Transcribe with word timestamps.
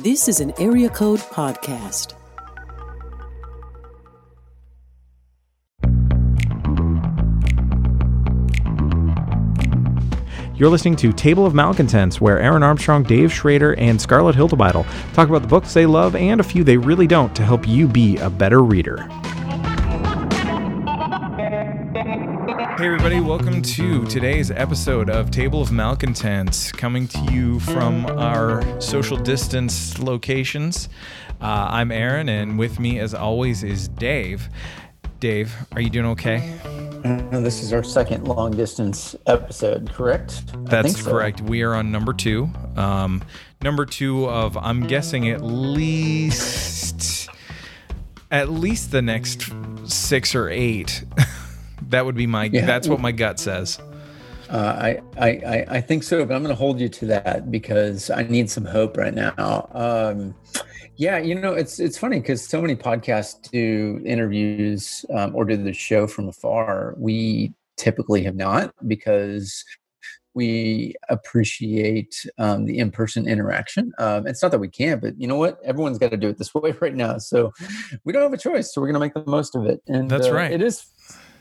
This 0.00 0.26
is 0.26 0.40
an 0.40 0.52
Area 0.58 0.88
Code 0.88 1.20
Podcast. 1.20 2.14
You're 10.56 10.68
listening 10.68 10.96
to 10.96 11.12
Table 11.12 11.46
of 11.46 11.54
Malcontents, 11.54 12.20
where 12.20 12.40
Aaron 12.40 12.64
Armstrong, 12.64 13.04
Dave 13.04 13.32
Schrader, 13.32 13.74
and 13.74 14.00
Scarlett 14.00 14.34
Hildebeidel 14.34 14.84
talk 15.14 15.28
about 15.28 15.42
the 15.42 15.48
books 15.48 15.72
they 15.74 15.86
love 15.86 16.16
and 16.16 16.40
a 16.40 16.44
few 16.44 16.64
they 16.64 16.76
really 16.76 17.06
don't 17.06 17.34
to 17.36 17.44
help 17.44 17.68
you 17.68 17.86
be 17.86 18.16
a 18.16 18.28
better 18.28 18.64
reader. 18.64 19.08
Hey, 22.84 22.88
everybody, 22.88 23.20
welcome 23.20 23.62
to 23.62 24.04
today's 24.04 24.50
episode 24.50 25.08
of 25.08 25.30
Table 25.30 25.62
of 25.62 25.72
Malcontents, 25.72 26.70
coming 26.70 27.08
to 27.08 27.18
you 27.32 27.58
from 27.60 28.04
our 28.04 28.78
social 28.78 29.16
distance 29.16 29.98
locations. 29.98 30.90
Uh, 31.40 31.68
I'm 31.70 31.90
Aaron, 31.90 32.28
and 32.28 32.58
with 32.58 32.78
me, 32.78 32.98
as 32.98 33.14
always, 33.14 33.64
is 33.64 33.88
Dave. 33.88 34.50
Dave, 35.18 35.56
are 35.72 35.80
you 35.80 35.88
doing 35.88 36.04
okay? 36.08 36.58
Uh, 37.02 37.40
this 37.40 37.62
is 37.62 37.72
our 37.72 37.82
second 37.82 38.28
long 38.28 38.50
distance 38.50 39.16
episode, 39.26 39.90
correct? 39.90 40.42
That's 40.66 41.02
so. 41.02 41.10
correct. 41.10 41.40
We 41.40 41.62
are 41.62 41.74
on 41.74 41.90
number 41.90 42.12
two. 42.12 42.50
Um, 42.76 43.22
number 43.62 43.86
two 43.86 44.28
of 44.28 44.58
I'm 44.58 44.86
guessing 44.86 45.30
at 45.30 45.42
least 45.42 47.30
at 48.30 48.50
least 48.50 48.90
the 48.90 49.00
next 49.00 49.50
six 49.86 50.34
or 50.34 50.50
eight. 50.50 51.02
that 51.90 52.04
would 52.04 52.14
be 52.14 52.26
my. 52.26 52.44
Yeah. 52.44 52.66
That's 52.66 52.88
what 52.88 53.00
my 53.00 53.12
gut 53.12 53.38
says. 53.38 53.78
Uh, 54.50 55.00
I, 55.16 55.26
I 55.26 55.64
I 55.68 55.80
think 55.80 56.02
so, 56.02 56.24
but 56.24 56.34
I'm 56.34 56.42
going 56.42 56.54
to 56.54 56.58
hold 56.58 56.78
you 56.78 56.88
to 56.88 57.06
that 57.06 57.50
because 57.50 58.10
I 58.10 58.22
need 58.24 58.50
some 58.50 58.64
hope 58.64 58.96
right 58.96 59.14
now. 59.14 59.68
Um, 59.72 60.34
yeah, 60.96 61.18
you 61.18 61.34
know, 61.34 61.54
it's 61.54 61.80
it's 61.80 61.98
funny 61.98 62.20
because 62.20 62.46
so 62.46 62.60
many 62.60 62.76
podcasts 62.76 63.50
do 63.50 64.00
interviews 64.04 65.04
um, 65.14 65.34
or 65.34 65.44
do 65.44 65.56
the 65.56 65.72
show 65.72 66.06
from 66.06 66.28
afar. 66.28 66.94
We 66.98 67.52
typically 67.76 68.22
have 68.24 68.36
not 68.36 68.74
because 68.86 69.64
we 70.34 70.94
appreciate 71.08 72.26
um, 72.38 72.64
the 72.64 72.78
in-person 72.78 73.26
interaction. 73.28 73.92
Um, 73.98 74.26
it's 74.26 74.42
not 74.42 74.50
that 74.50 74.58
we 74.58 74.68
can't, 74.68 75.00
but 75.00 75.18
you 75.18 75.28
know 75.28 75.36
what? 75.36 75.58
Everyone's 75.64 75.98
got 75.98 76.10
to 76.10 76.16
do 76.16 76.28
it 76.28 76.38
this 76.38 76.54
way 76.54 76.74
right 76.80 76.94
now, 76.94 77.18
so 77.18 77.52
we 78.04 78.12
don't 78.12 78.22
have 78.22 78.32
a 78.32 78.38
choice. 78.38 78.74
So 78.74 78.80
we're 78.80 78.88
going 78.88 78.94
to 78.94 79.00
make 79.00 79.14
the 79.14 79.30
most 79.30 79.56
of 79.56 79.64
it. 79.66 79.80
And 79.88 80.10
that's 80.10 80.26
uh, 80.26 80.34
right. 80.34 80.52
It 80.52 80.62
is 80.62 80.86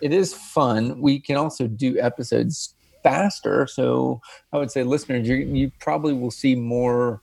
it 0.01 0.13
is 0.13 0.33
fun. 0.33 0.99
We 1.01 1.19
can 1.19 1.37
also 1.37 1.67
do 1.67 1.99
episodes 1.99 2.75
faster. 3.03 3.67
So 3.67 4.21
I 4.51 4.57
would 4.57 4.71
say, 4.71 4.83
listeners, 4.83 5.27
you, 5.27 5.35
you 5.35 5.71
probably 5.79 6.13
will 6.13 6.31
see 6.31 6.55
more 6.55 7.21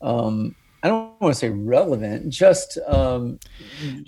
um, 0.00 0.54
I 0.84 0.88
don't 0.88 1.18
want 1.18 1.32
to 1.32 1.38
say 1.38 1.48
relevant, 1.48 2.28
just 2.28 2.76
um, 2.86 3.40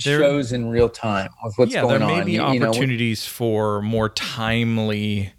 there, 0.04 0.18
shows 0.18 0.52
in 0.52 0.68
real 0.68 0.90
time 0.90 1.30
with 1.42 1.54
what's 1.56 1.72
yeah, 1.72 1.80
going 1.80 2.02
on. 2.02 2.08
there 2.08 2.18
may 2.18 2.24
be 2.24 2.32
you, 2.32 2.42
opportunities 2.42 3.24
you 3.24 3.30
know, 3.30 3.34
for 3.34 3.82
more 3.82 4.10
timely 4.10 5.32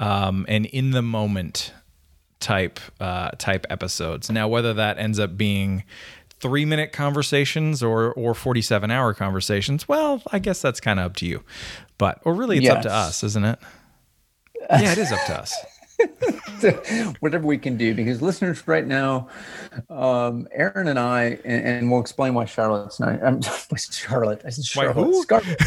um, 0.00 0.44
and 0.48 0.66
in 0.66 0.90
the 0.90 1.00
moment 1.00 1.72
type 2.40 2.80
uh, 2.98 3.30
type 3.38 3.66
episodes. 3.70 4.32
Now, 4.32 4.48
whether 4.48 4.74
that 4.74 4.98
ends 4.98 5.20
up 5.20 5.36
being 5.36 5.84
three 6.40 6.64
minute 6.64 6.92
conversations 6.92 7.80
or 7.80 8.12
or 8.14 8.34
47 8.34 8.90
hour 8.90 9.14
conversations 9.14 9.88
well 9.88 10.20
i 10.30 10.38
guess 10.38 10.60
that's 10.60 10.78
kind 10.78 11.00
of 11.00 11.06
up 11.06 11.16
to 11.16 11.26
you 11.26 11.42
but 11.98 12.20
or 12.24 12.34
really 12.34 12.56
it's 12.56 12.64
yes. 12.64 12.76
up 12.76 12.82
to 12.82 12.92
us 12.92 13.22
isn't 13.22 13.44
it 13.44 13.58
yeah 14.70 14.92
it 14.92 14.98
is 14.98 15.12
up 15.12 15.24
to 15.26 15.38
us 15.38 15.54
whatever 17.20 17.46
we 17.46 17.58
can 17.58 17.76
do 17.76 17.94
because 17.94 18.22
listeners 18.22 18.66
right 18.66 18.86
now 18.86 19.28
um 19.90 20.48
aaron 20.52 20.88
and 20.88 20.98
i 20.98 21.38
and, 21.44 21.64
and 21.64 21.90
we'll 21.90 22.00
explain 22.00 22.34
why 22.34 22.44
charlotte's 22.44 22.98
not 22.98 23.22
i'm 23.22 23.40
charlotte 23.90 24.42
i 24.44 24.50
said 24.50 24.64
charlotte 24.64 25.06
why, 25.06 25.20
Scarlett. 25.22 25.62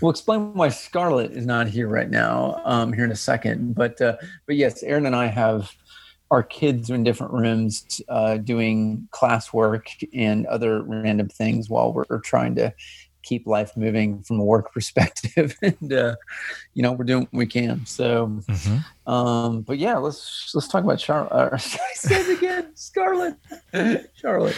we'll 0.00 0.10
explain 0.10 0.54
why 0.54 0.68
scarlett 0.68 1.32
is 1.32 1.46
not 1.46 1.66
here 1.66 1.88
right 1.88 2.10
now 2.10 2.60
um 2.64 2.92
here 2.92 3.04
in 3.04 3.12
a 3.12 3.16
second 3.16 3.74
but 3.74 4.00
uh 4.00 4.16
but 4.46 4.56
yes 4.56 4.82
aaron 4.82 5.06
and 5.06 5.16
i 5.16 5.26
have 5.26 5.70
our 6.30 6.42
kids 6.42 6.90
in 6.90 7.04
different 7.04 7.32
rooms 7.32 8.00
uh, 8.08 8.38
doing 8.38 9.06
classwork 9.12 9.86
and 10.12 10.46
other 10.46 10.82
random 10.82 11.28
things 11.28 11.70
while 11.70 11.92
we're 11.92 12.18
trying 12.20 12.56
to 12.56 12.74
keep 13.24 13.46
life 13.46 13.76
moving 13.76 14.22
from 14.22 14.38
a 14.38 14.44
work 14.44 14.72
perspective 14.74 15.56
and 15.62 15.92
uh, 15.92 16.14
you 16.74 16.82
know 16.82 16.92
we're 16.92 17.04
doing 17.04 17.22
what 17.22 17.32
we 17.32 17.46
can. 17.46 17.84
So 17.86 18.26
mm-hmm. 18.26 19.12
um, 19.12 19.62
but 19.62 19.78
yeah 19.78 19.96
let's 19.96 20.52
let's 20.54 20.68
talk 20.68 20.84
about 20.84 21.00
charlotte 21.00 21.32
uh, 21.32 21.50
i 21.54 21.58
said 21.58 22.26
it 22.26 22.38
again 22.38 22.70
scarlett 22.74 23.34
charlotte. 24.14 24.56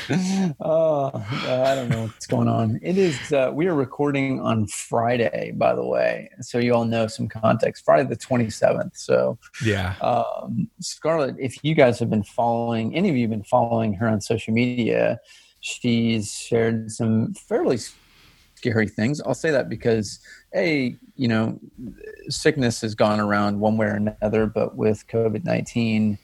Uh, 0.61 1.11
i 1.15 1.75
don't 1.75 1.89
know 1.89 2.03
what's 2.03 2.27
going 2.27 2.49
on. 2.49 2.79
It 2.83 2.99
is 2.99 3.33
uh, 3.33 3.51
we 3.53 3.67
are 3.67 3.75
recording 3.75 4.41
on 4.41 4.67
friday 4.67 5.53
by 5.55 5.75
the 5.75 5.85
way. 5.85 6.31
So 6.41 6.59
you 6.59 6.75
all 6.75 6.85
know 6.85 7.07
some 7.07 7.29
context. 7.29 7.85
Friday 7.85 8.09
the 8.09 8.17
27th 8.17 8.97
so 8.97 9.39
yeah. 9.65 9.95
um, 10.01 10.69
scarlett 10.81 11.37
if 11.39 11.63
you 11.63 11.75
guys 11.75 11.99
have 11.99 12.11
been 12.11 12.23
following 12.23 12.95
any 12.95 13.09
of 13.09 13.17
you 13.17 13.23
have 13.23 13.31
been 13.31 13.45
following 13.45 13.95
her 13.95 14.09
on 14.09 14.21
social 14.21 14.53
media 14.53 15.19
she's 15.61 16.33
shared 16.33 16.91
some 16.91 17.35
fairly 17.35 17.79
scary 18.67 18.89
things. 18.89 19.21
I'll 19.21 19.35
say 19.35 19.51
that 19.51 19.69
because 19.69 20.19
a 20.55 20.97
you 21.17 21.29
know 21.29 21.59
sickness 22.29 22.81
has 22.81 22.95
gone 22.95 23.21
around 23.21 23.61
one 23.61 23.77
way 23.77 23.87
or 23.87 23.95
another, 23.95 24.47
but 24.47 24.77
with 24.77 25.07
COVID 25.09 25.45
nineteen, 25.45 26.19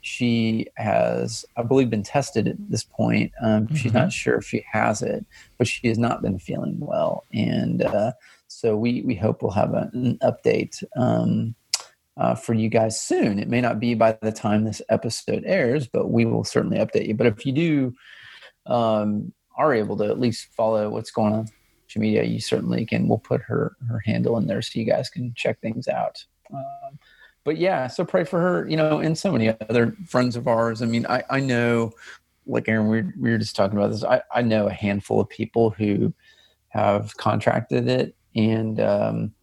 she 0.00 0.66
has 0.76 1.44
I 1.56 1.62
believe 1.62 1.90
been 1.90 2.02
tested 2.02 2.46
at 2.48 2.56
this 2.70 2.84
point. 2.84 3.32
Um, 3.42 3.66
mm-hmm. 3.66 3.74
She's 3.74 3.92
not 3.92 4.02
mm-hmm. 4.02 4.10
sure 4.10 4.36
if 4.36 4.44
she 4.44 4.64
has 4.70 5.02
it, 5.02 5.24
but 5.58 5.66
she 5.66 5.88
has 5.88 5.98
not 5.98 6.22
been 6.22 6.38
feeling 6.38 6.78
well, 6.78 7.24
and 7.32 7.82
uh, 7.82 8.12
so 8.46 8.76
we 8.76 9.02
we 9.02 9.14
hope 9.14 9.42
we'll 9.42 9.52
have 9.52 9.74
a, 9.74 9.90
an 9.92 10.18
update. 10.18 10.82
Um, 10.96 11.54
uh, 12.16 12.34
for 12.34 12.52
you 12.52 12.68
guys 12.68 13.00
soon. 13.00 13.38
It 13.38 13.48
may 13.48 13.62
not 13.62 13.80
be 13.80 13.94
by 13.94 14.18
the 14.20 14.32
time 14.32 14.64
this 14.64 14.82
episode 14.90 15.42
airs, 15.46 15.86
but 15.86 16.10
we 16.10 16.26
will 16.26 16.44
certainly 16.44 16.76
update 16.76 17.06
you. 17.06 17.14
But 17.14 17.28
if 17.28 17.46
you 17.46 17.52
do 17.52 17.94
um, 18.66 19.32
are 19.56 19.72
able 19.72 19.96
to 19.98 20.04
at 20.04 20.20
least 20.20 20.48
follow 20.52 20.90
what's 20.90 21.12
going 21.12 21.32
on 21.32 21.48
media, 21.98 22.22
you 22.22 22.40
certainly 22.40 22.86
can. 22.86 23.08
We'll 23.08 23.18
put 23.18 23.40
her 23.42 23.76
her 23.88 23.98
handle 24.00 24.36
in 24.38 24.46
there 24.46 24.62
so 24.62 24.78
you 24.78 24.84
guys 24.84 25.10
can 25.10 25.34
check 25.34 25.60
things 25.60 25.88
out. 25.88 26.24
Um, 26.52 26.98
but 27.44 27.56
yeah, 27.56 27.86
so 27.86 28.04
pray 28.04 28.24
for 28.24 28.40
her, 28.40 28.68
you 28.68 28.76
know, 28.76 28.98
and 28.98 29.16
so 29.16 29.32
many 29.32 29.48
other 29.68 29.96
friends 30.06 30.36
of 30.36 30.46
ours. 30.46 30.82
I 30.82 30.86
mean, 30.86 31.06
I, 31.06 31.22
I 31.30 31.40
know, 31.40 31.92
like 32.46 32.68
Aaron, 32.68 32.88
we 32.88 33.02
were, 33.02 33.14
we 33.18 33.30
were 33.30 33.38
just 33.38 33.56
talking 33.56 33.78
about 33.78 33.90
this. 33.90 34.04
I, 34.04 34.22
I 34.34 34.42
know 34.42 34.66
a 34.66 34.72
handful 34.72 35.20
of 35.20 35.28
people 35.28 35.70
who 35.70 36.12
have 36.68 37.16
contracted 37.16 37.88
it, 37.88 38.14
and 38.36 38.78
um, 38.80 39.34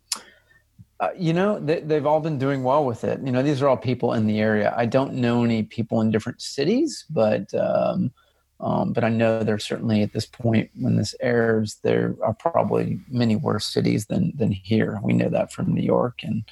uh, 1.00 1.10
you 1.18 1.34
know, 1.34 1.60
they, 1.60 1.82
they've 1.82 2.06
all 2.06 2.20
been 2.20 2.38
doing 2.38 2.64
well 2.64 2.86
with 2.86 3.04
it. 3.04 3.20
You 3.24 3.32
know, 3.32 3.44
these 3.44 3.62
are 3.62 3.68
all 3.68 3.78
people 3.78 4.14
in 4.14 4.26
the 4.26 4.40
area. 4.40 4.74
I 4.76 4.86
don't 4.86 5.14
know 5.14 5.44
any 5.44 5.64
people 5.64 6.02
in 6.02 6.12
different 6.12 6.42
cities, 6.42 7.06
but 7.10 7.54
um, 7.54 8.12
um, 8.60 8.94
but 8.94 9.04
I 9.04 9.10
know 9.10 9.44
there's 9.44 9.66
certainly 9.66 10.02
at 10.02 10.14
this 10.14 10.26
point 10.26 10.72
when 10.80 10.96
this 10.96 11.14
airs, 11.22 11.78
there 11.84 12.16
are 12.24 12.34
probably 12.34 13.00
many 13.08 13.36
worse 13.36 13.66
cities 13.66 14.08
than 14.08 14.34
than 14.36 14.52
here. 14.52 15.00
We 15.04 15.14
know 15.14 15.30
that 15.30 15.52
from 15.52 15.74
New 15.74 15.84
York 15.84 16.22
and 16.24 16.44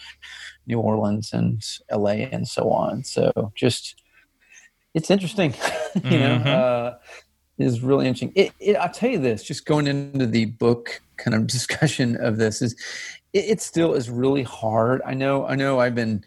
New 0.67 0.79
Orleans 0.79 1.33
and 1.33 1.65
LA 1.91 2.27
and 2.31 2.47
so 2.47 2.69
on. 2.69 3.03
So 3.03 3.51
just 3.55 4.01
it's 4.93 5.09
interesting, 5.09 5.51
you 5.95 6.01
mm-hmm. 6.01 6.43
know. 6.43 6.51
Uh, 6.51 6.97
is 7.57 7.81
really 7.81 8.05
interesting. 8.05 8.33
It, 8.35 8.51
it, 8.59 8.75
I'll 8.75 8.91
tell 8.91 9.09
you 9.09 9.17
this, 9.17 9.41
just 9.41 9.65
going 9.65 9.87
into 9.87 10.25
the 10.25 10.45
book 10.45 11.01
kind 11.15 11.33
of 11.33 11.47
discussion 11.57 12.17
of 12.17 12.37
this 12.37 12.61
is, 12.61 12.75
it, 13.33 13.45
it 13.45 13.61
still 13.61 13.93
is 13.93 14.09
really 14.09 14.43
hard. 14.43 15.01
I 15.05 15.13
know, 15.13 15.45
I 15.45 15.55
know. 15.55 15.79
I've 15.79 15.95
been 15.95 16.23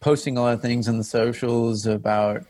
posting 0.00 0.38
a 0.38 0.40
lot 0.40 0.54
of 0.54 0.62
things 0.62 0.88
on 0.88 0.96
the 0.96 1.04
socials 1.04 1.84
about 1.86 2.44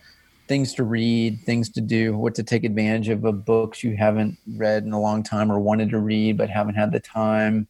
things 0.51 0.75
to 0.75 0.83
read, 0.83 1.39
things 1.47 1.69
to 1.69 1.81
do, 1.81 2.17
what 2.17 2.35
to 2.35 2.43
take 2.43 2.65
advantage 2.65 3.09
of, 3.09 3.25
of 3.25 3.45
books 3.45 3.85
you 3.85 3.97
haven't 3.97 4.37
read 4.57 4.83
in 4.83 4.93
a 4.93 5.01
long 5.01 5.23
time 5.23 5.51
or 5.53 5.61
wanted 5.61 5.89
to 5.91 6.01
read 6.01 6.37
but 6.37 6.51
haven't 6.51 6.75
had 6.75 6.91
the 6.91 6.99
time. 6.99 7.69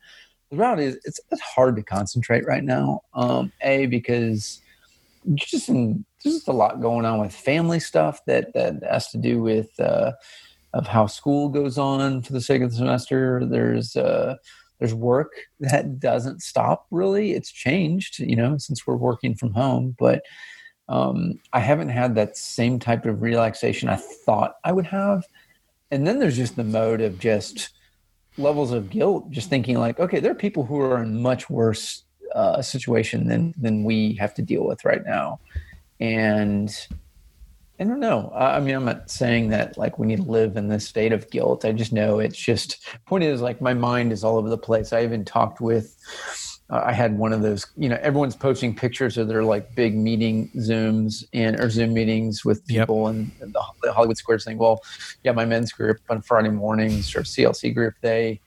The 0.51 0.57
reality 0.57 0.85
is, 0.85 0.99
it's, 1.05 1.21
it's 1.31 1.43
hard 1.43 1.77
to 1.77 1.83
concentrate 1.83 2.47
right 2.47 2.65
now. 2.65 3.03
Um, 3.13 3.53
a 3.61 3.85
because 3.85 4.63
just 5.35 5.69
in, 5.69 6.07
there's 6.25 6.37
just 6.37 6.49
a 6.49 6.53
lot 6.53 6.81
going 6.81 7.05
on 7.05 7.21
with 7.21 7.35
family 7.35 7.81
stuff 7.81 8.25
that 8.25 8.55
that 8.55 8.83
has 8.83 9.09
to 9.09 9.19
do 9.19 9.43
with 9.43 9.79
uh, 9.79 10.13
of 10.73 10.87
how 10.87 11.05
school 11.05 11.51
goes 11.51 11.77
on 11.77 12.23
for 12.23 12.33
the 12.33 12.41
sake 12.41 12.63
of 12.63 12.71
the 12.71 12.77
semester. 12.79 13.45
There's 13.45 13.95
uh, 13.95 14.37
there's 14.79 14.95
work 14.95 15.33
that 15.61 16.01
doesn't 16.01 16.41
stop 16.41 16.87
really. 16.91 17.33
It's 17.33 17.53
changed, 17.53 18.21
you 18.21 18.37
know, 18.37 18.57
since 18.57 18.87
we're 18.87 18.97
working 18.97 19.35
from 19.35 19.53
home, 19.53 19.95
but 19.99 20.23
um, 20.91 21.39
I 21.53 21.61
haven't 21.61 21.89
had 21.89 22.17
that 22.17 22.37
same 22.37 22.81
type 22.81 23.07
of 23.07 23.23
relaxation 23.23 23.89
I 23.89 23.97
thought 23.97 24.57
I 24.65 24.73
would 24.73 24.87
have. 24.87 25.25
And 25.93 26.07
then 26.07 26.19
there's 26.19 26.37
just 26.37 26.57
the 26.57 26.65
mode 26.65 27.01
of 27.01 27.19
just 27.21 27.71
levels 28.37 28.73
of 28.73 28.91
guilt, 28.91 29.31
just 29.31 29.49
thinking 29.49 29.79
like, 29.79 30.01
okay, 30.01 30.19
there 30.19 30.33
are 30.33 30.37
people 30.37 30.65
who 30.65 30.81
are 30.81 31.03
in 31.03 31.23
much 31.23 31.49
worse 31.49 32.05
uh, 32.35 32.61
situation 32.61 33.29
than 33.29 33.55
than 33.57 33.85
we 33.85 34.15
have 34.15 34.35
to 34.35 34.43
deal 34.43 34.65
with 34.65 34.85
right 34.85 35.05
now, 35.05 35.41
and 35.99 36.87
I 37.81 37.85
don't 37.85 37.99
know. 37.99 38.31
I 38.35 38.61
mean, 38.61 38.77
I'm 38.77 38.85
not 38.85 39.11
saying 39.11 39.49
that 39.49 39.77
like 39.77 39.99
we 39.99 40.07
need 40.07 40.19
to 40.25 40.31
live 40.31 40.57
in 40.57 40.69
this 40.69 40.87
state 40.87 41.13
of 41.13 41.29
guilt. 41.31 41.65
I 41.65 41.73
just 41.73 41.93
know 41.93 42.21
it's 42.21 42.39
just 42.39 42.87
point 43.07 43.25
is 43.25 43.41
like 43.41 43.61
my 43.61 43.75
mind 43.75 44.13
is 44.13 44.23
all 44.23 44.37
over 44.37 44.49
the 44.49 44.59
place. 44.59 44.93
I 44.93 45.03
even 45.03 45.25
talked 45.25 45.61
with. 45.61 45.97
Uh, 46.71 46.83
I 46.87 46.93
had 46.93 47.19
one 47.19 47.33
of 47.33 47.43
those. 47.43 47.67
You 47.77 47.89
know, 47.89 47.99
everyone's 48.01 48.37
posting 48.37 48.75
pictures 48.75 49.19
of 49.19 49.29
their 49.29 49.43
like 49.43 49.75
big 49.75 49.97
meeting 49.97 50.51
zooms 50.57 51.25
and 51.33 51.59
or 51.61 51.69
Zoom 51.71 51.93
meetings 51.95 52.45
with 52.45 52.63
Yep. 52.69 52.83
people 52.87 53.09
and 53.09 53.31
the, 53.41 53.63
the 53.83 53.93
Hollywood 53.93 54.17
Squares 54.17 54.45
thing. 54.45 54.59
Well, 54.59 54.81
yeah, 55.25 55.33
my 55.33 55.45
men's 55.45 55.73
group 55.73 55.99
on 56.09 56.23
Friday 56.23 56.51
mornings 56.51 57.15
or 57.17 57.21
CLC 57.23 57.75
group, 57.75 57.95
they, 58.03 58.41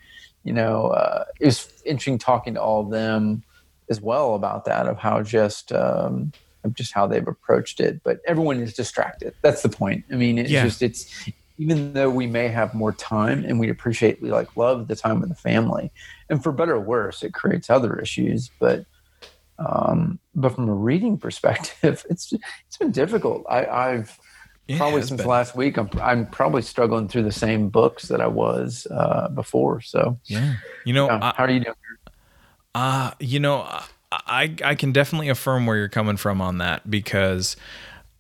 you 0.43 0.53
know, 0.53 0.87
uh, 0.87 1.25
it 1.39 1.45
was 1.45 1.69
interesting 1.85 2.17
talking 2.17 2.53
to 2.55 2.61
all 2.61 2.81
of 2.81 2.89
them 2.91 3.43
as 3.89 3.99
well 3.99 4.35
about 4.35 4.65
that 4.65 4.87
of 4.87 4.97
how 4.97 5.21
just 5.21 5.73
um, 5.73 6.31
of 6.63 6.73
just 6.73 6.93
how 6.93 7.05
they've 7.05 7.27
approached 7.27 7.81
it. 7.81 8.01
But 8.03 8.19
everyone 8.25 8.59
is 8.61 8.73
distracted. 8.73 9.33
That's 9.41 9.61
the 9.61 9.69
point. 9.69 10.05
I 10.11 10.15
mean, 10.15 10.37
it's 10.37 10.49
Yeah. 10.49 10.63
just 10.63 10.81
it's 10.81 11.29
even 11.57 11.93
though 11.93 12.09
we 12.09 12.25
may 12.27 12.47
have 12.47 12.73
more 12.73 12.91
time 12.91 13.45
and 13.45 13.59
we 13.59 13.69
appreciate 13.69 14.21
we 14.21 14.31
like 14.31 14.55
love 14.57 14.87
the 14.87 14.95
time 14.95 15.19
with 15.19 15.29
the 15.29 15.35
family, 15.35 15.91
and 16.29 16.41
for 16.43 16.51
better 16.51 16.75
or 16.75 16.79
worse, 16.79 17.23
it 17.23 17.33
creates 17.33 17.69
other 17.69 17.99
issues. 17.99 18.49
But 18.59 18.85
um, 19.59 20.19
but 20.35 20.55
from 20.55 20.67
a 20.69 20.73
reading 20.73 21.17
perspective, 21.25 22.05
it's 22.09 22.33
it's 22.33 22.77
been 22.77 22.91
difficult. 22.91 23.45
I, 23.49 23.65
I've 23.65 24.17
Yeah, 24.67 24.77
probably 24.77 25.01
since 25.03 25.21
been- 25.21 25.29
last 25.29 25.55
week. 25.55 25.77
I'm 25.77 25.89
I'm 26.01 26.25
probably 26.27 26.61
struggling 26.63 27.07
through 27.07 27.23
the 27.23 27.31
same 27.31 27.69
books 27.69 28.07
that 28.07 28.19
I 28.21 28.27
was 28.27 28.87
uh, 28.89 29.29
before. 29.29 29.81
So, 29.81 30.19
Yeah. 30.25 30.55
You 30.85 30.93
know, 30.93 31.05
yeah, 31.07 31.19
I- 31.21 31.33
how 31.37 31.43
are 31.45 31.51
you 31.51 31.59
doing? 31.59 31.75
Uh, 32.75 33.11
you 33.19 33.39
know, 33.39 33.61
I 34.11 34.55
I 34.65 34.75
can 34.75 34.91
definitely 34.91 35.29
affirm 35.29 35.65
where 35.67 35.77
you're 35.77 35.89
coming 35.89 36.17
from 36.17 36.41
on 36.41 36.57
that 36.57 36.89
because 36.89 37.55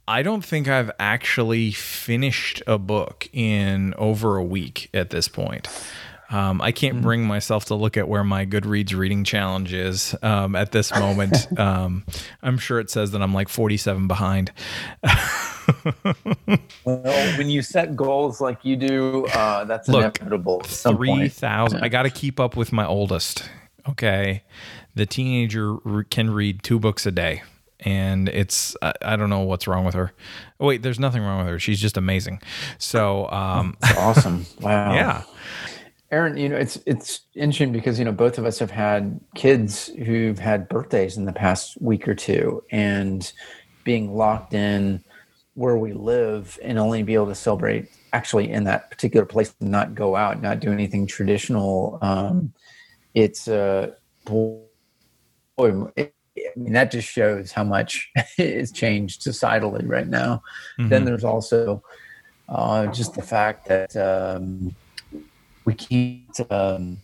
I 0.07 0.21
don't 0.21 0.43
think 0.43 0.67
I've 0.67 0.91
actually 0.99 1.71
finished 1.71 2.61
a 2.67 2.77
book 2.77 3.29
in 3.31 3.93
over 3.97 4.37
a 4.37 4.43
week 4.43 4.89
at 4.93 5.09
this 5.11 5.27
point. 5.27 5.67
Um, 6.29 6.61
I 6.61 6.71
can't 6.71 7.01
bring 7.01 7.23
myself 7.25 7.65
to 7.65 7.75
look 7.75 7.95
at 7.95 8.07
where 8.07 8.23
my 8.23 8.45
Goodreads 8.45 8.95
reading 8.97 9.23
challenge 9.23 9.71
is 9.71 10.15
um, 10.23 10.55
at 10.55 10.71
this 10.71 10.91
moment. 10.99 11.57
um, 11.59 12.05
I'm 12.41 12.57
sure 12.57 12.79
it 12.79 12.89
says 12.89 13.11
that 13.11 13.21
I'm 13.21 13.33
like 13.33 13.49
47 13.49 14.07
behind. 14.07 14.51
Well, 16.83 17.37
when 17.37 17.49
you 17.49 17.61
set 17.61 17.95
goals 17.95 18.41
like 18.41 18.65
you 18.65 18.75
do, 18.75 19.25
uh, 19.27 19.63
that's 19.63 19.87
Look, 19.87 20.17
inevitable. 20.19 20.59
at 20.61 20.65
some 20.69 20.97
Three 20.97 21.07
point. 21.07 21.31
thousand. 21.31 21.81
I 21.83 21.87
got 21.87 22.03
to 22.03 22.09
keep 22.09 22.37
up 22.37 22.57
with 22.57 22.73
my 22.73 22.85
oldest. 22.85 23.49
Okay, 23.87 24.43
the 24.93 25.05
teenager 25.05 25.77
can 26.09 26.31
read 26.31 26.63
two 26.63 26.79
books 26.79 27.05
a 27.05 27.11
day, 27.11 27.43
and 27.83 28.29
it's 28.29 28.75
I, 28.81 28.93
I 29.01 29.15
don't 29.15 29.29
know 29.29 29.41
what's 29.41 29.67
wrong 29.67 29.85
with 29.85 29.95
her. 29.95 30.11
Wait, 30.59 30.81
there's 30.81 30.99
nothing 30.99 31.21
wrong 31.21 31.39
with 31.39 31.47
her. 31.47 31.59
She's 31.59 31.79
just 31.79 31.97
amazing. 31.97 32.41
So, 32.77 33.29
um, 33.29 33.75
That's 33.81 33.97
awesome. 33.97 34.45
Wow. 34.61 34.93
yeah, 34.93 35.23
Aaron, 36.13 36.37
you 36.37 36.47
know, 36.47 36.57
it's 36.57 36.77
it's 36.85 37.21
interesting 37.33 37.71
because 37.71 37.97
you 37.97 38.05
know 38.05 38.11
both 38.11 38.37
of 38.37 38.45
us 38.45 38.59
have 38.59 38.69
had 38.69 39.19
kids 39.33 39.87
who've 39.87 40.37
had 40.37 40.69
birthdays 40.69 41.17
in 41.17 41.25
the 41.25 41.33
past 41.33 41.81
week 41.81 42.07
or 42.07 42.13
two, 42.13 42.63
and 42.69 43.33
being 43.83 44.15
locked 44.15 44.53
in 44.53 45.03
where 45.55 45.75
we 45.75 45.91
live 45.93 46.59
and 46.63 46.77
only 46.77 47.03
be 47.03 47.15
able 47.15 47.27
to 47.27 47.35
celebrate 47.35 47.89
actually 48.11 48.51
in 48.51 48.63
that 48.65 48.91
particular 48.91 49.25
place, 49.25 49.55
and 49.59 49.71
not 49.71 49.95
go 49.95 50.15
out, 50.15 50.39
not 50.39 50.59
do 50.59 50.71
anything 50.71 51.07
traditional. 51.07 51.97
Um, 52.03 52.53
it's 53.15 53.47
uh, 53.47 53.93
boy, 54.25 54.61
it, 55.95 56.13
I 56.37 56.51
mean 56.55 56.73
that 56.73 56.91
just 56.91 57.07
shows 57.07 57.51
how 57.51 57.63
much 57.63 58.11
is 58.37 58.71
changed 58.71 59.21
societally 59.21 59.87
right 59.87 60.07
now. 60.07 60.43
Then 60.77 61.05
there's 61.05 61.23
also 61.23 61.83
uh, 62.49 62.87
just 62.87 63.13
the 63.13 63.21
fact 63.21 63.67
that. 63.67 63.95
Um, 63.95 64.75
we 65.65 65.73
can't 65.73 66.51
um 66.51 66.97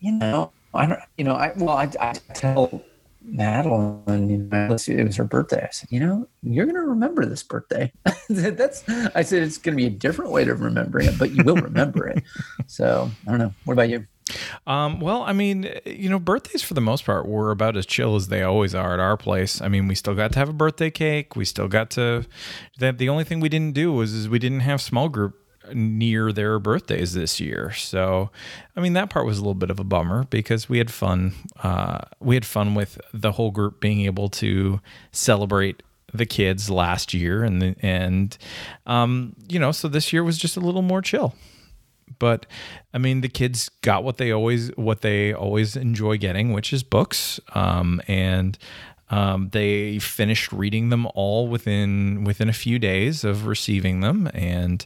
you 0.00 0.12
know 0.12 0.52
i 0.74 0.86
don't 0.86 1.00
you 1.16 1.24
know 1.24 1.34
i 1.34 1.52
well 1.56 1.76
i, 1.76 1.90
I 2.00 2.12
tell 2.34 2.82
madeline 3.22 4.28
you 4.30 4.38
know 4.38 4.68
let's 4.70 4.84
see 4.84 4.94
it 4.94 5.04
was 5.04 5.16
her 5.16 5.24
birthday. 5.24 5.66
I 5.66 5.70
said 5.72 5.88
you 5.90 5.98
know 5.98 6.28
you're 6.42 6.66
gonna 6.66 6.82
remember 6.82 7.26
this 7.26 7.42
birthday. 7.42 7.92
That's 8.28 8.88
i 8.88 9.22
said 9.22 9.42
it's 9.42 9.58
gonna 9.58 9.76
be 9.76 9.86
a 9.86 9.90
different 9.90 10.30
way 10.30 10.48
of 10.48 10.60
remembering 10.60 11.08
it 11.08 11.18
but 11.18 11.32
you 11.32 11.42
will 11.42 11.56
remember 11.56 12.06
it. 12.06 12.22
So 12.68 13.10
i 13.26 13.30
don't 13.30 13.38
know. 13.38 13.52
What 13.64 13.74
about 13.74 13.88
you 13.88 14.06
Um, 14.66 15.00
well, 15.00 15.22
I 15.22 15.32
mean, 15.32 15.70
you 15.84 16.08
know, 16.08 16.18
birthdays 16.18 16.62
for 16.62 16.74
the 16.74 16.80
most 16.80 17.04
part 17.04 17.26
were 17.26 17.50
about 17.50 17.76
as 17.76 17.86
chill 17.86 18.16
as 18.16 18.28
they 18.28 18.42
always 18.42 18.74
are 18.74 18.94
at 18.94 19.00
our 19.00 19.16
place. 19.16 19.60
I 19.60 19.68
mean, 19.68 19.86
we 19.86 19.94
still 19.94 20.14
got 20.14 20.32
to 20.32 20.38
have 20.38 20.48
a 20.48 20.54
birthday 20.54 20.90
cake. 20.90 21.36
We 21.36 21.44
still 21.44 21.68
got 21.68 21.90
to. 21.90 22.24
That 22.78 22.98
the 22.98 23.08
only 23.08 23.24
thing 23.24 23.40
we 23.40 23.48
didn't 23.48 23.74
do 23.74 23.92
was 23.92 24.12
is 24.12 24.28
we 24.28 24.38
didn't 24.38 24.60
have 24.60 24.80
small 24.80 25.08
group 25.08 25.40
near 25.72 26.32
their 26.32 26.58
birthdays 26.58 27.14
this 27.14 27.40
year. 27.40 27.72
So, 27.72 28.30
I 28.76 28.80
mean, 28.80 28.92
that 28.92 29.10
part 29.10 29.26
was 29.26 29.38
a 29.38 29.40
little 29.40 29.54
bit 29.54 29.70
of 29.70 29.80
a 29.80 29.84
bummer 29.84 30.24
because 30.24 30.68
we 30.68 30.78
had 30.78 30.90
fun. 30.90 31.32
Uh, 31.62 32.00
we 32.20 32.34
had 32.34 32.44
fun 32.44 32.74
with 32.74 33.00
the 33.12 33.32
whole 33.32 33.50
group 33.50 33.80
being 33.80 34.02
able 34.02 34.28
to 34.30 34.80
celebrate 35.12 35.82
the 36.12 36.26
kids 36.26 36.70
last 36.70 37.12
year, 37.12 37.42
and 37.44 37.60
the, 37.60 37.76
and 37.80 38.38
um, 38.86 39.34
you 39.48 39.58
know, 39.58 39.72
so 39.72 39.88
this 39.88 40.12
year 40.12 40.24
was 40.24 40.38
just 40.38 40.56
a 40.56 40.60
little 40.60 40.82
more 40.82 41.02
chill 41.02 41.34
but 42.18 42.46
I 42.94 42.98
mean, 42.98 43.20
the 43.20 43.28
kids 43.28 43.68
got 43.82 44.04
what 44.04 44.16
they 44.16 44.30
always 44.30 44.68
what 44.76 45.00
they 45.00 45.32
always 45.32 45.76
enjoy 45.76 46.18
getting, 46.18 46.52
which 46.52 46.72
is 46.72 46.82
books. 46.82 47.40
Um, 47.54 48.00
and 48.06 48.58
um, 49.10 49.50
they 49.50 49.98
finished 49.98 50.52
reading 50.52 50.88
them 50.88 51.06
all 51.14 51.48
within 51.48 52.24
within 52.24 52.48
a 52.48 52.52
few 52.52 52.78
days 52.78 53.24
of 53.24 53.46
receiving 53.46 54.00
them, 54.00 54.28
and 54.34 54.84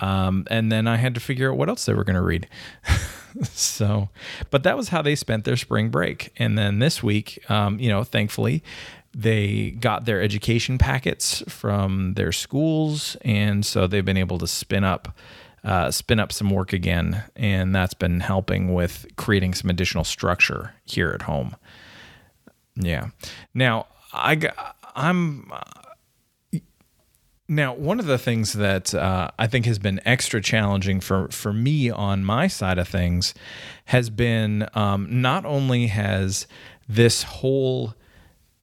um, 0.00 0.46
and 0.50 0.70
then 0.70 0.86
I 0.86 0.96
had 0.96 1.14
to 1.14 1.20
figure 1.20 1.50
out 1.50 1.58
what 1.58 1.68
else 1.68 1.86
they 1.86 1.94
were 1.94 2.04
going 2.04 2.16
to 2.16 2.22
read. 2.22 2.48
so, 3.44 4.08
but 4.50 4.62
that 4.64 4.76
was 4.76 4.88
how 4.88 5.00
they 5.00 5.14
spent 5.14 5.44
their 5.44 5.56
spring 5.56 5.90
break. 5.90 6.32
And 6.36 6.58
then 6.58 6.80
this 6.80 7.02
week, 7.02 7.38
um, 7.50 7.78
you 7.78 7.88
know, 7.88 8.02
thankfully, 8.02 8.62
they 9.14 9.70
got 9.70 10.04
their 10.04 10.20
education 10.20 10.76
packets 10.76 11.42
from 11.48 12.14
their 12.14 12.32
schools, 12.32 13.16
and 13.22 13.64
so 13.64 13.86
they've 13.86 14.04
been 14.04 14.16
able 14.16 14.38
to 14.38 14.46
spin 14.46 14.84
up 14.84 15.16
uh, 15.66 15.90
spin 15.90 16.20
up 16.20 16.32
some 16.32 16.48
work 16.50 16.72
again, 16.72 17.24
and 17.34 17.74
that's 17.74 17.92
been 17.92 18.20
helping 18.20 18.72
with 18.72 19.04
creating 19.16 19.52
some 19.52 19.68
additional 19.68 20.04
structure 20.04 20.74
here 20.84 21.10
at 21.10 21.22
home. 21.22 21.56
Yeah. 22.76 23.08
Now 23.52 23.86
I 24.12 24.38
I'm 24.94 25.50
uh, 25.50 26.58
now 27.48 27.74
one 27.74 27.98
of 27.98 28.06
the 28.06 28.16
things 28.16 28.52
that 28.52 28.94
uh, 28.94 29.32
I 29.40 29.48
think 29.48 29.66
has 29.66 29.80
been 29.80 30.00
extra 30.04 30.40
challenging 30.40 31.00
for 31.00 31.28
for 31.32 31.52
me 31.52 31.90
on 31.90 32.24
my 32.24 32.46
side 32.46 32.78
of 32.78 32.86
things 32.86 33.34
has 33.86 34.08
been 34.08 34.68
um, 34.74 35.08
not 35.20 35.44
only 35.44 35.88
has 35.88 36.46
this 36.88 37.24
whole 37.24 37.94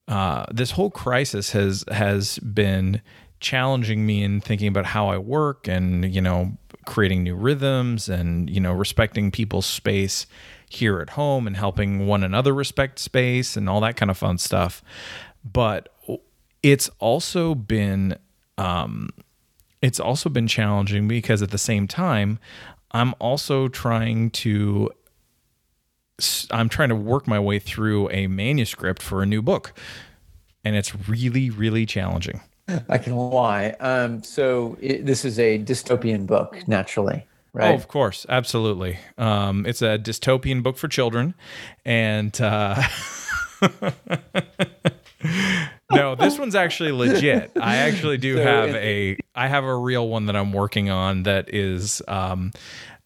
uh, 0.08 0.46
this 0.52 0.72
whole 0.72 0.90
crisis 0.90 1.52
has 1.52 1.84
has 1.92 2.40
been 2.40 3.02
challenging 3.42 4.06
me 4.06 4.24
in 4.24 4.40
thinking 4.40 4.70
about 4.70 4.86
how 4.86 5.10
I 5.10 5.18
work 5.18 5.68
and 5.68 6.14
you 6.16 6.22
know 6.22 6.58
creating 6.86 7.24
new 7.24 7.36
rhythms 7.36 8.10
and 8.10 8.50
you 8.50 8.60
know 8.60 8.74
respecting 8.74 9.32
people's 9.32 9.66
space 9.66 10.26
here 10.70 11.00
at 11.00 11.12
home 11.12 11.48
and 11.48 11.56
helping 11.56 12.08
one 12.08 12.24
another 12.24 12.54
respect 12.54 13.00
space 13.00 13.56
and 13.56 13.70
all 13.70 13.82
that 13.82 13.96
kind 13.96 14.10
of 14.10 14.18
fun 14.18 14.38
stuff. 14.38 14.84
But 15.44 15.90
it's 16.62 16.90
also 17.00 17.56
been 17.56 18.18
um, 18.58 19.10
it's 19.82 20.00
also 20.00 20.30
been 20.30 20.48
challenging 20.48 21.08
because 21.08 21.42
at 21.42 21.52
the 21.52 21.58
same 21.58 21.88
time 21.88 22.40
I'm 22.92 23.14
also 23.20 23.68
trying 23.68 24.30
to 24.32 24.90
I'm 26.52 26.70
trying 26.70 26.90
to 26.90 26.96
work 26.96 27.28
my 27.28 27.40
way 27.40 27.60
through 27.60 28.10
a 28.12 28.28
manuscript 28.28 29.02
for 29.02 29.24
a 29.24 29.26
new 29.26 29.42
book. 29.42 29.74
And 30.64 30.76
it's 30.76 31.10
really, 31.10 31.50
really 31.50 31.86
challenging. 31.86 32.42
I 32.90 32.98
can 32.98 33.16
why 33.16 33.72
um 33.80 34.24
so 34.24 34.78
it, 34.82 35.06
this 35.06 35.26
is 35.26 35.38
a 35.40 35.60
dystopian 35.60 36.26
book 36.26 36.68
naturally 36.68 37.26
right 37.54 37.72
Oh, 37.72 37.76
of 37.76 37.88
course. 37.88 38.26
Absolutely. 38.30 38.98
Um, 39.18 39.66
it's 39.68 39.84
a 39.84 40.00
dystopian 40.00 40.64
book 40.64 40.76
for 40.76 40.88
children. 40.88 41.36
And 41.86 42.40
uh, 42.42 42.82
no, 45.92 46.16
this 46.16 46.40
one's 46.40 46.56
actually 46.56 46.92
legit. 46.92 47.52
I 47.60 47.78
actually 47.78 48.18
do 48.18 48.38
So 48.38 48.44
have 48.44 48.70
a 48.76 49.18
I 49.36 49.48
have 49.48 49.64
a 49.64 49.76
real 49.76 50.08
one 50.08 50.26
that 50.28 50.36
I'm 50.36 50.52
working 50.52 50.90
on 50.90 51.24
that 51.24 51.54
is 51.54 52.02
um, 52.08 52.52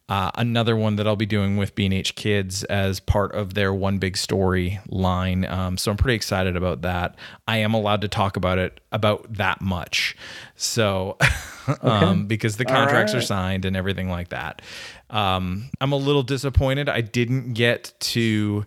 uh, 0.09 0.31
another 0.35 0.75
one 0.75 0.95
that 0.95 1.05
I'll 1.05 1.17
be 1.17 1.25
doing 1.25 1.57
with 1.57 1.75
B&H 1.75 2.15
Kids 2.15 2.63
as 2.65 2.99
part 3.01 3.33
of 3.33 3.55
their 3.55 3.73
One 3.73 3.97
Big 3.97 4.15
Story 4.15 4.79
line. 4.87 5.43
Um, 5.45 5.77
so 5.77 5.91
I'm 5.91 5.97
pretty 5.97 6.15
excited 6.15 6.55
about 6.55 6.81
that. 6.83 7.15
I 7.45 7.57
am 7.57 7.73
allowed 7.73 8.01
to 8.01 8.07
talk 8.07 8.37
about 8.37 8.57
it 8.57 8.79
about 8.93 9.33
that 9.33 9.61
much. 9.61 10.15
So 10.55 11.17
um, 11.81 12.25
because 12.25 12.55
the 12.55 12.63
contracts 12.63 13.13
are 13.13 13.21
signed 13.21 13.65
and 13.65 13.75
everything 13.75 14.09
like 14.09 14.29
that. 14.29 14.61
Um, 15.09 15.69
I'm 15.81 15.91
a 15.91 15.97
little 15.97 16.23
disappointed. 16.23 16.87
I 16.87 17.01
didn't 17.01 17.53
get 17.53 17.93
to 17.99 18.65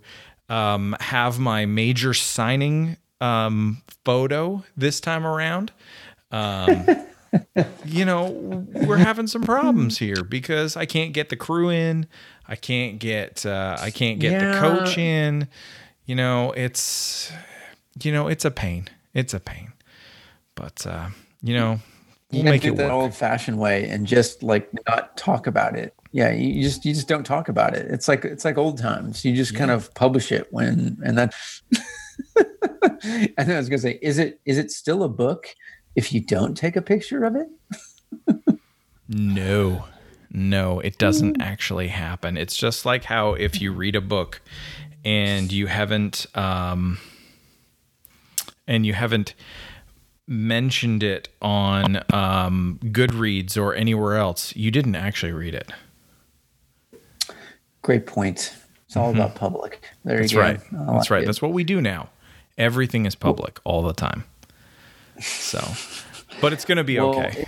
um, 0.51 0.95
have 1.01 1.39
my 1.39 1.65
major 1.65 2.13
signing 2.13 2.99
um, 3.23 3.83
photo 4.05 4.63
this 4.77 5.01
time 5.01 5.27
around. 5.27 5.73
You 7.85 8.05
know, 8.05 8.67
we're 8.87 8.97
having 8.97 9.27
some 9.27 9.43
problems 9.43 9.99
here 9.99 10.25
because 10.25 10.77
I 10.77 10.85
can't 10.87 11.13
get 11.13 11.29
the 11.29 11.37
crew 11.37 11.71
in, 11.71 12.07
I 12.49 12.57
can't 12.57 12.99
get 12.99 13.47
uh, 13.47 13.77
I 13.81 13.91
can't 13.91 14.19
get 14.19 14.33
Yeah. 14.33 14.53
the 14.53 14.59
coach 14.61 14.99
in. 14.99 15.49
You 16.07 16.17
know, 16.17 16.53
it's 16.53 17.33
you 18.03 18.11
know, 18.13 18.27
it's 18.29 18.45
a 18.45 18.51
pain. 18.51 18.89
It's 19.15 19.33
a 19.35 19.41
pain. 19.41 19.73
But 20.57 20.85
uh, 20.87 21.11
you 21.43 21.55
know, 21.55 21.81
we'll 22.33 22.43
gotta 22.43 22.51
make 22.51 22.63
do 22.63 22.69
it 22.69 22.73
it 22.73 22.77
that 22.79 22.85
work. 22.87 22.93
old 22.95 23.15
fashioned 23.15 23.59
way 23.59 23.89
and 23.89 24.07
just 24.07 24.43
like 24.43 24.69
not 24.89 25.17
talk 25.17 25.47
about 25.47 25.77
it. 25.77 25.95
Yeah, 26.13 26.31
you 26.33 26.49
you 26.49 26.63
just 26.65 26.85
you 26.85 26.93
just 26.93 27.07
don't 27.07 27.25
talk 27.25 27.49
about 27.49 27.77
it. 27.77 27.87
It's 27.91 28.09
like 28.09 28.25
it's 28.25 28.45
like 28.45 28.59
old 28.59 28.79
times. 28.79 29.25
You 29.25 29.37
just 29.37 29.55
kind 29.55 29.71
of 29.71 29.95
publish 29.95 30.33
it 30.33 30.49
when 30.51 30.99
and 31.05 31.17
that 31.17 31.35
and 32.37 33.33
then 33.37 33.51
I 33.53 33.59
was 33.59 33.69
gonna 33.69 33.79
say, 33.79 33.99
is 34.03 34.19
it 34.19 34.41
is 34.45 34.59
it 34.59 34.71
still 34.73 35.05
a 35.05 35.09
book 35.09 35.47
if 35.97 36.13
you 36.13 36.21
don't 36.21 36.55
take 36.57 36.77
a 36.77 36.83
picture 36.83 37.25
of 37.25 37.37
it? 37.37 37.49
No, 39.09 39.87
no, 40.31 40.79
it 40.81 40.99
doesn't 40.99 41.41
actually 41.43 41.89
happen. 41.89 42.37
It's 42.37 42.57
just 42.57 42.87
like 42.87 43.05
how 43.05 43.35
if 43.35 43.61
you 43.61 43.73
read 43.73 43.97
a 43.97 44.01
book 44.01 44.41
and 45.05 45.51
you 45.51 45.67
haven't, 45.67 46.27
um, 46.37 46.99
and 48.69 48.87
you 48.87 48.93
haven't 48.95 49.35
mentioned 50.29 51.03
it 51.03 51.29
on 51.43 51.97
um, 52.13 52.79
Goodreads 52.85 53.57
or 53.61 53.75
anywhere 53.75 54.17
else, 54.17 54.55
you 54.55 54.71
didn't 54.71 54.95
actually 54.95 55.33
read 55.33 55.55
it. 55.55 55.73
Great 57.83 58.07
point. 58.07 58.55
It's 58.87 58.97
all 58.97 59.11
about 59.11 59.35
public. 59.35 59.83
There 60.05 60.21
Mm-hmm. 60.21 60.21
That's 60.21 60.33
you 60.33 60.39
go. 60.39 60.43
right. 60.43 60.61
That's 60.95 61.11
right. 61.11 61.23
it. 61.23 61.27
That's 61.27 61.43
what 61.43 61.53
we 61.53 61.65
do 61.65 61.81
now. 61.81 62.11
Everything 62.59 63.07
is 63.07 63.15
public 63.17 63.59
all 63.65 63.83
the 63.83 63.93
time. 63.95 64.25
So, 65.21 65.61
but 66.41 66.53
it's 66.53 66.65
going 66.65 66.79
to 66.79 66.85
be 66.85 66.99
Well, 66.99 67.19
okay. 67.21 67.47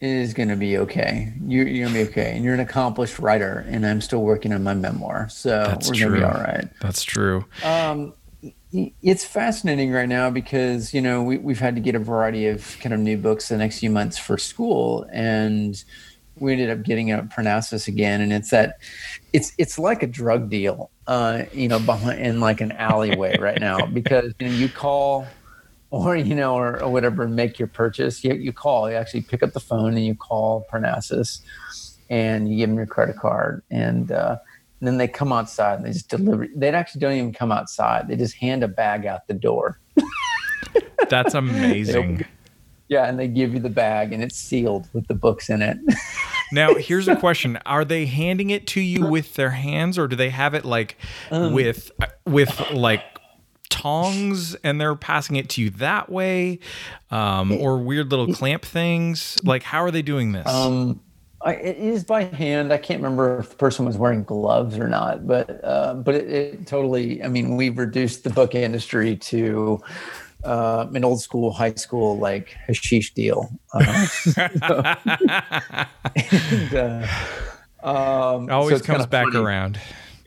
It 0.00 0.08
is 0.08 0.32
going 0.32 0.48
to 0.48 0.56
be 0.56 0.78
okay. 0.78 1.34
You're, 1.46 1.68
you're 1.68 1.86
going 1.86 1.94
to 1.94 2.04
be 2.04 2.10
okay. 2.10 2.34
And 2.34 2.42
you're 2.42 2.54
an 2.54 2.60
accomplished 2.60 3.18
writer, 3.18 3.66
and 3.68 3.86
I'm 3.86 4.00
still 4.00 4.22
working 4.22 4.50
on 4.54 4.62
my 4.62 4.72
memoir. 4.72 5.28
So 5.28 5.50
That's 5.50 5.88
we're 5.88 5.98
going 5.98 6.12
to 6.12 6.18
true. 6.18 6.18
be 6.20 6.24
all 6.24 6.42
right. 6.42 6.68
That's 6.80 7.02
true. 7.02 7.44
Um, 7.62 8.14
it's 8.72 9.24
fascinating 9.24 9.92
right 9.92 10.08
now 10.08 10.30
because, 10.30 10.94
you 10.94 11.02
know, 11.02 11.22
we, 11.22 11.36
we've 11.36 11.58
had 11.58 11.74
to 11.74 11.82
get 11.82 11.94
a 11.94 11.98
variety 11.98 12.46
of 12.46 12.78
kind 12.80 12.94
of 12.94 13.00
new 13.00 13.18
books 13.18 13.48
the 13.48 13.58
next 13.58 13.80
few 13.80 13.90
months 13.90 14.16
for 14.16 14.38
school. 14.38 15.06
And 15.12 15.82
we 16.36 16.52
ended 16.52 16.70
up 16.70 16.82
getting 16.82 17.12
a 17.12 17.24
Parnassus 17.24 17.86
again. 17.86 18.22
And 18.22 18.32
it's 18.32 18.50
that, 18.50 18.78
it's, 19.34 19.52
it's 19.58 19.78
like 19.78 20.02
a 20.02 20.06
drug 20.06 20.48
deal, 20.48 20.90
uh, 21.08 21.42
you 21.52 21.68
know, 21.68 21.78
behind 21.78 22.20
in 22.20 22.40
like 22.40 22.62
an 22.62 22.72
alleyway 22.72 23.36
right 23.38 23.60
now 23.60 23.84
because 23.92 24.32
you, 24.40 24.48
know, 24.48 24.54
you 24.54 24.68
call 24.70 25.26
or 25.90 26.16
you 26.16 26.34
know, 26.34 26.54
or, 26.54 26.82
or 26.82 26.90
whatever, 26.90 27.24
and 27.24 27.34
make 27.36 27.58
your 27.58 27.68
purchase. 27.68 28.22
You, 28.24 28.34
you 28.34 28.52
call, 28.52 28.90
you 28.90 28.96
actually 28.96 29.22
pick 29.22 29.42
up 29.42 29.52
the 29.52 29.60
phone 29.60 29.94
and 29.94 30.04
you 30.04 30.14
call 30.14 30.66
Parnassus, 30.70 31.42
and 32.08 32.50
you 32.50 32.56
give 32.56 32.68
them 32.68 32.76
your 32.76 32.86
credit 32.86 33.16
card, 33.16 33.62
and, 33.70 34.10
uh, 34.12 34.36
and 34.80 34.86
then 34.86 34.96
they 34.96 35.08
come 35.08 35.32
outside 35.32 35.76
and 35.78 35.86
they 35.86 35.92
just 35.92 36.08
deliver. 36.08 36.46
They 36.54 36.70
actually 36.70 37.00
don't 37.00 37.14
even 37.14 37.32
come 37.32 37.52
outside; 37.52 38.08
they 38.08 38.16
just 38.16 38.34
hand 38.36 38.62
a 38.62 38.68
bag 38.68 39.06
out 39.06 39.26
the 39.26 39.34
door. 39.34 39.78
That's 41.08 41.34
amazing. 41.34 42.24
Yeah, 42.88 43.04
and 43.08 43.20
they 43.20 43.28
give 43.28 43.54
you 43.54 43.60
the 43.60 43.70
bag, 43.70 44.12
and 44.12 44.20
it's 44.20 44.36
sealed 44.36 44.88
with 44.92 45.06
the 45.06 45.14
books 45.14 45.48
in 45.48 45.62
it. 45.62 45.78
Now, 46.52 46.74
here's 46.74 47.06
a 47.06 47.14
question: 47.14 47.56
Are 47.64 47.84
they 47.84 48.06
handing 48.06 48.50
it 48.50 48.66
to 48.68 48.80
you 48.80 49.06
with 49.06 49.34
their 49.34 49.50
hands, 49.50 49.96
or 49.96 50.08
do 50.08 50.16
they 50.16 50.30
have 50.30 50.52
it 50.54 50.64
like 50.64 50.96
Um. 51.30 51.52
with 51.52 51.92
with 52.26 52.60
like 52.72 53.04
tongs, 53.70 54.54
and 54.56 54.80
they're 54.80 54.94
passing 54.94 55.36
it 55.36 55.48
to 55.50 55.62
you 55.62 55.70
that 55.70 56.10
way, 56.10 56.58
um, 57.10 57.52
or 57.52 57.78
weird 57.78 58.10
little 58.10 58.32
clamp 58.34 58.64
things? 58.64 59.38
Like, 59.42 59.62
how 59.62 59.82
are 59.82 59.90
they 59.90 60.02
doing 60.02 60.32
this? 60.32 60.46
Um, 60.46 61.00
I, 61.42 61.54
it 61.54 61.78
is 61.78 62.04
by 62.04 62.24
hand. 62.24 62.70
I 62.72 62.76
can't 62.76 63.02
remember 63.02 63.38
if 63.38 63.50
the 63.50 63.56
person 63.56 63.86
was 63.86 63.96
wearing 63.96 64.24
gloves 64.24 64.76
or 64.76 64.88
not, 64.88 65.26
but 65.26 65.64
uh, 65.64 65.94
but 65.94 66.14
it, 66.14 66.30
it 66.30 66.66
totally. 66.66 67.22
I 67.22 67.28
mean, 67.28 67.56
we've 67.56 67.78
reduced 67.78 68.24
the 68.24 68.30
book 68.30 68.54
industry 68.54 69.16
to 69.16 69.80
uh, 70.44 70.86
an 70.92 71.04
old 71.04 71.22
school, 71.22 71.50
high 71.52 71.74
school 71.74 72.18
like 72.18 72.56
hashish 72.66 73.14
deal. 73.14 73.50
Uh, 73.72 74.06
and, 76.16 76.74
uh, 76.74 77.06
um, 77.82 78.46
so 78.46 78.52
Always 78.52 78.82
kinda 78.82 78.98
comes 78.98 79.06
back 79.06 79.26
funny. 79.26 79.38
around. 79.38 79.78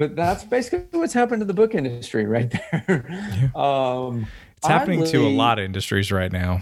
But 0.03 0.17
that's 0.17 0.43
basically 0.43 0.99
what's 0.99 1.13
happened 1.13 1.39
to 1.39 1.45
the 1.45 1.53
book 1.53 1.73
industry 1.73 2.25
right 2.35 2.51
there. 2.51 3.49
Um, 3.55 4.27
It's 4.57 4.67
happening 4.67 5.05
to 5.05 5.25
a 5.25 5.29
lot 5.29 5.59
of 5.59 5.65
industries 5.65 6.11
right 6.11 6.31
now. 6.31 6.61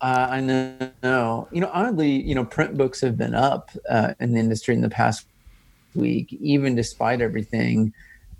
uh, 0.00 0.28
I 0.30 0.40
know. 1.02 1.48
You 1.50 1.60
know, 1.60 1.70
oddly, 1.72 2.22
you 2.22 2.36
know, 2.36 2.44
print 2.44 2.76
books 2.76 3.00
have 3.00 3.16
been 3.16 3.34
up 3.34 3.70
uh, 3.90 4.14
in 4.20 4.32
the 4.32 4.38
industry 4.38 4.74
in 4.76 4.80
the 4.80 4.88
past 4.88 5.26
week, 5.96 6.32
even 6.34 6.76
despite 6.76 7.20
everything. 7.20 7.92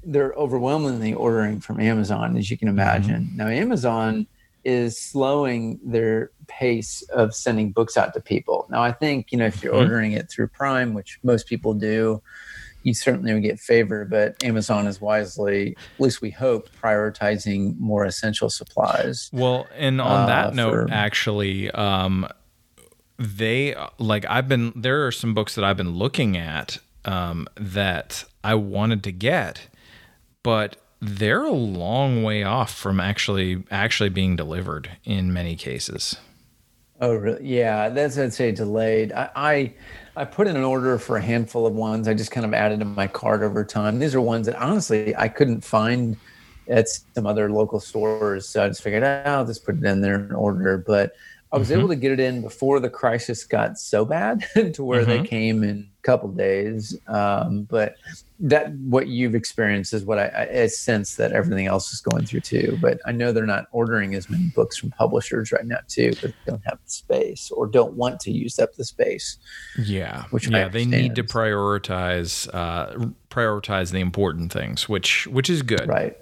They're 0.05 0.33
overwhelmingly 0.35 1.15
ordering 1.15 1.61
from 1.61 1.81
Amazon, 1.81 2.37
as 2.37 2.49
you 2.49 2.57
can 2.57 2.69
imagine. 2.69 3.29
Now, 3.35 3.49
Amazon 3.49 4.29
is 4.65 5.01
slowing 5.01 5.81
their 5.85 6.31
pace 6.47 7.03
of 7.13 7.35
sending 7.35 7.73
books 7.73 7.97
out 7.97 8.15
to 8.15 8.21
people. 8.21 8.69
Now, 8.71 8.83
I 8.85 8.93
think, 8.93 9.33
you 9.33 9.39
know, 9.39 9.47
if 9.47 9.65
you're 9.65 9.75
Mhm. 9.75 9.79
ordering 9.79 10.13
it 10.13 10.31
through 10.31 10.49
Prime, 10.49 10.95
which 10.95 11.19
most 11.25 11.49
people 11.49 11.75
do, 11.75 12.23
you 12.89 12.95
certainly 12.95 13.33
would 13.35 13.43
get 13.43 13.61
favor, 13.61 14.05
but 14.05 14.43
Amazon 14.43 14.87
is 14.87 15.01
wisely, 15.01 15.77
at 15.95 16.01
least 16.01 16.21
we 16.23 16.31
hope, 16.31 16.69
prioritizing 16.83 17.79
more 17.79 18.05
essential 18.05 18.49
supplies. 18.51 19.29
Well, 19.33 19.67
and 19.77 20.01
on 20.01 20.23
Uh, 20.23 20.27
that 20.27 20.55
note, 20.55 20.73
for- 20.73 20.89
actually, 20.91 21.71
um, 21.73 22.27
they 23.19 23.75
like 23.99 24.25
I've 24.29 24.49
been 24.49 24.73
there 24.75 25.07
are 25.07 25.13
some 25.13 25.35
books 25.35 25.55
that 25.57 25.65
I've 25.65 25.77
been 25.77 25.95
looking 25.95 26.37
at 26.37 26.79
um, 27.05 27.47
that 27.57 28.25
I 28.43 28.55
wanted 28.55 29.03
to 29.05 29.13
get, 29.13 29.69
but 30.43 30.77
they're 31.01 31.43
a 31.45 31.53
long 31.53 32.23
way 32.23 32.43
off 32.43 32.75
from 32.75 33.01
actually 33.01 33.65
actually 33.71 34.09
being 34.09 34.35
delivered 34.37 34.91
in 35.05 35.33
many 35.33 35.57
cases. 35.57 36.17
Oh, 37.01 37.15
really? 37.15 37.47
Yeah, 37.47 37.89
that's 37.91 38.19
I'd 38.19 38.33
say 38.35 38.51
delayed. 38.53 39.13
I, 39.13 39.31
I 39.37 39.75
I 40.17 40.25
put 40.25 40.49
in 40.49 40.57
an 40.57 40.65
order 40.65 40.99
for 40.99 41.17
a 41.17 41.23
handful 41.23 41.65
of 41.67 41.75
ones. 41.75 42.09
I 42.09 42.15
just 42.15 42.33
kind 42.33 42.45
of 42.45 42.53
added 42.53 42.81
to 42.81 42.85
my 42.85 43.07
cart 43.07 43.43
over 43.43 43.65
time. 43.65 43.99
These 44.01 44.15
are 44.17 44.21
ones 44.21 44.47
that 44.47 44.57
honestly 44.61 45.15
I 45.17 45.29
couldn't 45.29 45.63
find 45.65 46.17
at 46.69 46.87
some 47.15 47.27
other 47.27 47.51
local 47.53 47.79
stores, 47.81 48.49
so 48.49 48.65
I 48.65 48.69
just 48.69 48.83
figured, 48.83 49.03
oh, 49.05 49.23
I'll 49.25 49.47
just 49.47 49.65
put 49.65 49.77
it 49.79 49.85
in 49.85 50.01
there 50.01 50.17
and 50.17 50.33
order. 50.33 50.83
But 50.87 51.13
I 51.53 51.57
was 51.57 51.71
Mhm. 51.71 51.73
able 51.73 51.89
to 51.89 51.97
get 51.97 52.13
it 52.13 52.21
in 52.21 52.43
before 52.43 52.81
the 52.81 52.91
crisis 52.91 53.45
got 53.45 53.79
so 53.79 54.05
bad 54.05 54.45
to 54.75 54.85
where 54.85 55.07
they 55.07 55.21
Mhm. 55.21 55.23
came 55.23 55.63
in 55.65 55.91
a 55.98 55.98
couple 56.09 56.31
days. 56.31 56.97
Um, 57.07 57.65
but 57.65 57.97
that 58.41 58.73
what 58.95 59.09
you've 59.09 59.35
experienced 59.35 59.93
is 59.93 60.05
what 60.05 60.19
I, 60.19 60.27
I, 60.29 60.63
I 60.63 60.67
sense 60.69 61.17
that 61.17 61.33
everything 61.33 61.67
else 61.67 61.93
is 61.93 62.01
going 62.01 62.25
through 62.25 62.41
too. 62.41 62.79
But 62.81 62.99
I 63.05 63.13
know 63.13 63.31
they're 63.31 63.45
not 63.45 63.67
ordering 63.73 64.15
as 64.15 64.31
many 64.31 64.47
books 64.55 64.79
from 64.79 64.91
publishers 64.93 65.53
right 65.53 65.67
now 65.67 65.81
too, 65.87 66.11
because 66.11 66.31
they 66.31 66.53
don't 66.53 66.65
have 66.65 66.79
the 66.83 66.91
space 66.91 67.51
or 67.51 67.67
don't 67.67 67.93
want 67.93 68.21
to 68.21 68.31
use 68.33 68.59
up 68.59 68.75
the 68.75 68.85
space. 68.85 69.37
Yeah, 69.79 70.25
Which 70.31 70.49
yeah, 70.49 70.69
they 70.69 70.87
need 70.87 71.15
to 71.17 71.25
prioritize 71.25 72.49
uh, 72.55 73.11
prioritize 73.29 73.93
the 73.93 74.01
important 74.01 74.51
things, 74.51 74.89
which 74.89 75.27
which 75.27 75.51
is 75.51 75.61
good. 75.63 75.89
Right. 75.89 76.17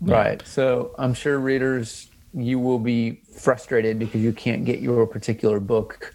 Right. 0.00 0.40
So 0.46 0.94
I'm 0.96 1.12
sure 1.12 1.38
readers, 1.38 2.08
you 2.32 2.58
will 2.58 2.78
be 2.78 3.20
frustrated 3.36 3.98
because 3.98 4.22
you 4.22 4.32
can't 4.32 4.64
get 4.64 4.80
your 4.80 5.06
particular 5.06 5.60
book 5.60 6.14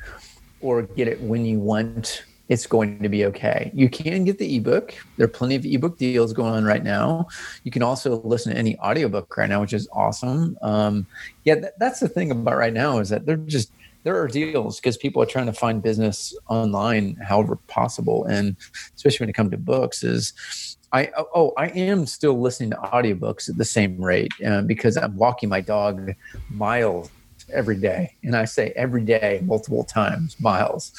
or 0.61 0.81
get 0.81 1.07
it 1.07 1.21
when 1.21 1.45
you 1.45 1.59
want. 1.59 2.23
It's 2.49 2.67
going 2.67 3.01
to 3.01 3.09
be 3.09 3.25
okay. 3.25 3.71
You 3.73 3.89
can 3.89 4.25
get 4.25 4.37
the 4.37 4.57
ebook. 4.57 4.93
There 5.17 5.25
are 5.25 5.29
plenty 5.29 5.55
of 5.55 5.65
ebook 5.65 5.97
deals 5.97 6.33
going 6.33 6.53
on 6.53 6.65
right 6.65 6.83
now. 6.83 7.27
You 7.63 7.71
can 7.71 7.81
also 7.81 8.21
listen 8.21 8.51
to 8.51 8.59
any 8.59 8.77
audiobook 8.79 9.35
right 9.37 9.49
now, 9.49 9.61
which 9.61 9.73
is 9.73 9.87
awesome. 9.93 10.57
Um, 10.61 11.07
yeah, 11.45 11.55
that, 11.55 11.79
that's 11.79 12.01
the 12.01 12.09
thing 12.09 12.31
about 12.31 12.57
right 12.57 12.73
now 12.73 12.99
is 12.99 13.09
that 13.09 13.25
they're 13.25 13.37
just 13.37 13.71
there 14.03 14.21
are 14.21 14.27
deals 14.27 14.79
because 14.79 14.97
people 14.97 15.21
are 15.21 15.25
trying 15.25 15.45
to 15.45 15.53
find 15.53 15.81
business 15.81 16.35
online 16.49 17.15
however 17.15 17.55
possible, 17.67 18.25
and 18.25 18.55
especially 18.95 19.23
when 19.23 19.29
it 19.29 19.33
comes 19.33 19.51
to 19.51 19.57
books, 19.57 20.03
is 20.03 20.77
I 20.91 21.09
oh 21.17 21.53
I 21.57 21.67
am 21.69 22.05
still 22.05 22.39
listening 22.39 22.71
to 22.71 22.77
audiobooks 22.77 23.49
at 23.49 23.57
the 23.57 23.65
same 23.65 23.99
rate 24.01 24.33
uh, 24.45 24.61
because 24.61 24.97
I'm 24.97 25.15
walking 25.15 25.49
my 25.49 25.61
dog 25.61 26.11
miles 26.49 27.09
every 27.51 27.77
day, 27.77 28.15
and 28.23 28.35
I 28.35 28.45
say 28.45 28.73
every 28.75 29.03
day 29.03 29.41
multiple 29.43 29.83
times 29.83 30.39
miles. 30.39 30.91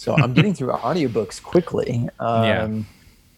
So 0.00 0.14
I'm 0.16 0.32
getting 0.32 0.54
through 0.54 0.72
audiobooks 0.72 1.42
quickly. 1.42 2.08
Um, 2.20 2.44
Yeah. 2.44 2.68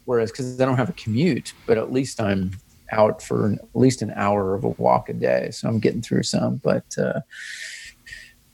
Whereas 0.04 0.30
because 0.30 0.60
I 0.60 0.64
don't 0.64 0.76
have 0.76 0.88
a 0.88 0.92
commute, 0.94 1.54
but 1.66 1.76
at 1.78 1.92
least 1.92 2.20
I'm 2.20 2.52
out 2.92 3.20
for 3.22 3.46
an, 3.46 3.58
at 3.62 3.80
least 3.80 4.00
an 4.02 4.12
hour 4.14 4.54
of 4.54 4.62
a 4.64 4.68
walk 4.70 5.08
a 5.08 5.12
day, 5.12 5.50
so 5.50 5.68
I'm 5.68 5.78
getting 5.80 6.02
through 6.02 6.22
some. 6.24 6.56
But 6.56 6.84
uh, 6.98 7.20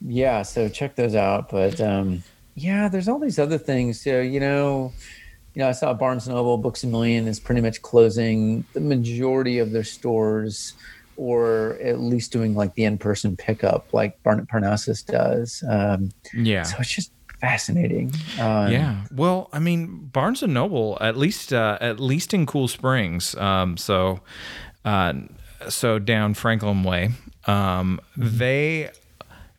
yeah, 0.06 0.42
so 0.42 0.68
check 0.68 0.94
those 0.96 1.14
out. 1.14 1.50
But 1.50 1.80
um, 1.80 2.22
yeah, 2.54 2.88
there's 2.88 3.08
all 3.08 3.18
these 3.18 3.38
other 3.38 3.58
things. 3.58 4.00
So 4.02 4.20
you 4.20 4.40
know, 4.40 4.92
you 5.54 5.60
know, 5.60 5.68
I 5.68 5.72
saw 5.72 5.92
Barnes 5.94 6.26
and 6.26 6.36
Noble 6.36 6.56
Books 6.58 6.84
a 6.84 6.86
Million 6.86 7.26
is 7.26 7.40
pretty 7.40 7.60
much 7.60 7.82
closing 7.82 8.64
the 8.74 8.80
majority 8.80 9.58
of 9.58 9.72
their 9.72 9.84
stores. 9.84 10.74
or 11.16 11.76
at 11.82 11.98
least 11.98 12.30
doing 12.30 12.54
like 12.54 12.72
the 12.74 12.84
in-person 12.84 13.36
pickup 13.36 13.92
like 13.92 14.22
Barnett 14.22 14.46
Parnassus 14.48 15.02
does. 15.04 15.64
Um, 15.68 16.12
Yeah. 16.32 16.62
so 16.62 16.76
it's 16.78 16.94
just 16.94 17.10
fascinating. 17.40 18.12
Um, 18.40 18.70
Yeah. 18.72 19.04
Well, 19.12 19.48
I 19.52 19.58
mean, 19.58 20.08
Barnes 20.12 20.42
and 20.42 20.54
Noble, 20.54 20.98
at 21.00 21.16
least 21.16 21.52
uh, 21.52 21.78
at 21.80 21.98
least 22.00 22.34
in 22.34 22.46
Cool 22.46 22.68
Springs, 22.68 23.34
um, 23.36 23.76
so 23.76 24.20
uh, 24.84 25.14
so 25.68 25.98
down 25.98 26.34
Franklin 26.34 26.82
Way, 26.84 27.10
um, 27.46 28.00
they 28.16 28.90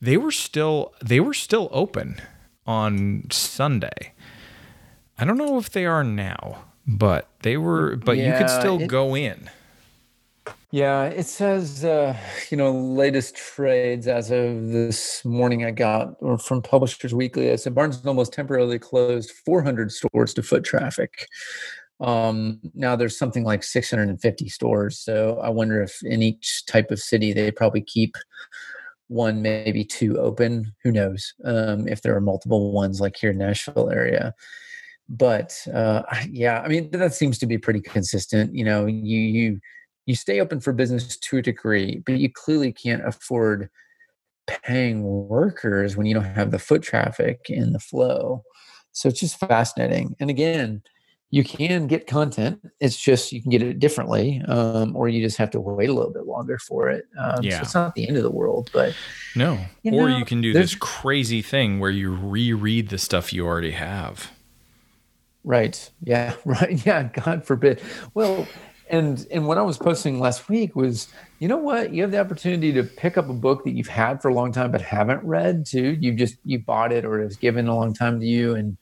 they 0.01 0.17
were 0.17 0.31
still 0.31 0.93
they 1.03 1.19
were 1.19 1.33
still 1.33 1.69
open 1.71 2.21
on 2.65 3.23
Sunday. 3.31 4.13
I 5.17 5.25
don't 5.25 5.37
know 5.37 5.57
if 5.57 5.69
they 5.69 5.85
are 5.85 6.03
now, 6.03 6.65
but 6.87 7.27
they 7.41 7.57
were. 7.57 7.95
But 7.97 8.17
you 8.17 8.31
could 8.37 8.49
still 8.49 8.81
it- 8.81 8.87
go 8.87 9.15
in. 9.15 9.49
Yeah, 10.71 11.05
it 11.05 11.25
says, 11.25 11.83
uh, 11.83 12.15
you 12.51 12.57
know, 12.57 12.71
latest 12.71 13.35
trades 13.35 14.07
as 14.07 14.29
of 14.29 14.67
this 14.67 15.25
morning 15.25 15.65
I 15.65 15.71
got 15.71 16.13
from 16.41 16.61
Publishers 16.61 17.11
Weekly. 17.13 17.51
I 17.51 17.55
said 17.55 17.73
Barnes 17.73 18.03
& 18.03 18.05
Noble 18.05 18.23
temporarily 18.23 18.77
closed 18.77 19.31
400 19.31 19.91
stores 19.91 20.31
to 20.35 20.43
foot 20.43 20.63
traffic. 20.63 21.25
Um, 21.99 22.59
now 22.75 22.95
there's 22.95 23.17
something 23.17 23.43
like 23.43 23.63
650 23.63 24.47
stores. 24.49 24.99
So 24.99 25.39
I 25.41 25.49
wonder 25.49 25.81
if 25.81 26.03
in 26.03 26.21
each 26.21 26.65
type 26.67 26.91
of 26.91 26.99
city 26.99 27.33
they 27.33 27.49
probably 27.49 27.81
keep 27.81 28.15
one, 29.07 29.41
maybe 29.41 29.83
two 29.83 30.19
open. 30.19 30.71
Who 30.83 30.91
knows? 30.91 31.33
Um, 31.45 31.87
if 31.87 32.03
there 32.03 32.15
are 32.15 32.21
multiple 32.21 32.71
ones 32.73 33.01
like 33.01 33.17
here 33.17 33.31
in 33.31 33.39
Nashville 33.39 33.89
area 33.89 34.35
but 35.11 35.57
uh, 35.73 36.03
yeah, 36.29 36.61
I 36.61 36.67
mean 36.67 36.91
that 36.91 37.15
seems 37.15 37.39
to 37.39 37.47
be 37.47 37.57
pretty 37.57 37.81
consistent. 37.81 38.53
You 38.53 38.63
know, 38.63 38.85
you 38.85 39.19
you 39.19 39.59
you 40.09 40.15
stay 40.15 40.39
open 40.39 40.59
for 40.59 40.73
business 40.73 41.15
to 41.15 41.37
a 41.37 41.41
degree, 41.41 42.01
but 42.03 42.17
you 42.17 42.31
clearly 42.31 42.71
can't 42.71 43.07
afford 43.07 43.69
paying 44.47 45.03
workers 45.03 45.95
when 45.95 46.07
you 46.07 46.15
don't 46.15 46.23
have 46.23 46.49
the 46.49 46.57
foot 46.57 46.81
traffic 46.81 47.41
and 47.47 47.75
the 47.75 47.79
flow. 47.79 48.43
So 48.91 49.07
it's 49.07 49.19
just 49.19 49.39
fascinating. 49.39 50.15
And 50.19 50.31
again, 50.31 50.81
you 51.29 51.43
can 51.43 51.85
get 51.85 52.07
content. 52.07 52.59
It's 52.79 52.99
just 52.99 53.31
you 53.31 53.39
can 53.39 53.51
get 53.51 53.61
it 53.61 53.77
differently, 53.77 54.41
um, 54.47 54.95
or 54.95 55.09
you 55.09 55.21
just 55.23 55.37
have 55.37 55.51
to 55.51 55.59
wait 55.59 55.89
a 55.89 55.93
little 55.93 56.11
bit 56.11 56.25
longer 56.25 56.57
for 56.57 56.89
it. 56.89 57.05
Um, 57.19 57.43
Yeah. 57.43 57.57
So 57.57 57.61
it's 57.61 57.75
not 57.75 57.93
the 57.93 58.07
end 58.07 58.17
of 58.17 58.23
the 58.23 58.31
world, 58.31 58.71
but 58.73 58.95
No, 59.35 59.59
You 59.83 59.91
or 59.93 60.09
know, 60.09 60.17
you 60.17 60.25
can 60.25 60.41
do 60.41 60.53
this 60.53 60.73
crazy 60.73 61.43
thing 61.43 61.79
where 61.79 61.91
you 61.91 62.15
reread 62.15 62.89
the 62.89 62.97
stuff 62.97 63.31
you 63.31 63.45
already 63.45 63.73
have. 63.73 64.31
Right. 65.43 65.91
Yeah. 66.03 66.33
Right. 66.45 66.83
Yeah. 66.83 67.03
God 67.03 67.45
forbid. 67.45 67.79
Well, 68.15 68.47
and 68.89 69.25
and 69.31 69.47
what 69.47 69.57
I 69.57 69.61
was 69.61 69.77
posting 69.77 70.19
last 70.19 70.49
week 70.49 70.75
was, 70.75 71.07
you 71.39 71.47
know 71.47 71.57
what? 71.57 71.93
You 71.93 72.01
have 72.03 72.11
the 72.11 72.19
opportunity 72.19 72.71
to 72.73 72.83
pick 72.83 73.17
up 73.17 73.29
a 73.29 73.33
book 73.33 73.63
that 73.65 73.71
you've 73.71 73.87
had 73.87 74.21
for 74.21 74.29
a 74.29 74.33
long 74.33 74.51
time 74.51 74.71
but 74.71 74.81
haven't 74.81 75.23
read 75.23 75.65
too. 75.65 75.97
You 75.99 76.13
just 76.13 76.35
you 76.45 76.59
bought 76.59 76.91
it 76.91 77.05
or 77.05 77.21
it 77.21 77.25
was 77.25 77.37
given 77.37 77.67
a 77.67 77.75
long 77.75 77.93
time 77.93 78.19
to 78.19 78.25
you, 78.25 78.55
and 78.55 78.77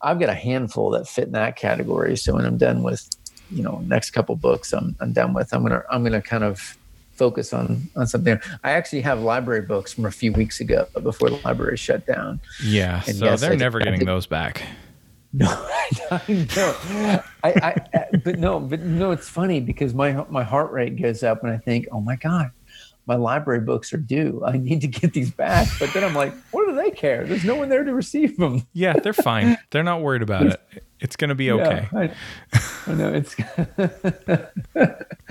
I've 0.00 0.18
got 0.20 0.28
a 0.28 0.34
handful 0.34 0.90
that 0.90 1.08
fit 1.08 1.24
in 1.24 1.32
that 1.32 1.56
category. 1.56 2.16
So 2.16 2.34
when 2.34 2.44
I'm 2.44 2.58
done 2.58 2.82
with, 2.82 3.08
you 3.50 3.62
know, 3.62 3.82
next 3.86 4.10
couple 4.10 4.36
books, 4.36 4.72
I'm 4.72 4.94
I'm 5.00 5.12
done 5.12 5.34
with. 5.34 5.52
I'm 5.52 5.62
gonna 5.62 5.82
I'm 5.90 6.02
gonna 6.04 6.22
kind 6.22 6.44
of 6.44 6.76
focus 7.12 7.52
on 7.52 7.88
on 7.96 8.06
something. 8.06 8.38
I 8.64 8.70
actually 8.72 9.00
have 9.02 9.20
library 9.20 9.62
books 9.62 9.92
from 9.92 10.04
a 10.06 10.10
few 10.10 10.32
weeks 10.32 10.60
ago 10.60 10.86
before 11.02 11.30
the 11.30 11.36
library 11.44 11.76
shut 11.76 12.06
down. 12.06 12.40
Yeah, 12.62 13.02
And 13.06 13.16
so 13.16 13.24
yes, 13.26 13.40
they're 13.40 13.52
I- 13.52 13.56
never 13.56 13.78
getting 13.80 14.04
those 14.04 14.26
back. 14.26 14.62
No, 15.36 15.46
know. 16.28 17.22
I, 17.42 17.50
I, 17.92 18.06
but 18.24 18.38
no, 18.38 18.60
but 18.60 18.80
no, 18.80 19.10
it's 19.10 19.28
funny 19.28 19.58
because 19.60 19.92
my 19.92 20.24
my 20.30 20.44
heart 20.44 20.70
rate 20.70 21.00
goes 21.00 21.24
up 21.24 21.42
and 21.42 21.52
I 21.52 21.56
think, 21.58 21.88
oh 21.90 22.00
my 22.00 22.14
god, 22.14 22.52
my 23.06 23.16
library 23.16 23.60
books 23.60 23.92
are 23.92 23.98
due. 23.98 24.42
I 24.46 24.56
need 24.56 24.80
to 24.82 24.86
get 24.86 25.12
these 25.12 25.32
back. 25.32 25.66
But 25.80 25.92
then 25.92 26.04
I'm 26.04 26.14
like, 26.14 26.34
what 26.52 26.63
they 26.84 26.90
care? 26.90 27.24
There's 27.26 27.44
no 27.44 27.54
one 27.56 27.68
there 27.68 27.84
to 27.84 27.94
receive 27.94 28.36
them. 28.36 28.66
Yeah, 28.72 28.92
they're 28.94 29.12
fine. 29.12 29.56
they're 29.70 29.82
not 29.82 30.02
worried 30.02 30.22
about 30.22 30.46
it. 30.46 30.60
It's 31.00 31.16
going 31.16 31.28
to 31.28 31.34
be 31.34 31.50
okay. 31.50 31.88
Yeah, 31.92 31.98
I, 32.00 32.90
I 32.90 32.94
know 32.94 33.12
it's. 33.12 33.34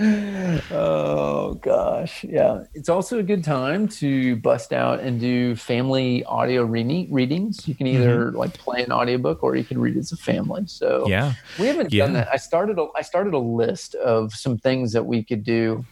oh 0.70 1.54
gosh, 1.54 2.24
yeah. 2.24 2.64
It's 2.74 2.88
also 2.88 3.18
a 3.18 3.22
good 3.22 3.42
time 3.44 3.88
to 3.88 4.36
bust 4.36 4.72
out 4.72 5.00
and 5.00 5.20
do 5.20 5.56
family 5.56 6.24
audio 6.24 6.62
reading 6.64 7.12
readings. 7.12 7.66
You 7.66 7.74
can 7.74 7.86
either 7.86 8.30
like 8.32 8.54
play 8.54 8.82
an 8.84 8.92
audiobook 8.92 9.42
or 9.42 9.56
you 9.56 9.64
can 9.64 9.80
read 9.80 9.96
as 9.96 10.12
a 10.12 10.16
family. 10.16 10.64
So 10.66 10.84
Mm-hmm. 11.04 11.10
Yeah. 11.10 11.32
we 11.58 11.66
haven't 11.66 11.92
Yeah. 11.92 12.04
done 12.04 12.12
that. 12.14 12.28
I 12.32 12.36
started 12.36 12.78
a 12.78 12.86
I 12.96 13.02
started 13.02 13.34
a 13.34 13.38
list 13.38 13.94
of 13.96 14.32
some 14.32 14.58
things 14.58 14.92
that 14.92 15.04
we 15.06 15.22
could 15.24 15.42
do 15.44 15.84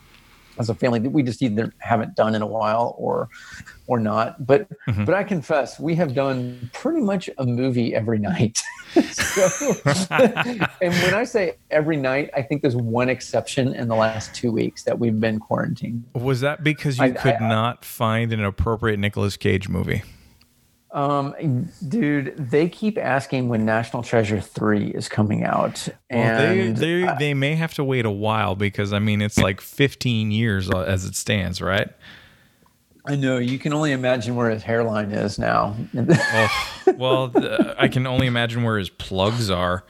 as 0.58 0.68
a 0.70 0.74
family 0.74 0.98
that 1.00 1.10
we 1.10 1.22
just 1.22 1.40
either 1.42 1.72
haven't 1.78 2.14
done 2.14 2.34
in 2.34 2.42
a 2.42 2.46
while 2.46 2.94
or 2.98 3.28
or 3.86 3.98
not. 3.98 4.46
But 4.46 4.68
Mhm. 4.88 5.06
but 5.06 5.14
I 5.14 5.24
confess 5.24 5.78
we 5.80 5.94
have 5.96 6.14
done 6.14 6.70
pretty 6.72 7.00
much 7.00 7.28
a 7.38 7.44
movie 7.44 7.94
every 7.94 8.18
night. 8.18 8.60
so, 9.12 9.74
and 10.10 10.92
when 11.02 11.14
I 11.14 11.24
say 11.24 11.54
every 11.70 11.96
night, 11.96 12.30
I 12.36 12.42
think 12.42 12.62
there's 12.62 12.76
one 12.76 13.08
exception 13.08 13.74
in 13.74 13.88
the 13.88 13.94
last 13.96 14.34
two 14.34 14.52
weeks 14.52 14.82
that 14.84 14.98
we've 14.98 15.18
been 15.18 15.38
quarantined. 15.40 16.04
Was 16.14 16.40
that 16.42 16.62
because 16.62 16.98
you 16.98 17.04
I- 17.04 17.10
could 17.10 17.34
I- 17.34 17.48
not 17.48 17.84
find 17.84 18.32
an 18.32 18.44
appropriate 18.44 18.98
Nicolas 18.98 19.36
Cage 19.36 19.68
movie? 19.68 20.02
Um, 20.92 21.70
dude, 21.88 22.34
they 22.36 22.68
keep 22.68 22.98
asking 22.98 23.48
when 23.48 23.64
National 23.64 24.02
Treasure 24.02 24.40
three 24.40 24.88
is 24.88 25.08
coming 25.08 25.42
out, 25.42 25.88
Well, 26.10 26.20
and 26.20 26.76
they 26.76 27.02
they, 27.02 27.14
they 27.18 27.34
may 27.34 27.54
have 27.54 27.72
to 27.74 27.84
wait 27.84 28.04
a 28.04 28.10
while 28.10 28.54
because 28.54 28.92
I 28.92 28.98
mean 28.98 29.22
it's 29.22 29.38
like 29.38 29.62
15 29.62 30.30
years 30.30 30.70
as 30.70 31.06
it 31.06 31.14
stands, 31.14 31.62
right? 31.62 31.90
I 33.06 33.16
know 33.16 33.38
you 33.38 33.58
can 33.58 33.72
only 33.72 33.92
imagine 33.92 34.36
where 34.36 34.50
his 34.50 34.62
hairline 34.62 35.10
is 35.10 35.38
now. 35.38 35.74
Oh, 35.96 36.76
well, 36.96 37.32
I 37.78 37.88
can 37.88 38.06
only 38.06 38.26
imagine 38.26 38.62
where 38.62 38.78
his 38.78 38.90
plugs 38.90 39.50
are. 39.50 39.84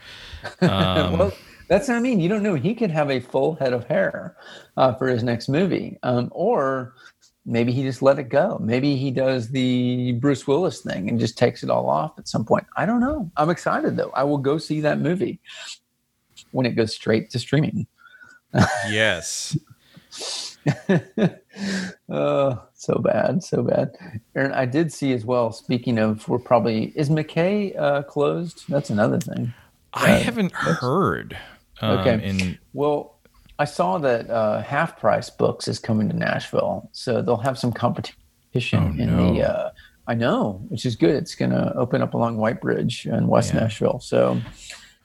Um, 0.61 1.17
well, 1.17 1.33
that's 1.67 1.87
what 1.89 1.97
I 1.97 1.99
mean. 1.99 2.19
You 2.19 2.29
don't 2.29 2.43
know. 2.43 2.55
He 2.55 2.73
could 2.73 2.91
have 2.91 3.11
a 3.11 3.19
full 3.19 3.55
head 3.55 3.73
of 3.73 3.85
hair 3.85 4.35
uh, 4.77 4.93
for 4.95 5.07
his 5.07 5.21
next 5.23 5.47
movie, 5.47 5.99
um, 6.01 6.29
or 6.31 6.93
maybe 7.45 7.71
he 7.71 7.83
just 7.83 8.01
let 8.01 8.19
it 8.19 8.29
go. 8.29 8.57
Maybe 8.61 8.95
he 8.95 9.11
does 9.11 9.49
the 9.49 10.13
Bruce 10.13 10.47
Willis 10.47 10.81
thing 10.81 11.09
and 11.09 11.19
just 11.19 11.37
takes 11.37 11.63
it 11.63 11.69
all 11.69 11.89
off 11.89 12.17
at 12.17 12.27
some 12.27 12.45
point. 12.45 12.65
I 12.77 12.85
don't 12.85 13.01
know. 13.01 13.29
I'm 13.37 13.49
excited 13.49 13.97
though. 13.97 14.11
I 14.13 14.23
will 14.23 14.37
go 14.37 14.57
see 14.57 14.81
that 14.81 14.99
movie 14.99 15.39
when 16.51 16.65
it 16.65 16.71
goes 16.75 16.93
straight 16.95 17.29
to 17.31 17.39
streaming. 17.39 17.87
yes. 18.89 19.57
oh, 22.09 22.61
so 22.73 22.95
bad, 22.95 23.43
so 23.43 23.63
bad. 23.63 23.91
Aaron, 24.35 24.51
I 24.53 24.65
did 24.65 24.91
see 24.93 25.13
as 25.13 25.25
well. 25.25 25.51
Speaking 25.51 25.97
of, 25.97 26.27
we're 26.27 26.39
probably 26.39 26.93
is 26.95 27.09
McKay 27.09 27.77
uh, 27.77 28.03
closed? 28.03 28.63
That's 28.69 28.89
another 28.89 29.19
thing. 29.19 29.53
I 29.93 30.13
Uh, 30.13 30.19
haven't 30.19 30.51
heard. 30.53 31.37
Um, 31.81 31.99
Okay. 31.99 32.23
In, 32.23 32.57
Well, 32.73 33.12
I 33.63 33.65
saw 33.65 33.97
that 33.99 34.29
uh, 34.29 34.61
Half 34.61 34.99
Price 34.99 35.29
Books 35.29 35.69
is 35.69 35.79
coming 35.79 36.09
to 36.09 36.15
Nashville, 36.17 36.89
so 36.91 37.21
they'll 37.21 37.37
have 37.37 37.57
some 37.57 37.71
competition 37.71 38.17
Oh, 38.99 39.01
in 39.03 39.15
no. 39.15 39.33
the. 39.33 39.49
Uh, 39.49 39.69
I 40.05 40.15
know, 40.15 40.65
which 40.67 40.85
is 40.85 40.97
good. 40.97 41.15
It's 41.15 41.33
going 41.33 41.51
to 41.51 41.73
open 41.77 42.01
up 42.01 42.13
along 42.13 42.35
White 42.35 42.59
Bridge 42.59 43.05
and 43.05 43.29
West 43.29 43.53
Yeah. 43.53 43.61
Nashville. 43.61 44.01
So, 44.01 44.41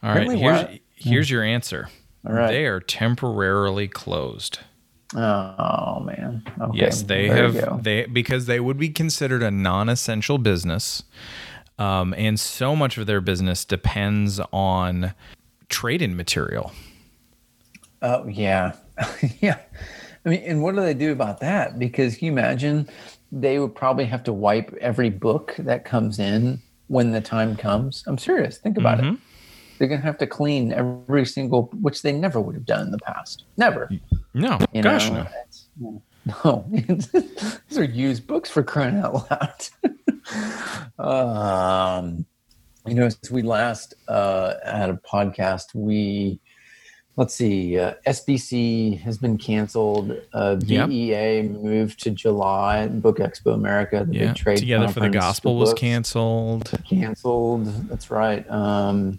all 0.02 0.12
right. 0.14 0.28
Here's 0.28 0.40
what- 0.42 0.70
here's 0.96 1.30
your 1.30 1.44
answer. 1.44 1.88
all 2.26 2.32
right. 2.32 2.48
They 2.48 2.66
are 2.66 2.80
temporarily 2.80 3.86
closed. 3.86 4.58
oh 5.14 6.00
man. 6.00 6.42
Okay. 6.60 6.78
Yes, 6.78 7.02
they 7.02 7.28
there 7.28 7.52
have 7.52 7.84
they 7.84 8.06
because 8.06 8.46
they 8.46 8.58
would 8.58 8.76
be 8.76 8.88
considered 8.88 9.42
a 9.44 9.52
non-essential 9.52 10.38
business, 10.38 11.04
um, 11.78 12.12
and 12.18 12.38
so 12.40 12.74
much 12.74 12.98
of 12.98 13.06
their 13.06 13.20
business 13.20 13.64
depends 13.64 14.40
on 14.52 15.14
trade-in 15.68 16.16
material. 16.16 16.72
Oh 18.02 18.26
yeah, 18.28 18.72
yeah. 19.40 19.58
I 20.24 20.28
mean, 20.28 20.42
and 20.44 20.62
what 20.62 20.74
do 20.74 20.82
they 20.82 20.94
do 20.94 21.12
about 21.12 21.40
that? 21.40 21.78
Because 21.78 22.16
can 22.16 22.26
you 22.26 22.32
imagine 22.32 22.88
they 23.32 23.58
would 23.58 23.74
probably 23.74 24.04
have 24.06 24.22
to 24.24 24.32
wipe 24.32 24.72
every 24.80 25.10
book 25.10 25.54
that 25.58 25.84
comes 25.84 26.18
in 26.18 26.60
when 26.88 27.12
the 27.12 27.20
time 27.20 27.56
comes. 27.56 28.02
I'm 28.06 28.18
serious. 28.18 28.58
Think 28.58 28.78
about 28.78 28.98
it. 29.00 29.04
Mhm. 29.04 29.18
They're 29.78 29.88
gonna 29.88 30.00
have 30.02 30.18
to 30.18 30.26
clean 30.26 30.72
every 30.72 31.24
single, 31.26 31.70
which 31.80 32.02
they 32.02 32.12
never 32.12 32.40
would 32.40 32.54
have 32.54 32.66
done 32.66 32.86
in 32.86 32.90
the 32.90 32.98
past. 32.98 33.44
Never. 33.56 33.90
No, 34.34 34.58
You 34.72 34.82
gosh, 34.82 35.10
know? 35.10 35.26
no. 35.80 36.02
No, 36.44 36.66
these 36.70 37.78
are 37.78 37.84
used 37.84 38.26
books 38.26 38.50
for 38.50 38.62
crying 38.62 38.96
out 38.98 39.14
loud. 39.30 39.60
um, 40.98 42.26
you 42.86 42.94
know, 42.94 43.08
since 43.08 43.30
we 43.30 43.40
last 43.42 43.94
uh, 44.08 44.54
had 44.64 44.90
a 44.90 44.94
podcast, 45.10 45.74
we 45.74 46.38
let's 47.18 47.34
see, 47.34 47.78
uh, 47.78 47.92
SBC 48.06 49.00
has 49.00 49.18
been 49.18 49.36
canceled. 49.36 50.16
Uh, 50.32 50.56
Yep. 50.64 50.88
BEA 50.88 51.42
moved 51.42 52.00
to 52.04 52.10
July. 52.10 52.86
Book 52.86 53.18
Expo 53.18 53.52
America, 53.52 54.04
the 54.08 54.14
Yeah, 54.14 54.26
big 54.28 54.36
trade 54.36 54.58
Together 54.58 54.88
for 54.88 55.00
the 55.00 55.10
Gospel 55.10 55.56
was 55.56 55.74
canceled. 55.74 56.70
Canceled. 56.88 57.66
That's 57.90 58.10
right. 58.10 58.48
Um, 58.50 59.18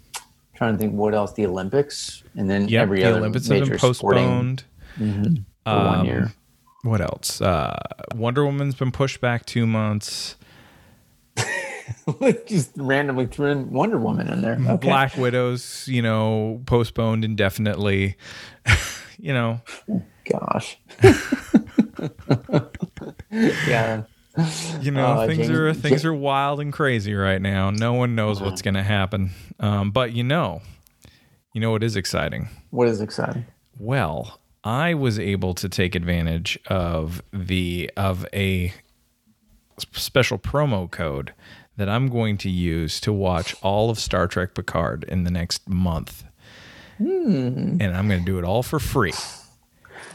trying 0.54 0.72
to 0.72 0.78
think 0.78 0.94
what 0.94 1.14
else. 1.14 1.32
The 1.34 1.46
Olympics, 1.46 2.24
and 2.36 2.50
then 2.50 2.66
Yep, 2.68 2.82
every 2.82 3.00
the 3.02 3.08
other 3.10 3.18
Olympics 3.18 3.46
have 3.48 3.60
major 3.60 3.78
postponed. 3.78 4.64
Mhm, 4.98 5.44
for 5.64 5.74
one 5.76 6.00
Um, 6.00 6.06
year. 6.06 6.32
what 6.82 7.00
else? 7.02 7.40
Uh, 7.40 7.78
Wonder 8.16 8.44
Woman's 8.44 8.74
been 8.74 8.90
pushed 8.92 9.20
back 9.20 9.44
two 9.46 9.66
months. 9.66 10.36
like 12.20 12.46
just 12.46 12.70
randomly 12.76 13.26
threw 13.26 13.50
in 13.50 13.70
Wonder 13.70 13.98
Woman 13.98 14.28
in 14.28 14.42
there. 14.42 14.58
Okay. 14.60 14.86
Black 14.88 15.16
Widow's, 15.16 15.86
you 15.88 16.02
know, 16.02 16.60
postponed 16.66 17.24
indefinitely. 17.24 18.16
you 19.18 19.32
know, 19.32 19.60
Gosh. 20.30 20.78
yeah. 23.30 24.02
you 24.80 24.90
know, 24.90 25.06
Uh, 25.06 25.26
things 25.26 25.38
James- 25.38 25.50
are 25.50 25.74
things 25.74 26.04
are 26.04 26.14
wild 26.14 26.60
and 26.60 26.72
crazy 26.72 27.14
right 27.14 27.40
now. 27.42 27.70
No 27.70 27.94
one 27.94 28.14
knows 28.14 28.40
what's 28.40 28.62
going 28.62 28.74
to 28.74 28.82
happen. 28.82 29.30
Um, 29.58 29.90
but 29.90 30.12
you 30.12 30.22
know, 30.24 30.62
you 31.52 31.60
know 31.60 31.70
what 31.72 31.82
is 31.82 31.96
exciting? 31.96 32.48
What 32.70 32.88
is 32.88 33.00
exciting? 33.00 33.46
Well, 33.78 34.38
I 34.62 34.94
was 34.94 35.18
able 35.18 35.54
to 35.54 35.68
take 35.68 35.94
advantage 35.94 36.58
of 36.68 37.22
the 37.32 37.90
of 37.96 38.26
a 38.32 38.72
special 39.92 40.38
promo 40.38 40.90
code 40.90 41.32
that 41.76 41.88
I'm 41.88 42.08
going 42.08 42.36
to 42.38 42.50
use 42.50 43.00
to 43.00 43.12
watch 43.12 43.54
all 43.62 43.90
of 43.90 43.98
Star 43.98 44.26
Trek 44.26 44.54
Picard 44.54 45.04
in 45.04 45.24
the 45.24 45.30
next 45.30 45.68
month. 45.68 46.24
Hmm. 46.98 47.78
And 47.80 47.96
I'm 47.96 48.08
going 48.08 48.20
to 48.20 48.26
do 48.26 48.38
it 48.38 48.44
all 48.44 48.62
for 48.62 48.78
free. 48.78 49.14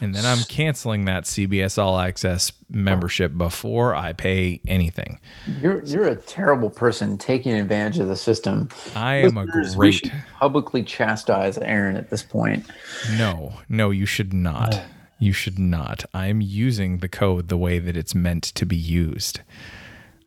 And 0.01 0.13
then 0.13 0.25
I'm 0.25 0.43
canceling 0.43 1.06
that 1.06 1.23
CBS 1.23 1.78
All 1.78 1.97
Access 1.99 2.51
membership 2.69 3.38
before 3.38 3.95
I 3.95 4.13
pay 4.13 4.60
anything. 4.67 5.19
You're 5.62 5.84
you're 5.86 6.08
a 6.08 6.15
terrible 6.15 6.69
person 6.69 7.17
taking 7.17 7.54
advantage 7.54 7.99
of 7.99 8.08
the 8.08 8.15
system. 8.15 8.69
I 8.93 9.15
am 9.15 9.38
a 9.38 9.45
Listeners, 9.45 9.78
we 9.78 9.86
great 9.88 9.93
should 9.93 10.12
publicly 10.38 10.84
chastise 10.84 11.58
Aaron 11.58 11.95
at 11.95 12.10
this 12.10 12.23
point. 12.23 12.65
No, 13.17 13.54
no, 13.69 13.89
you 13.89 14.06
should 14.06 14.34
not. 14.34 14.75
Oh. 14.75 14.86
You 15.19 15.32
should 15.32 15.58
not. 15.58 16.06
I 16.13 16.28
am 16.28 16.41
using 16.41 16.97
the 16.97 17.08
code 17.08 17.47
the 17.47 17.58
way 17.58 17.80
that 17.80 17.95
it's 17.95 18.13
meant 18.13 18.43
to 18.43 18.65
be 18.65 18.75
used. 18.75 19.41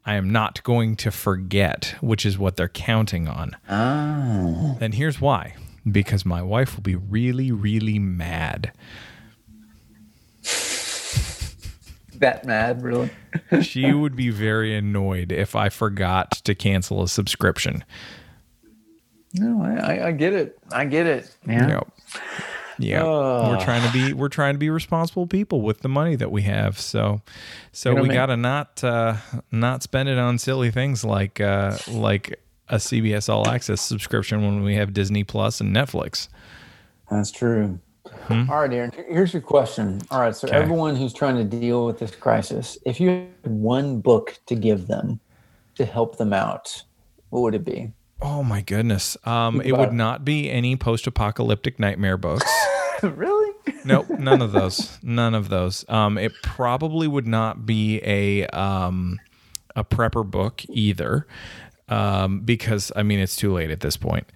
I 0.04 0.14
am 0.14 0.30
not 0.30 0.62
going 0.62 0.96
to 0.96 1.10
forget, 1.10 1.94
which 2.00 2.24
is 2.24 2.38
what 2.38 2.56
they're 2.56 2.68
counting 2.68 3.28
on. 3.28 3.56
Oh. 3.68 4.78
And 4.80 4.94
here's 4.94 5.20
why 5.20 5.54
because 5.90 6.24
my 6.26 6.42
wife 6.42 6.76
will 6.76 6.82
be 6.82 6.96
really, 6.96 7.50
really 7.50 7.98
mad. 7.98 8.72
That 12.16 12.44
mad, 12.44 12.82
really? 12.82 13.10
She 13.62 13.92
would 13.92 14.16
be 14.16 14.30
very 14.30 14.76
annoyed 14.76 15.30
if 15.30 15.54
I 15.54 15.68
forgot 15.68 16.32
to 16.44 16.54
cancel 16.54 17.02
a 17.02 17.08
subscription. 17.08 17.84
No, 19.34 19.62
I, 19.62 19.74
I, 19.94 20.06
I 20.08 20.12
get 20.12 20.32
it. 20.32 20.58
I 20.72 20.84
get 20.84 21.06
it. 21.06 21.34
man. 21.44 21.68
Yep. 21.68 21.88
Yeah, 22.78 23.02
we're 23.04 23.60
trying 23.60 23.86
to 23.86 23.92
be 23.92 24.12
we're 24.12 24.28
trying 24.28 24.54
to 24.54 24.58
be 24.58 24.70
responsible 24.70 25.26
people 25.26 25.60
with 25.62 25.80
the 25.80 25.88
money 25.88 26.16
that 26.16 26.30
we 26.30 26.42
have. 26.42 26.78
So, 26.78 27.22
so 27.72 27.90
You 27.90 27.96
know, 27.96 28.02
we 28.02 28.08
man- 28.08 28.16
got 28.16 28.26
to 28.26 28.36
not 28.36 28.84
uh, 28.84 29.16
not 29.50 29.82
spend 29.82 30.08
it 30.08 30.18
on 30.18 30.38
silly 30.38 30.70
things 30.70 31.04
like 31.04 31.40
uh, 31.40 31.76
like 31.88 32.40
a 32.68 32.76
CBS 32.76 33.28
All 33.28 33.48
Access 33.48 33.80
subscription 33.80 34.42
when 34.42 34.62
we 34.62 34.74
have 34.76 34.92
Disney 34.92 35.24
Plus 35.24 35.60
and 35.60 35.74
Netflix. 35.74 36.28
That's 37.10 37.30
true. 37.30 37.78
All 38.30 38.44
right, 38.46 38.72
Aaron. 38.72 38.92
Here's 39.08 39.32
your 39.34 39.42
question. 39.42 40.00
All 40.10 40.20
right, 40.20 40.34
so 40.34 40.46
Hmm? 40.48 40.54
Okay. 40.54 40.62
everyone 40.62 40.96
who's 40.96 41.12
trying 41.12 41.36
to 41.36 41.44
deal 41.44 41.84
with 41.86 41.98
this 41.98 42.14
crisis, 42.14 42.76
if 42.86 43.00
you 43.00 43.08
had 43.10 43.28
one 43.44 44.00
book 44.00 44.38
to 44.46 44.54
give 44.54 44.86
them 44.86 45.20
to 45.74 45.84
help 45.84 46.16
them 46.18 46.32
out, 46.32 46.82
what 47.30 47.40
would 47.40 47.54
it 47.54 47.64
be? 47.64 47.92
Oh 48.20 48.42
my 48.42 48.62
goodness! 48.62 49.16
Um, 49.24 49.60
it 49.60 49.76
would 49.76 49.92
not 49.92 50.24
be 50.24 50.50
any 50.50 50.74
post-apocalyptic 50.74 51.78
nightmare 51.78 52.16
books. 52.16 52.50
really? 53.16 53.54
nope, 53.84 54.08
none 54.10 54.42
of 54.42 54.52
those. 54.52 54.98
None 55.02 55.34
of 55.34 55.48
those. 55.48 55.84
Um, 55.88 56.18
it 56.18 56.32
probably 56.42 57.06
would 57.06 57.26
not 57.26 57.66
be 57.66 58.00
a 58.04 58.46
um, 58.48 59.18
a 59.76 59.84
prepper 59.84 60.28
book 60.28 60.62
either, 60.68 61.26
um, 61.88 62.40
because 62.40 62.92
I 62.96 63.02
mean 63.02 63.18
it's 63.18 63.36
too 63.36 63.52
late 63.52 63.70
at 63.70 63.80
this 63.80 63.96
point. 63.96 64.26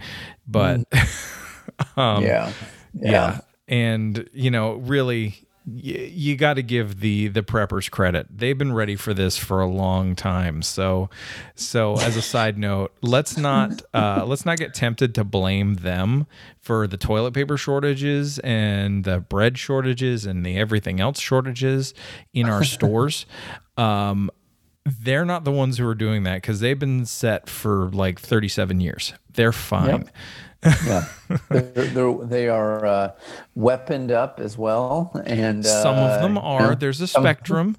But 0.46 0.80
um, 1.96 2.24
yeah. 2.24 2.52
yeah. 2.94 3.40
and 3.68 4.28
you 4.32 4.50
know 4.50 4.74
really 4.74 5.46
y- 5.66 6.10
you 6.12 6.36
got 6.36 6.54
to 6.54 6.62
give 6.62 7.00
the 7.00 7.28
the 7.28 7.42
preppers 7.42 7.90
credit. 7.90 8.26
They've 8.30 8.56
been 8.56 8.72
ready 8.72 8.96
for 8.96 9.14
this 9.14 9.36
for 9.36 9.60
a 9.60 9.66
long 9.66 10.14
time. 10.14 10.62
So 10.62 11.10
so 11.54 11.98
as 11.98 12.16
a 12.16 12.22
side 12.22 12.58
note 12.58 12.92
let's 13.02 13.36
not 13.36 13.82
uh 13.94 14.24
let's 14.26 14.44
not 14.44 14.58
get 14.58 14.74
tempted 14.74 15.14
to 15.16 15.24
blame 15.24 15.74
them 15.76 16.26
for 16.60 16.86
the 16.86 16.96
toilet 16.96 17.32
paper 17.34 17.56
shortages 17.56 18.38
and 18.40 19.04
the 19.04 19.20
bread 19.20 19.58
shortages 19.58 20.26
and 20.26 20.44
the 20.44 20.56
everything 20.56 21.00
else 21.00 21.20
shortages 21.20 21.94
in 22.32 22.48
our 22.48 22.64
stores. 22.64 23.26
Um 23.76 24.30
they're 24.84 25.24
not 25.24 25.44
the 25.44 25.52
ones 25.52 25.78
who 25.78 25.86
are 25.86 25.94
doing 25.94 26.24
that 26.24 26.36
because 26.42 26.58
they've 26.58 26.78
been 26.78 27.06
set 27.06 27.48
for 27.48 27.88
like 27.90 28.18
37 28.20 28.80
years. 28.80 29.14
They're 29.32 29.52
fine 29.52 30.10
Yeah. 30.64 31.06
they're, 31.50 31.62
they're, 31.62 32.14
they 32.24 32.48
are 32.48 32.84
uh, 32.86 33.12
weaponed 33.54 34.12
up 34.12 34.40
as 34.40 34.56
well. 34.56 35.12
And 35.26 35.64
uh, 35.66 35.82
Some 35.82 35.96
of 35.96 36.20
them 36.22 36.38
are. 36.38 36.70
yeah. 36.70 36.74
There's 36.74 37.00
a 37.00 37.06
spectrum. 37.06 37.76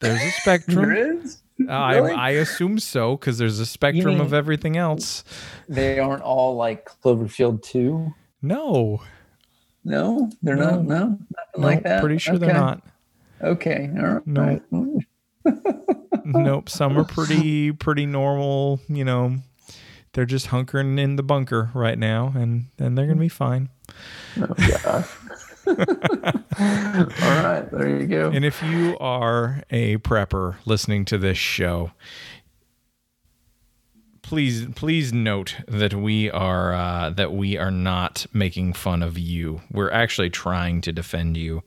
There's 0.00 0.22
a 0.22 0.30
spectrum. 0.30 0.76
There 0.88 1.12
is? 1.16 1.42
I, 1.68 1.96
Really? 1.96 2.12
I 2.12 2.30
assume 2.30 2.78
so 2.80 3.16
because 3.16 3.38
there's 3.38 3.60
a 3.60 3.66
spectrum 3.66 4.20
of 4.20 4.34
everything 4.34 4.76
else. 4.76 5.22
They 5.68 5.98
aren't 6.00 6.22
all 6.22 6.56
like 6.56 6.90
Cloverfield 7.02 7.62
2. 7.62 8.12
No, 8.42 9.02
No, 9.84 10.30
they're 10.42 10.56
not. 10.56 10.84
No, 10.84 10.98
nothing 11.06 11.18
no, 11.56 11.66
like 11.66 11.82
that. 11.84 12.00
pretty 12.00 12.18
sure 12.18 12.38
they're 12.38 12.52
not. 12.52 12.82
Okay. 13.40 13.90
All 13.98 14.20
right. 14.26 14.62
No. 14.70 15.00
Nope. 16.26 16.70
Some 16.70 16.96
are 16.98 17.04
pretty 17.04 17.70
pretty 17.72 18.06
normal. 18.06 18.80
You 18.88 19.04
know, 19.04 19.36
they're 20.14 20.24
just 20.24 20.48
hunkering 20.48 20.98
in 20.98 21.16
the 21.16 21.22
bunker 21.22 21.70
right 21.74 21.98
now, 21.98 22.32
and 22.34 22.66
and 22.78 22.96
they're 22.96 23.06
gonna 23.06 23.20
be 23.20 23.28
fine. 23.28 23.68
Oh, 24.40 24.46
gosh. 24.56 25.10
All 25.66 25.74
right, 27.42 27.68
there 27.70 28.00
you 28.00 28.06
go. 28.06 28.30
And 28.30 28.44
if 28.44 28.62
you 28.62 28.96
are 28.98 29.62
a 29.70 29.96
prepper 29.98 30.56
listening 30.66 31.04
to 31.06 31.18
this 31.18 31.38
show, 31.38 31.92
please 34.24 34.66
please 34.74 35.12
note 35.12 35.54
that 35.68 35.92
we 35.94 36.30
are 36.30 36.72
uh, 36.72 37.10
that 37.10 37.32
we 37.32 37.56
are 37.58 37.70
not 37.70 38.26
making 38.32 38.72
fun 38.72 39.02
of 39.02 39.18
you. 39.18 39.60
We're 39.70 39.90
actually 39.90 40.30
trying 40.30 40.80
to 40.80 40.92
defend 40.92 41.36
you. 41.36 41.62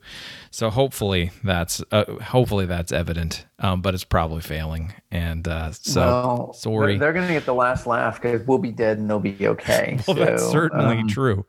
So 0.50 0.70
hopefully 0.70 1.32
that's 1.44 1.84
uh, 1.92 2.06
hopefully 2.22 2.66
that's 2.66 2.92
evident, 2.92 3.46
um, 3.60 3.82
but 3.82 3.94
it's 3.94 4.04
probably 4.04 4.42
failing. 4.42 4.94
And 5.12 5.48
uh, 5.48 5.72
so 5.72 6.02
well, 6.02 6.54
sorry. 6.54 6.98
They're, 6.98 7.14
going 7.14 7.28
to 7.28 7.34
get 7.34 7.46
the 7.46 7.54
last 7.54 7.86
laugh 7.86 8.20
because 8.22 8.46
we'll 8.48 8.58
be 8.58 8.72
dead 8.72 8.98
and 8.98 9.10
they'll 9.10 9.20
be 9.20 9.48
okay. 9.48 10.00
well, 10.08 10.18
that's 10.18 10.46
certainly 10.50 10.98
um, 10.98 11.08
true. 11.08 11.46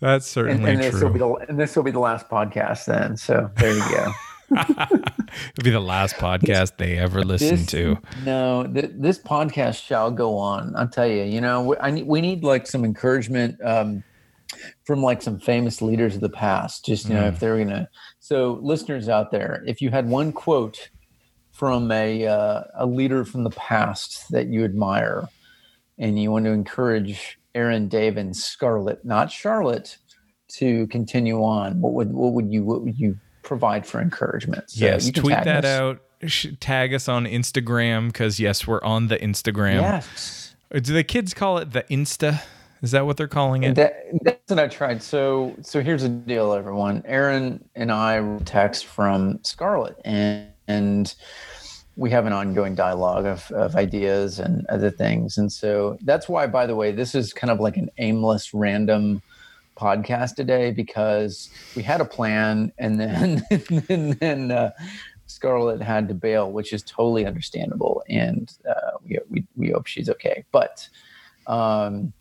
That's 0.00 0.26
And, 0.36 0.46
certainly 0.46 0.70
and 0.72 0.82
this 0.82 1.02
will 1.02 1.10
be 1.10 1.18
the 1.18 1.34
and 1.48 1.58
this 1.58 1.74
will 1.74 1.82
be 1.82 1.90
the 1.90 1.98
last 1.98 2.28
podcast 2.28 2.84
then. 2.86 3.16
So 3.16 3.50
there 3.56 3.74
you 3.74 3.88
go. 3.90 4.12
It'll 4.50 5.64
be 5.64 5.70
the 5.70 5.80
last 5.80 6.16
podcast 6.16 6.76
they 6.76 6.98
ever 6.98 7.22
listen 7.24 7.56
This- 7.56 7.66
to. 7.66 7.98
No, 8.24 8.66
th- 8.72 8.92
this 8.94 9.18
podcast 9.18 9.82
shall 9.82 10.10
go 10.10 10.36
on. 10.36 10.74
I'll 10.76 10.88
tell 10.88 11.06
you. 11.06 11.24
You 11.24 11.40
know, 11.40 11.62
we, 11.62 11.76
I 11.78 11.90
need, 11.90 12.06
we 12.06 12.20
need 12.20 12.44
like 12.44 12.66
some 12.66 12.84
encouragement 12.84 13.58
um, 13.64 14.04
from 14.84 15.02
like 15.02 15.22
some 15.22 15.38
famous 15.40 15.82
leaders 15.82 16.14
of 16.14 16.20
the 16.20 16.28
past. 16.28 16.84
Just 16.84 17.08
you 17.08 17.14
know, 17.14 17.24
Mm. 17.24 17.28
if 17.32 17.40
they're 17.40 17.58
gonna. 17.58 17.88
So, 18.20 18.58
listeners 18.62 19.08
out 19.08 19.30
there, 19.30 19.62
if 19.66 19.80
you 19.80 19.90
had 19.90 20.08
one 20.08 20.32
quote 20.32 20.90
from 21.52 21.90
a 21.90 22.26
uh, 22.26 22.62
a 22.76 22.86
leader 22.86 23.24
from 23.24 23.44
the 23.44 23.50
past 23.50 24.30
that 24.30 24.48
you 24.48 24.64
admire, 24.64 25.28
and 25.98 26.20
you 26.20 26.30
want 26.30 26.44
to 26.44 26.50
encourage 26.52 27.38
Aaron, 27.54 27.88
Dave, 27.88 28.16
and 28.16 28.36
Scarlett, 28.36 29.04
not 29.04 29.30
Charlotte, 29.30 29.96
to 30.58 30.86
continue 30.88 31.42
on, 31.42 31.80
what 31.80 31.92
would 31.94 32.12
what 32.12 32.32
would 32.34 32.52
you 32.52 32.64
what 32.64 32.82
would 32.82 32.98
you 32.98 33.18
provide 33.44 33.86
for 33.86 34.00
encouragement? 34.00 34.70
So 34.70 34.84
yes, 34.84 35.10
tweet 35.10 35.44
that 35.44 35.64
us. 35.64 35.70
out. 35.70 36.00
Tag 36.60 36.94
us 36.94 37.08
on 37.08 37.26
Instagram 37.26 38.08
because 38.08 38.40
yes, 38.40 38.66
we're 38.66 38.82
on 38.82 39.08
the 39.08 39.18
Instagram. 39.18 39.82
Yes. 39.82 40.56
Do 40.72 40.92
the 40.92 41.04
kids 41.04 41.34
call 41.34 41.58
it 41.58 41.72
the 41.72 41.82
Insta? 41.84 42.42
Is 42.82 42.90
that 42.90 43.06
what 43.06 43.16
they're 43.16 43.28
calling 43.28 43.62
it? 43.62 43.76
That, 43.76 44.04
that's 44.22 44.50
what 44.50 44.58
I 44.58 44.68
tried. 44.68 45.02
So, 45.02 45.54
so 45.62 45.80
here's 45.80 46.02
the 46.02 46.08
deal, 46.08 46.52
everyone. 46.52 47.02
Aaron 47.06 47.64
and 47.74 47.90
I 47.92 48.38
text 48.44 48.86
from 48.86 49.38
Scarlett, 49.42 49.96
and 50.04 50.48
and 50.68 51.14
we 51.96 52.10
have 52.10 52.26
an 52.26 52.32
ongoing 52.32 52.74
dialogue 52.74 53.24
of, 53.24 53.50
of 53.52 53.76
ideas 53.76 54.38
and 54.38 54.66
other 54.66 54.90
things. 54.90 55.38
And 55.38 55.52
so 55.52 55.96
that's 56.02 56.28
why, 56.28 56.46
by 56.46 56.66
the 56.66 56.74
way, 56.74 56.90
this 56.90 57.14
is 57.14 57.32
kind 57.32 57.50
of 57.50 57.60
like 57.60 57.76
an 57.76 57.88
aimless, 57.98 58.52
random 58.52 59.22
podcast 59.76 60.34
today 60.36 60.70
because 60.70 61.50
we 61.76 61.82
had 61.82 62.00
a 62.00 62.04
plan, 62.04 62.72
and 62.78 62.98
then 63.00 63.42
and 63.88 64.12
then 64.14 64.50
uh, 64.50 64.70
Scarlett 65.26 65.82
had 65.82 66.08
to 66.08 66.14
bail, 66.14 66.50
which 66.52 66.72
is 66.72 66.82
totally 66.82 67.26
understandable, 67.26 68.02
and 68.08 68.52
uh, 68.68 68.98
we, 69.04 69.18
we 69.30 69.44
we 69.56 69.70
hope 69.70 69.86
she's 69.86 70.08
okay. 70.08 70.44
But 70.52 70.88
um, 71.46 72.12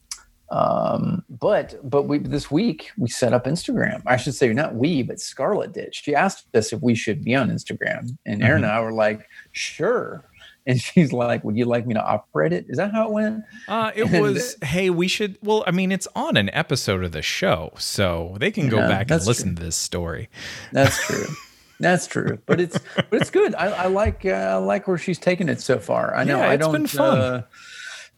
Um, 0.49 1.23
but 1.29 1.79
but 1.89 2.03
we 2.03 2.19
this 2.19 2.51
week 2.51 2.91
we 2.97 3.09
set 3.09 3.33
up 3.33 3.45
Instagram. 3.45 4.03
I 4.05 4.17
should 4.17 4.35
say 4.35 4.53
not 4.53 4.75
we, 4.75 5.01
but 5.01 5.19
Scarlett 5.19 5.73
did. 5.73 5.95
She 5.95 6.13
asked 6.13 6.55
us 6.55 6.71
if 6.73 6.81
we 6.81 6.93
should 6.95 7.23
be 7.23 7.33
on 7.33 7.49
Instagram, 7.49 8.15
and 8.25 8.43
Aaron 8.43 8.61
Mhm. 8.61 8.65
and 8.65 8.71
I 8.71 8.79
were 8.81 8.91
like, 8.93 9.27
sure. 9.53 10.23
And 10.65 10.79
she's 10.79 11.11
like, 11.11 11.43
"Would 11.43 11.57
you 11.57 11.65
like 11.65 11.85
me 11.85 11.93
to 11.93 12.01
operate 12.01 12.53
it?" 12.53 12.65
Is 12.69 12.77
that 12.77 12.93
how 12.93 13.07
it 13.07 13.11
went? 13.11 13.43
Uh, 13.67 13.91
it 13.95 14.05
And- 14.07 14.21
was, 14.21 14.55
hey, 14.63 14.89
we 14.89 15.07
should. 15.09 15.37
Well, 15.43 15.63
I 15.67 15.71
mean, 15.71 15.91
it's 15.91 16.07
on 16.15 16.37
an 16.37 16.49
episode 16.53 17.03
of 17.03 17.11
the 17.11 17.21
show, 17.21 17.73
so 17.77 18.35
they 18.39 18.49
can 18.51 18.69
go 18.69 18.77
Yeah, 18.77 18.87
back 18.87 19.11
and 19.11 19.25
listen 19.25 19.55
to 19.55 19.61
this 19.63 19.75
story. 19.75 20.29
That's 20.71 21.05
true. 21.05 21.25
That's 21.79 22.07
true. 22.07 22.39
But 22.45 22.61
it's 22.61 22.77
but 22.95 23.07
it's 23.21 23.29
good. 23.29 23.55
I, 23.55 23.65
I 23.67 23.85
like 23.87 24.25
uh, 24.25 24.29
I 24.29 24.55
like 24.55 24.87
where 24.87 24.97
she's 24.97 25.19
taken 25.19 25.49
it 25.49 25.59
so 25.59 25.79
far. 25.79 26.15
I 26.15 26.23
know 26.23 26.37
Yeah, 26.37 26.49
I 26.49 26.55
don't. 26.55 26.71
been 26.71 26.87
fun. 26.87 27.17
Uh, 27.19 27.41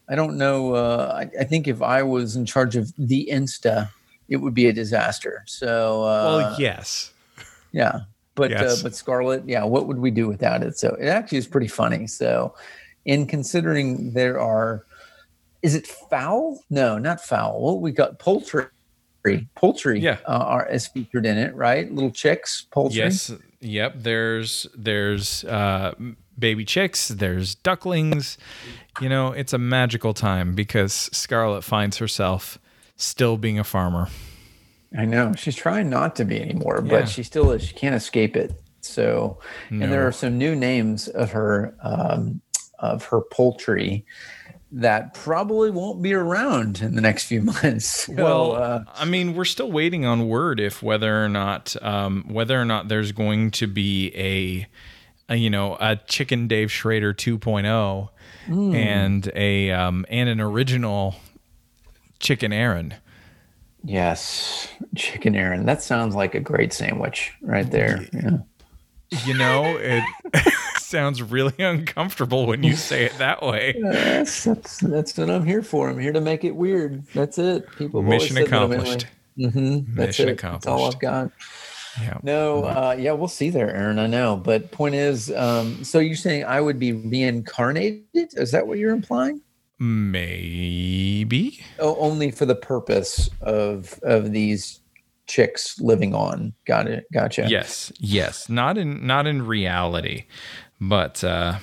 I 0.08 0.14
don't 0.14 0.36
know. 0.36 0.74
Uh, 0.74 1.24
I, 1.24 1.40
I 1.40 1.44
think 1.44 1.66
if 1.66 1.82
I 1.82 2.04
was 2.04 2.36
in 2.36 2.46
charge 2.46 2.76
of 2.76 2.92
the 2.96 3.28
Insta, 3.32 3.90
it 4.28 4.36
would 4.36 4.54
be 4.54 4.66
a 4.66 4.72
disaster. 4.72 5.42
So 5.46 6.02
uh, 6.04 6.36
well, 6.52 6.56
yes. 6.60 7.12
yeah. 7.72 8.00
But 8.36 8.50
Yes. 8.52 8.78
uh, 8.78 8.82
but 8.84 8.94
Scarlett, 8.94 9.42
yeah, 9.48 9.64
what 9.64 9.88
would 9.88 9.98
we 9.98 10.12
do 10.12 10.28
without 10.28 10.62
it? 10.62 10.78
So 10.78 10.90
it 11.00 11.06
actually 11.08 11.38
is 11.38 11.46
pretty 11.48 11.66
funny. 11.68 12.06
So, 12.06 12.54
in 13.04 13.26
considering 13.26 14.12
there 14.12 14.38
are, 14.40 14.84
is 15.62 15.74
it 15.74 15.86
fowl? 15.86 16.62
No, 16.70 16.98
not 16.98 17.20
fowl. 17.20 17.60
What 17.60 17.80
we 17.80 17.90
got 17.92 18.18
poultry. 18.20 18.66
Poultry, 19.56 19.98
Yeah. 19.98 20.18
uh, 20.28 20.32
are 20.38 20.68
is 20.68 20.86
featured 20.86 21.26
in 21.26 21.36
it, 21.36 21.52
right? 21.56 21.90
Little 21.92 22.12
chicks, 22.12 22.66
poultry. 22.70 22.98
Yes. 22.98 23.32
Yep. 23.60 23.94
There's 23.96 24.66
there's 24.76 25.42
uh, 25.44 25.94
baby 26.38 26.64
chicks. 26.64 27.08
There's 27.08 27.56
ducklings. 27.56 28.38
You 29.00 29.08
know, 29.08 29.32
it's 29.32 29.52
a 29.52 29.58
magical 29.58 30.14
time 30.14 30.54
because 30.54 30.92
Scarlett 31.12 31.64
finds 31.64 31.96
herself 31.96 32.58
still 32.96 33.36
being 33.36 33.58
a 33.58 33.64
farmer. 33.64 34.08
I 34.96 35.04
know 35.04 35.32
she's 35.34 35.56
trying 35.56 35.90
not 35.90 36.16
to 36.16 36.24
be 36.24 36.40
anymore, 36.40 36.82
Yeah. 36.84 37.00
but 37.00 37.08
she 37.08 37.22
still 37.22 37.50
is. 37.52 37.62
She 37.62 37.74
can't 37.74 37.94
escape 37.94 38.36
it. 38.36 38.52
So, 38.80 39.38
and 39.70 39.82
there 39.82 40.06
are 40.06 40.12
some 40.12 40.38
new 40.38 40.54
names 40.54 41.08
of 41.08 41.32
her 41.32 41.74
um, 41.82 42.40
of 42.78 43.04
her 43.06 43.20
poultry 43.20 44.04
that 44.72 45.14
probably 45.14 45.70
won't 45.70 46.02
be 46.02 46.12
around 46.12 46.80
in 46.82 46.94
the 46.94 47.00
next 47.00 47.24
few 47.24 47.40
months. 47.62 48.04
So, 48.06 48.12
well, 48.14 48.52
uh, 48.52 48.84
I 48.94 49.04
mean, 49.04 49.34
we're 49.34 49.44
still 49.44 49.70
waiting 49.72 50.04
on 50.04 50.28
word 50.28 50.60
if 50.60 50.82
whether 50.82 51.24
or 51.24 51.28
not 51.28 51.74
um, 51.82 52.24
whether 52.28 52.60
or 52.60 52.64
not 52.64 52.88
there's 52.88 53.12
going 53.12 53.50
to 53.52 53.66
be 53.66 54.12
a, 54.16 54.66
a 55.32 55.36
you 55.36 55.50
know 55.50 55.76
a 55.80 55.96
Chicken 55.96 56.46
Dave 56.48 56.70
Schrader 56.70 57.12
2.0 57.12 58.08
Hmm. 58.46 58.74
and 58.76 59.32
a 59.34 59.72
um, 59.72 60.06
and 60.08 60.28
an 60.28 60.40
original 60.40 61.16
Chicken 62.20 62.52
Aaron. 62.52 62.94
Yes, 63.84 64.68
chicken 64.94 65.34
Aaron. 65.34 65.66
That 65.66 65.82
sounds 65.82 66.14
like 66.14 66.34
a 66.34 66.40
great 66.40 66.72
sandwich 66.72 67.32
right 67.42 67.70
there. 67.70 68.06
Yeah. 68.12 68.38
You 69.24 69.34
know, 69.34 69.76
it 69.78 70.02
sounds 70.78 71.22
really 71.22 71.54
uncomfortable 71.62 72.46
when 72.46 72.62
you 72.62 72.74
say 72.74 73.04
it 73.04 73.16
that 73.18 73.40
way. 73.42 73.76
That's, 73.82 74.44
that's 74.44 74.78
that's 74.78 75.16
what 75.16 75.30
I'm 75.30 75.44
here 75.44 75.62
for. 75.62 75.88
I'm 75.88 75.98
here 75.98 76.12
to 76.12 76.20
make 76.20 76.42
it 76.42 76.56
weird. 76.56 77.06
That's 77.14 77.38
it. 77.38 77.70
People 77.76 78.02
Mission 78.02 78.36
said 78.36 78.48
that 78.48 78.54
I'm 78.54 78.72
accomplished. 78.72 79.06
Mm-hmm. 79.38 79.94
That's 79.94 80.18
Mission 80.18 80.28
it. 80.30 80.40
That's 80.40 80.66
all. 80.66 80.86
I've 80.86 80.98
got. 80.98 81.30
Yeah. 82.00 82.18
No, 82.22 82.64
uh, 82.64 82.96
yeah, 82.98 83.12
we'll 83.12 83.28
see 83.28 83.48
there, 83.48 83.74
Aaron. 83.74 83.98
I 83.98 84.06
know, 84.06 84.36
but 84.36 84.70
point 84.70 84.94
is, 84.94 85.32
um, 85.32 85.82
so 85.82 85.98
you're 85.98 86.16
saying 86.16 86.44
I 86.44 86.60
would 86.60 86.78
be 86.78 86.92
reincarnated? 86.92 88.04
Is 88.14 88.50
that 88.50 88.66
what 88.66 88.78
you're 88.78 88.92
implying? 88.92 89.40
Maybe. 89.78 91.60
Oh, 91.78 91.96
only 91.98 92.30
for 92.30 92.46
the 92.46 92.54
purpose 92.54 93.28
of 93.42 93.98
of 94.02 94.32
these 94.32 94.80
chicks 95.26 95.78
living 95.80 96.14
on. 96.14 96.54
Got 96.66 96.86
it. 96.88 97.06
Gotcha. 97.12 97.46
Yes. 97.48 97.92
Yes. 97.98 98.48
Not 98.48 98.78
in 98.78 99.06
not 99.06 99.26
in 99.26 99.46
reality, 99.46 100.24
but 100.80 101.22
uh 101.22 101.58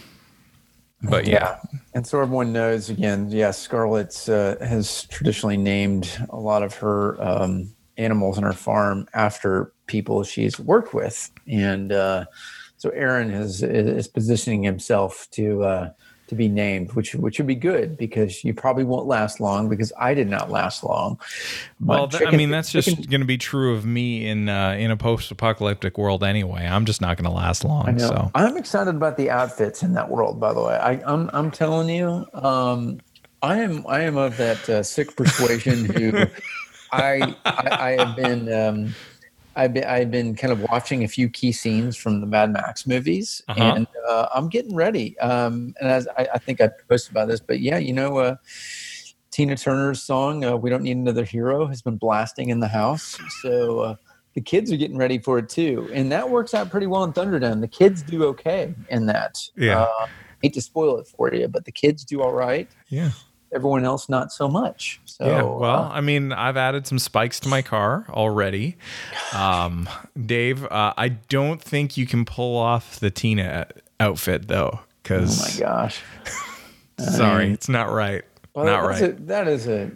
but 1.03 1.27
yeah. 1.27 1.59
And 1.93 2.07
so 2.07 2.21
everyone 2.21 2.53
knows 2.53 2.89
again, 2.89 3.29
yes, 3.29 3.59
Scarlett's 3.59 4.29
uh, 4.29 4.55
has 4.61 5.03
traditionally 5.03 5.57
named 5.57 6.09
a 6.29 6.37
lot 6.37 6.63
of 6.63 6.75
her 6.75 7.21
um, 7.21 7.73
animals 7.97 8.37
on 8.37 8.43
her 8.43 8.53
farm 8.53 9.07
after 9.13 9.73
people 9.87 10.23
she's 10.23 10.59
worked 10.59 10.93
with. 10.93 11.29
And 11.47 11.91
uh, 11.91 12.25
so 12.77 12.89
Aaron 12.91 13.31
is, 13.31 13.61
is 13.61 14.07
positioning 14.07 14.63
himself 14.63 15.27
to 15.31 15.63
uh, 15.63 15.89
to 16.33 16.37
be 16.37 16.49
named, 16.49 16.93
which 16.93 17.15
which 17.15 17.37
would 17.37 17.47
be 17.47 17.55
good 17.55 17.97
because 17.97 18.43
you 18.43 18.53
probably 18.53 18.83
won't 18.83 19.07
last 19.07 19.39
long 19.39 19.69
because 19.69 19.93
I 19.99 20.13
did 20.13 20.27
not 20.27 20.49
last 20.49 20.83
long. 20.83 21.19
Well, 21.79 22.07
But 22.07 22.17
th- 22.17 22.33
I 22.33 22.35
mean, 22.35 22.49
that's 22.49 22.71
just 22.71 23.09
going 23.09 23.21
to 23.21 23.27
be 23.27 23.37
true 23.37 23.73
of 23.73 23.85
me 23.85 24.27
in 24.27 24.49
uh, 24.49 24.71
in 24.71 24.91
a 24.91 24.97
post-apocalyptic 24.97 25.97
world 25.97 26.23
anyway. 26.23 26.65
I'm 26.65 26.85
just 26.85 27.01
not 27.01 27.17
going 27.17 27.29
to 27.29 27.35
last 27.35 27.63
long. 27.63 27.99
So 27.99 28.31
I'm 28.35 28.57
excited 28.57 28.95
about 28.95 29.17
the 29.17 29.29
outfits 29.29 29.83
in 29.83 29.93
that 29.93 30.09
world. 30.09 30.39
By 30.39 30.53
the 30.53 30.61
way, 30.61 30.75
I, 30.75 31.01
I'm 31.05 31.29
I'm 31.33 31.51
telling 31.51 31.89
you, 31.89 32.25
um, 32.33 32.99
I 33.41 33.59
am 33.59 33.85
I 33.87 34.01
am 34.01 34.17
of 34.17 34.37
that 34.37 34.69
uh, 34.69 34.83
sick 34.83 35.15
persuasion 35.15 35.85
who 35.85 36.25
I, 36.91 37.35
I 37.45 37.97
I 37.97 38.03
have 38.03 38.15
been 38.15 38.51
um, 38.53 38.95
I've 39.55 39.73
been 39.73 39.83
I've 39.83 40.09
been 40.11 40.35
kind 40.35 40.51
of 40.51 40.59
watching 40.71 41.03
a 41.03 41.07
few 41.07 41.29
key 41.29 41.51
scenes 41.51 41.95
from 41.95 42.21
the 42.21 42.27
Mad 42.27 42.51
Max 42.51 42.87
movies, 42.87 43.41
Uh-huh. 43.47 43.73
and 43.75 43.87
uh, 44.09 44.27
I'm 44.33 44.49
getting 44.49 44.75
ready. 44.75 45.17
Um, 45.19 45.73
and 45.79 45.89
as 45.91 46.07
I, 46.17 46.27
I 46.33 46.37
think 46.39 46.59
I 46.61 46.69
posted 46.89 47.11
about 47.11 47.27
this, 47.27 47.39
but 47.39 47.59
yeah, 47.59 47.77
you 47.77 47.93
know. 47.93 48.17
Uh, 48.17 48.35
Tina 49.31 49.55
Turner's 49.57 50.03
song 50.03 50.45
uh, 50.45 50.55
"We 50.55 50.69
Don't 50.69 50.83
Need 50.83 50.97
Another 50.97 51.25
Hero" 51.25 51.65
has 51.65 51.81
been 51.81 51.97
blasting 51.97 52.49
in 52.49 52.59
the 52.59 52.67
house, 52.67 53.17
so 53.41 53.79
uh, 53.79 53.95
the 54.35 54.41
kids 54.41 54.71
are 54.71 54.77
getting 54.77 54.95
ready 54.95 55.17
for 55.17 55.39
it 55.39 55.49
too, 55.49 55.89
and 55.91 56.11
that 56.11 56.29
works 56.29 56.53
out 56.53 56.69
pretty 56.69 56.85
well 56.85 57.03
in 57.03 57.13
Thunderdome. 57.13 57.59
The 57.59 57.67
kids 57.67 58.03
do 58.03 58.25
okay 58.25 58.75
in 58.89 59.07
that. 59.07 59.39
Yeah. 59.55 59.81
Uh, 59.81 60.05
hate 60.43 60.53
to 60.53 60.61
spoil 60.61 60.99
it 60.99 61.07
for 61.07 61.33
you, 61.33 61.47
but 61.47 61.65
the 61.65 61.71
kids 61.71 62.05
do 62.05 62.21
all 62.21 62.31
right. 62.33 62.69
yeah, 62.89 63.09
Everyone 63.53 63.85
else 63.85 64.09
not 64.09 64.31
so 64.31 64.47
much. 64.47 64.99
So 65.05 65.25
yeah. 65.25 65.41
Well, 65.43 65.63
uh, 65.63 65.89
I 65.89 66.01
mean, 66.01 66.31
I've 66.31 66.57
added 66.57 66.87
some 66.87 66.99
spikes 66.99 67.39
to 67.41 67.49
my 67.49 67.61
car 67.61 68.05
already. 68.09 68.77
Um, 69.33 69.87
Dave, 70.25 70.65
uh, 70.65 70.93
I 70.97 71.09
don't 71.09 71.61
think 71.61 71.97
you 71.97 72.05
can 72.07 72.25
pull 72.25 72.57
off 72.57 72.99
the 72.99 73.11
Tina 73.11 73.67
outfit 73.99 74.47
though, 74.47 74.79
oh 75.09 75.19
my 75.19 75.59
gosh. 75.59 76.01
sorry, 76.99 77.51
it's 77.51 77.69
not 77.69 77.91
right. 77.91 78.23
Well, 78.55 78.65
not 78.65 78.83
right. 78.87 79.01
A, 79.01 79.07
that 79.13 79.47
is 79.47 79.67
a, 79.67 79.91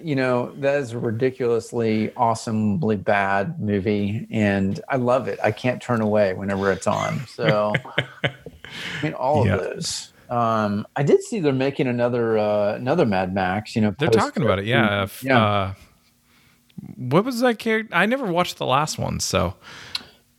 you 0.00 0.14
know, 0.14 0.52
that 0.58 0.76
is 0.76 0.92
a 0.92 0.98
ridiculously, 0.98 2.14
awesomely 2.14 2.94
bad 2.94 3.60
movie, 3.60 4.28
and 4.30 4.78
I 4.88 4.96
love 4.96 5.26
it. 5.26 5.40
I 5.42 5.50
can't 5.50 5.82
turn 5.82 6.00
away 6.00 6.32
whenever 6.34 6.70
it's 6.70 6.86
on. 6.86 7.26
So, 7.26 7.72
I 8.24 8.30
mean, 9.02 9.14
all 9.14 9.44
Yeah. 9.44 9.56
of 9.56 9.60
those. 9.60 10.12
Um, 10.30 10.86
I 10.96 11.02
did 11.02 11.22
see 11.22 11.40
they're 11.40 11.52
making 11.52 11.86
another 11.86 12.38
uh, 12.38 12.74
another 12.74 13.06
Mad 13.06 13.34
Max. 13.34 13.76
You 13.76 13.82
know, 13.82 13.94
They're 13.98 14.08
talking 14.08 14.42
about 14.42 14.58
it. 14.58 14.66
Yeah. 14.66 15.04
If, 15.04 15.22
yeah. 15.22 15.44
Uh, 15.44 15.74
what 16.96 17.24
was 17.24 17.40
that 17.40 17.58
character? 17.58 17.94
I 17.94 18.06
never 18.06 18.26
watched 18.26 18.58
the 18.58 18.66
last 18.66 18.98
one, 18.98 19.20
so 19.20 19.54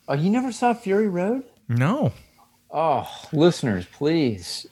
oh, 0.08 0.14
you 0.14 0.30
never 0.30 0.52
saw 0.52 0.74
Fury 0.74 1.08
Road? 1.08 1.44
no. 1.68 2.14
Oh, 2.70 3.10
listeners, 3.32 3.86
please 3.94 4.68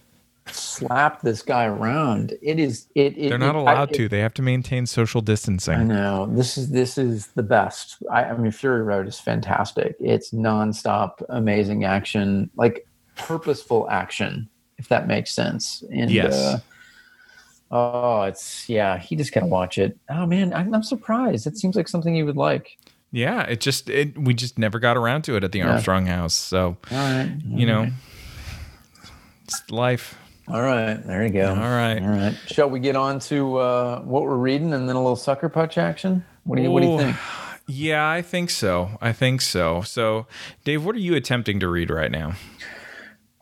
slap 0.47 1.21
this 1.21 1.41
guy 1.41 1.63
around. 1.65 2.34
It 2.41 2.60
is 2.60 2.88
it. 2.93 3.17
it 3.17 3.30
They're 3.30 3.38
not 3.38 3.56
it- 3.56 3.60
allowed 3.60 3.89
I, 3.89 3.93
to. 3.93 4.10
They 4.10 4.19
have 4.19 4.34
to 4.36 4.41
maintain 4.41 4.86
social 4.86 5.21
distancing. 5.21 5.75
I 5.75 5.84
know 5.84 6.25
this 6.28 6.58
is 6.58 6.69
this 6.71 6.97
is 6.97 7.28
the 7.28 7.41
best. 7.41 7.95
I, 8.12 8.25
I 8.25 8.38
mean, 8.38 8.51
Fury 8.51 8.84
Road 8.84 9.08
is 9.08 9.17
fantastic. 9.17 9.95
It's 9.99 10.32
nonstop, 10.32 11.23
amazing 11.30 11.86
action, 11.86 12.49
like 12.58 12.86
purposeful 13.15 13.89
action, 13.89 14.49
if 14.78 14.88
that 14.90 15.08
makes 15.08 15.32
sense. 15.32 15.84
And 15.92 16.10
Yes. 16.12 16.34
uh, 16.34 16.60
oh, 17.72 18.22
it's 18.24 18.68
yeah. 18.70 18.98
He 18.98 19.16
just 19.16 19.34
gotta 19.34 19.46
watch 19.48 19.78
it. 19.78 19.98
Oh 20.10 20.26
man, 20.26 20.54
I'm, 20.54 20.74
I'm 20.74 20.84
surprised. 20.84 21.48
It 21.48 21.58
seems 21.58 21.76
like 21.76 21.88
something 21.88 22.16
you 22.16 22.26
would 22.26 22.38
like. 22.38 22.78
Yeah, 23.12 23.44
it 23.44 23.62
just 23.62 23.90
it 23.90 24.18
we 24.18 24.34
just 24.34 24.60
never 24.60 24.80
got 24.80 24.98
around 24.98 25.24
to 25.24 25.36
it 25.38 25.44
at 25.44 25.52
the 25.52 25.60
Yeah. 25.60 25.72
Armstrong 25.72 26.06
house. 26.06 26.34
So, 26.34 26.78
All 26.92 26.98
right, 26.98 27.32
you 27.48 27.66
know, 27.66 27.88
it's 29.46 29.70
life. 29.72 30.18
All 30.48 30.62
right, 30.62 30.96
there 31.08 31.26
you 31.26 31.32
go. 31.32 31.50
All 31.50 31.56
right. 31.56 32.00
all 32.00 32.08
right. 32.10 32.36
Shall 32.48 32.70
we 32.70 32.80
get 32.80 32.96
on 32.96 33.20
to 33.22 33.58
uh, 33.58 34.02
what 34.02 34.24
we're 34.24 34.36
reading 34.36 34.74
and 34.74 34.88
then 34.88 34.96
a 34.96 35.00
little 35.02 35.16
sucker 35.16 35.50
punch 35.50 35.78
action? 35.80 36.24
What 36.44 36.58
do 36.58 36.62
you 36.62 36.70
What 36.72 36.82
do 36.84 36.90
you 36.90 36.98
think? 37.00 37.16
Yeah, 37.68 38.08
I 38.08 38.22
think 38.22 38.52
so. 38.52 38.92
I 39.02 39.12
think 39.12 39.42
so. 39.42 39.82
So, 39.82 40.28
Dave, 40.64 40.86
what 40.86 40.96
are 40.96 41.00
you 41.00 41.16
attempting 41.16 41.60
to 41.62 41.68
read 41.68 41.90
right 41.90 42.12
now? 42.12 42.34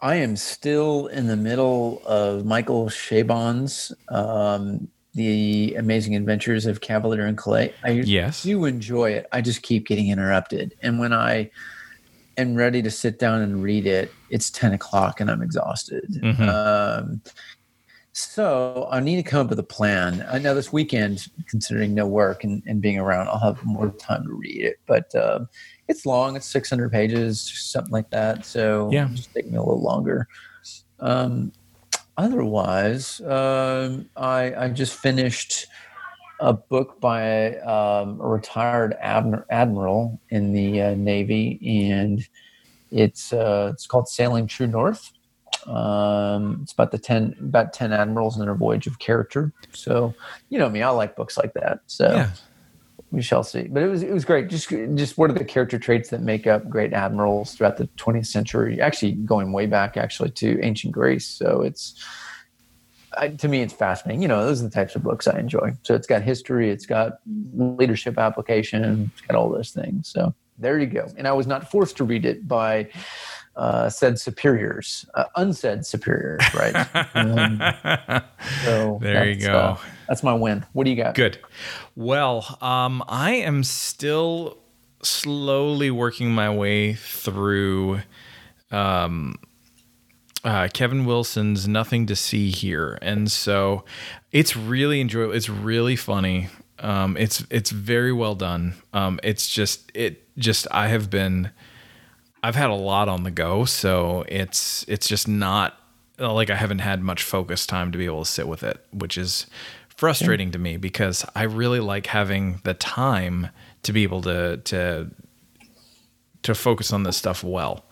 I 0.04 0.16
am 0.16 0.36
still 0.36 1.08
in 1.08 1.28
the 1.28 1.38
middle 1.38 2.02
of 2.06 2.44
Michael 2.46 2.88
Chabon's 2.90 3.94
um, 4.10 4.90
The 5.14 5.76
Amazing 5.76 6.18
Adventures 6.18 6.66
of 6.66 6.82
Kavalier 6.82 7.26
and 7.26 7.38
Clay. 7.38 7.74
I 7.86 7.92
Yes. 7.92 8.44
do 8.44 8.66
enjoy 8.66 9.12
it. 9.12 9.28
I 9.32 9.40
just 9.40 9.62
keep 9.62 9.88
getting 9.88 10.10
interrupted. 10.10 10.76
And 10.82 11.00
when 11.00 11.14
I 11.14 11.50
am 12.38 12.54
ready 12.56 12.82
to 12.82 12.92
sit 12.92 13.18
down 13.18 13.40
and 13.44 13.64
read 13.64 13.88
it, 13.88 14.12
it's 14.30 14.52
10 14.52 14.74
o'clock 14.74 15.22
and 15.22 15.32
I'm 15.32 15.42
exhausted. 15.42 16.04
Mhm. 16.22 16.50
Um, 16.50 17.22
So 18.16 18.88
I 18.92 19.00
need 19.00 19.16
to 19.16 19.24
come 19.24 19.42
up 19.46 19.50
with 19.50 19.58
a 19.58 19.64
plan. 19.64 20.24
I 20.30 20.38
know 20.38 20.54
this 20.54 20.72
weekend, 20.72 21.26
considering 21.48 21.96
no 21.96 22.06
work 22.06 22.44
and, 22.44 22.62
and 22.68 22.80
being 22.80 23.00
around, 23.00 23.28
I'll 23.30 23.40
have 23.40 23.64
more 23.64 23.90
time 23.90 24.24
to 24.28 24.34
read 24.34 24.62
it. 24.66 24.80
But 24.86 25.16
uh, 25.16 25.46
it's 25.94 26.06
long; 26.06 26.36
it's 26.36 26.52
600 26.52 26.92
pages, 26.92 27.50
something 27.56 27.92
like 27.92 28.10
that. 28.10 28.46
So 28.46 28.90
Yeah. 28.92 29.08
just 29.14 29.30
take 29.34 29.50
me 29.50 29.58
a 29.58 29.62
little 29.62 29.82
longer. 29.82 30.28
Um, 31.00 31.54
otherwise, 32.18 33.22
um, 33.22 34.10
I, 34.16 34.54
I 34.56 34.70
just 34.70 34.96
finished 34.96 35.68
a 36.40 36.54
book 36.54 37.00
by 37.00 37.58
um, 37.60 38.20
a 38.20 38.28
retired 38.28 38.96
admir- 39.04 39.46
admiral 39.50 40.20
in 40.30 40.52
the 40.52 40.82
uh, 40.82 40.96
Navy, 40.96 41.60
and 41.88 42.22
it's 42.92 43.32
uh, 43.32 43.70
it's 43.74 43.88
called 43.88 44.08
Sailing 44.08 44.48
True 44.48 44.68
North. 44.68 45.12
Um, 45.68 46.60
it's 46.64 46.74
about 46.74 46.92
the 46.92 46.98
ten 46.98 47.36
about 47.40 47.72
ten 47.72 47.94
admirals 47.94 48.38
and 48.38 48.46
their 48.46 48.56
voyage 48.56 48.88
of 48.88 49.00
character. 49.00 49.54
So, 49.74 50.14
you 50.50 50.60
know 50.60 50.70
me, 50.70 50.82
I 50.82 50.90
like 50.90 51.16
books 51.16 51.38
like 51.38 51.54
that. 51.54 51.80
So 51.88 52.12
Yeah. 52.14 52.32
We 53.14 53.22
shall 53.22 53.44
see. 53.44 53.68
But 53.68 53.84
it 53.84 53.88
was 53.88 54.02
it 54.02 54.12
was 54.12 54.26
great. 54.26 54.50
Just 54.50 54.70
just 54.70 55.18
what 55.20 55.30
are 55.30 55.34
the 55.34 55.46
character 55.46 55.78
traits 55.78 56.10
that 56.10 56.22
make 56.22 56.48
up 56.48 56.68
great 56.68 56.94
admirals 56.94 57.54
throughout 57.54 57.78
the 57.78 57.88
20th 57.98 58.26
century? 58.26 58.82
Actually, 58.82 59.12
going 59.12 59.54
way 59.54 59.68
back 59.68 59.96
actually 59.98 60.32
to 60.32 60.60
ancient 60.64 60.94
Greece. 60.94 61.28
So 61.28 61.62
it's 61.62 62.04
I, 63.16 63.28
to 63.30 63.48
me, 63.48 63.62
it's 63.62 63.74
fascinating. 63.74 64.24
You 64.24 64.28
know, 64.28 64.44
those 64.44 64.62
are 64.62 64.66
the 64.66 64.72
types 64.72 64.96
of 64.96 65.04
books 65.04 65.28
I 65.28 65.38
enjoy. 65.38 65.74
So 65.84 65.94
it's 65.94 66.08
got 66.08 66.24
history, 66.24 66.72
it's 66.72 66.88
got 66.88 67.20
leadership 67.54 68.18
application, 68.18 69.12
it's 69.14 69.22
got 69.22 69.38
all 69.38 69.50
those 69.50 69.70
things. 69.70 70.08
So 70.08 70.34
there 70.58 70.80
you 70.80 70.88
go. 70.88 71.08
And 71.16 71.28
I 71.28 71.34
was 71.34 71.46
not 71.46 71.70
forced 71.70 71.96
to 71.98 72.04
read 72.04 72.26
it 72.26 72.48
by 72.48 72.90
uh, 73.56 73.90
said 73.90 74.20
superiors, 74.20 75.06
uh, 75.14 75.26
unsaid 75.36 75.86
superiors, 75.86 76.42
right? 76.54 76.88
Um, 77.16 77.62
so 78.66 78.98
there 79.02 79.30
you 79.30 79.40
go. 79.40 79.54
uh, 79.56 79.78
that's 80.08 80.24
my 80.24 80.34
win. 80.34 80.66
What 80.74 80.86
do 80.86 80.90
you 80.90 80.98
got? 80.98 81.16
Good. 81.16 81.40
Well, 81.96 82.58
um, 82.62 83.04
I 83.08 83.32
am 83.34 83.64
still 83.64 84.58
slowly 85.04 85.92
working 85.92 86.32
my 86.32 86.50
way 86.50 86.94
through 86.94 88.02
um, 88.72 89.36
uh, 90.44 90.68
Kevin 90.74 91.06
Wilson's 91.06 91.68
Nothing 91.68 92.06
to 92.08 92.16
See 92.16 92.50
Here, 92.50 92.98
and 93.02 93.32
so 93.32 93.86
it's 94.32 94.58
really 94.58 95.00
enjoyable. 95.00 95.34
It's 95.34 95.50
really 95.50 95.96
funny. 95.96 96.50
Um, 96.80 97.16
it's 97.18 97.46
it's 97.50 97.70
very 97.70 98.12
well 98.12 98.36
done. 98.36 98.74
Um, 98.92 99.20
it's 99.24 99.48
just 99.50 99.92
it 99.94 100.28
just 100.38 100.68
I 100.72 100.88
have 100.88 101.10
been 101.10 101.52
I've 102.44 102.56
had 102.56 102.70
a 102.70 102.76
lot 102.76 103.08
on 103.08 103.24
the 103.24 103.32
go, 103.32 103.64
so 103.64 104.26
it's 104.28 104.84
it's 104.90 105.08
just 105.08 105.28
not 105.28 105.80
like 106.20 106.50
I 106.50 106.56
haven't 106.56 106.80
had 106.80 107.02
much 107.02 107.24
focus 107.24 107.66
time 107.66 107.92
to 107.94 107.98
be 107.98 108.06
able 108.06 108.26
to 108.26 108.30
sit 108.30 108.48
with 108.48 108.64
it, 108.64 108.86
which 108.92 109.18
is 109.18 109.48
frustrating 109.88 110.52
to 110.52 110.60
me 110.60 110.76
because 110.76 111.26
I 111.36 111.44
really 111.44 111.80
like 111.80 112.08
having 112.08 112.60
the 112.64 112.74
time 112.74 113.50
to 113.84 113.94
be 113.94 114.04
able 114.04 114.22
to 114.24 114.58
to 114.58 115.10
to 116.44 116.54
focus 116.54 116.92
on 116.92 117.04
this 117.04 117.18
stuff 117.18 117.44
well. 117.44 117.86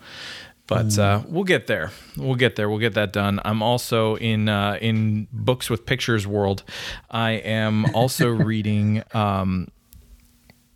But 0.66 0.98
uh, 0.98 1.22
we'll 1.26 1.44
get 1.44 1.66
there. 1.66 1.90
We'll 2.16 2.36
get 2.36 2.56
there. 2.56 2.70
We'll 2.70 2.78
get 2.78 2.94
that 2.94 3.12
done. 3.12 3.40
I'm 3.44 3.62
also 3.62 4.16
in 4.16 4.48
uh, 4.48 4.78
in 4.80 5.28
books 5.32 5.68
with 5.68 5.84
pictures 5.86 6.26
world. 6.26 6.62
I 7.10 7.32
am 7.32 7.94
also 7.94 8.28
reading 8.50 9.02
um, 9.12 9.68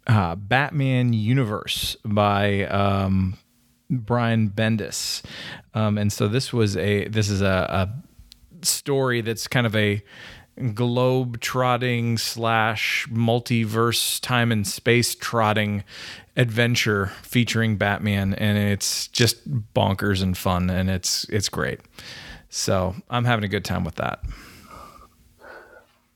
uh, 0.06 0.34
Batman 0.34 1.12
Universe 1.12 1.96
by 2.04 2.64
um, 2.64 3.38
Brian 3.90 4.50
Bendis, 4.50 5.22
um, 5.74 5.98
and 5.98 6.12
so 6.12 6.28
this 6.28 6.52
was 6.52 6.76
a 6.76 7.06
this 7.08 7.28
is 7.28 7.40
a, 7.42 7.90
a 7.92 8.64
story 8.66 9.20
that's 9.20 9.46
kind 9.46 9.66
of 9.66 9.76
a 9.76 10.02
globe 10.74 11.38
trotting 11.40 12.16
slash 12.16 13.06
multiverse 13.10 14.20
time 14.20 14.50
and 14.50 14.66
space 14.66 15.14
trotting 15.14 15.84
adventure 16.36 17.06
featuring 17.22 17.76
Batman, 17.76 18.34
and 18.34 18.56
it's 18.58 19.06
just 19.08 19.48
bonkers 19.74 20.22
and 20.22 20.36
fun, 20.36 20.68
and 20.70 20.90
it's 20.90 21.24
it's 21.28 21.48
great. 21.48 21.80
So 22.48 22.94
I'm 23.10 23.24
having 23.24 23.44
a 23.44 23.48
good 23.48 23.64
time 23.64 23.84
with 23.84 23.96
that. 23.96 24.20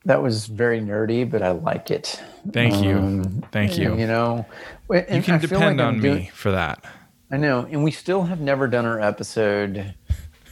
That 0.06 0.22
was 0.22 0.46
very 0.46 0.80
nerdy, 0.80 1.30
but 1.30 1.42
I 1.42 1.50
like 1.50 1.90
it. 1.90 2.22
Thank 2.52 2.82
you, 2.82 2.96
Um, 2.96 3.44
thank 3.52 3.76
you. 3.76 3.94
You 3.98 4.06
know, 4.06 4.46
you 4.90 5.22
can 5.22 5.34
I 5.34 5.38
depend 5.38 5.76
like 5.78 5.86
on 5.86 6.00
doing- 6.00 6.14
me 6.14 6.30
for 6.32 6.50
that. 6.52 6.82
I 7.30 7.36
know, 7.36 7.66
and 7.70 7.84
we 7.84 7.90
still 7.90 8.22
have 8.24 8.40
never 8.40 8.66
done 8.66 8.84
our 8.86 9.00
episode 9.00 9.94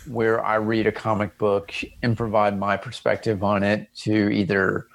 where 0.07 0.45
I 0.45 0.57
read 0.57 0.87
a 0.87 0.93
comic 0.93 1.37
book 1.38 1.75
and 2.03 2.17
provide 2.17 2.59
my 2.59 2.77
perspective 2.77 3.43
on 3.43 3.62
it 3.62 3.88
to 4.03 4.31
either 4.31 4.87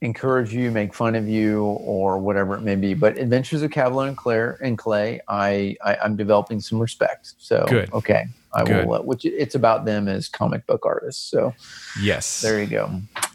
encourage 0.00 0.54
you, 0.54 0.70
make 0.70 0.94
fun 0.94 1.14
of 1.14 1.28
you, 1.28 1.62
or 1.62 2.18
whatever 2.18 2.54
it 2.56 2.62
may 2.62 2.74
be. 2.74 2.94
But 2.94 3.18
Adventures 3.18 3.60
of 3.62 3.70
Kavalier 3.70 4.08
and 4.08 4.16
Claire 4.16 4.58
and 4.62 4.78
Clay, 4.78 5.20
I, 5.28 5.76
I 5.84 5.96
I'm 5.96 6.16
developing 6.16 6.58
some 6.60 6.80
respect. 6.80 7.34
So 7.38 7.66
Good. 7.68 7.92
okay, 7.92 8.24
I 8.54 8.64
Good. 8.64 8.86
will. 8.86 8.94
Uh, 8.94 9.02
which 9.02 9.26
it's 9.26 9.54
about 9.54 9.84
them 9.84 10.08
as 10.08 10.26
comic 10.28 10.66
book 10.66 10.86
artists. 10.86 11.22
So 11.30 11.54
Yes, 12.00 12.40
there 12.40 12.60
you 12.60 12.66
go. 12.66 12.90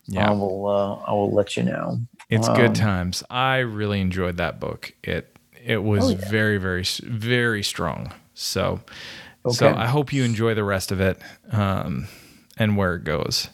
Yeah. 0.08 0.30
I 0.30 0.34
will. 0.34 0.68
Uh, 0.68 0.96
I 1.08 1.12
will 1.12 1.32
let 1.32 1.56
you 1.56 1.62
know. 1.64 2.00
It's 2.32 2.48
Um, 2.48 2.56
good 2.56 2.74
times. 2.74 3.24
I 3.30 3.58
really 3.60 4.02
enjoyed 4.02 4.38
that 4.38 4.60
book. 4.60 4.92
It 5.04 5.35
it 5.66 5.84
was 5.84 6.06
Oh, 6.06 6.10
yeah. 6.10 6.30
very 6.30 6.58
very 6.58 6.84
very 7.04 7.64
strong. 7.64 8.14
So 8.34 8.82
so 9.52 9.74
I 9.74 9.88
hope 9.88 10.12
you 10.14 10.24
enjoy 10.24 10.54
the 10.54 10.64
rest 10.64 10.92
of 10.92 11.00
it 11.02 11.20
um, 11.52 12.08
and 12.58 12.78
where 12.78 12.96
it 12.96 13.04
goes. 13.04 13.50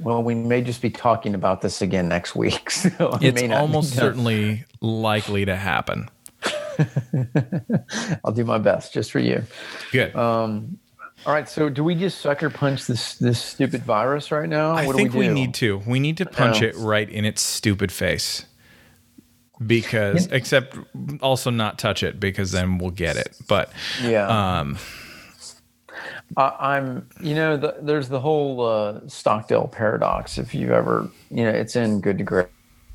Well, 0.00 0.22
we 0.22 0.34
may 0.34 0.62
just 0.62 0.82
be 0.82 0.90
talking 0.90 1.34
about 1.34 1.60
this 1.60 1.80
again 1.80 2.08
next 2.08 2.34
week. 2.34 2.70
So 2.70 3.14
it 3.20 3.22
It's 3.22 3.40
may 3.40 3.48
not 3.48 3.60
almost 3.60 3.94
certainly 3.94 4.64
likely 4.80 5.44
to 5.44 5.56
happen. 5.56 6.08
I'll 8.24 8.32
do 8.32 8.44
my 8.44 8.58
best 8.58 8.92
just 8.92 9.10
for 9.12 9.20
you. 9.20 9.44
Good. 9.92 10.14
Um, 10.16 10.78
all 11.26 11.32
right. 11.32 11.48
So, 11.48 11.68
do 11.68 11.84
we 11.84 11.94
just 11.94 12.20
sucker 12.20 12.50
punch 12.50 12.86
this 12.86 13.14
this 13.16 13.40
stupid 13.40 13.82
virus 13.82 14.30
right 14.30 14.48
now? 14.48 14.72
I 14.72 14.86
what 14.86 14.96
think 14.96 15.12
do 15.12 15.18
we, 15.18 15.28
we, 15.28 15.34
need 15.34 15.54
to. 15.54 15.78
We 15.86 16.00
need 16.00 16.16
to 16.18 16.26
punch 16.26 16.60
it 16.60 16.74
right 16.76 17.08
in 17.08 17.24
its 17.24 17.40
stupid 17.40 17.92
face. 17.92 18.44
Because 19.66 20.26
except 20.26 20.76
also 21.20 21.50
not 21.50 21.78
touch 21.78 22.02
it 22.02 22.18
because 22.20 22.50
then 22.52 22.78
we'll 22.78 22.90
get 22.90 23.16
it. 23.16 23.36
But 23.48 23.70
Yeah. 24.02 24.26
um 24.60 24.78
I, 26.36 26.56
I'm. 26.76 27.08
You 27.20 27.34
know, 27.34 27.56
the, 27.56 27.76
there's 27.80 28.08
the 28.08 28.20
whole 28.20 28.60
uh, 28.64 29.00
Stockdale 29.06 29.68
paradox. 29.68 30.38
If 30.38 30.54
you've 30.54 30.70
ever, 30.70 31.08
you 31.30 31.44
know, 31.44 31.50
it's 31.50 31.76
in 31.76 32.00
Good 32.00 32.18
to 32.18 32.24
Great. 32.24 32.48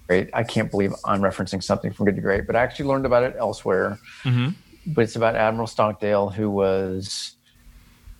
Great. 0.07 0.29
I 0.33 0.43
can't 0.43 0.69
believe 0.71 0.93
I'm 1.05 1.21
referencing 1.21 1.63
something 1.63 1.93
from 1.93 2.05
Good 2.07 2.15
to 2.15 2.21
Great, 2.21 2.47
but 2.47 2.55
I 2.55 2.61
actually 2.63 2.85
learned 2.87 3.05
about 3.05 3.23
it 3.23 3.35
elsewhere. 3.37 3.97
mhm. 4.23 4.55
but 4.87 5.01
it's 5.03 5.15
about 5.15 5.35
Admiral 5.35 5.67
Stockdale, 5.67 6.29
who 6.29 6.49
was 6.49 7.35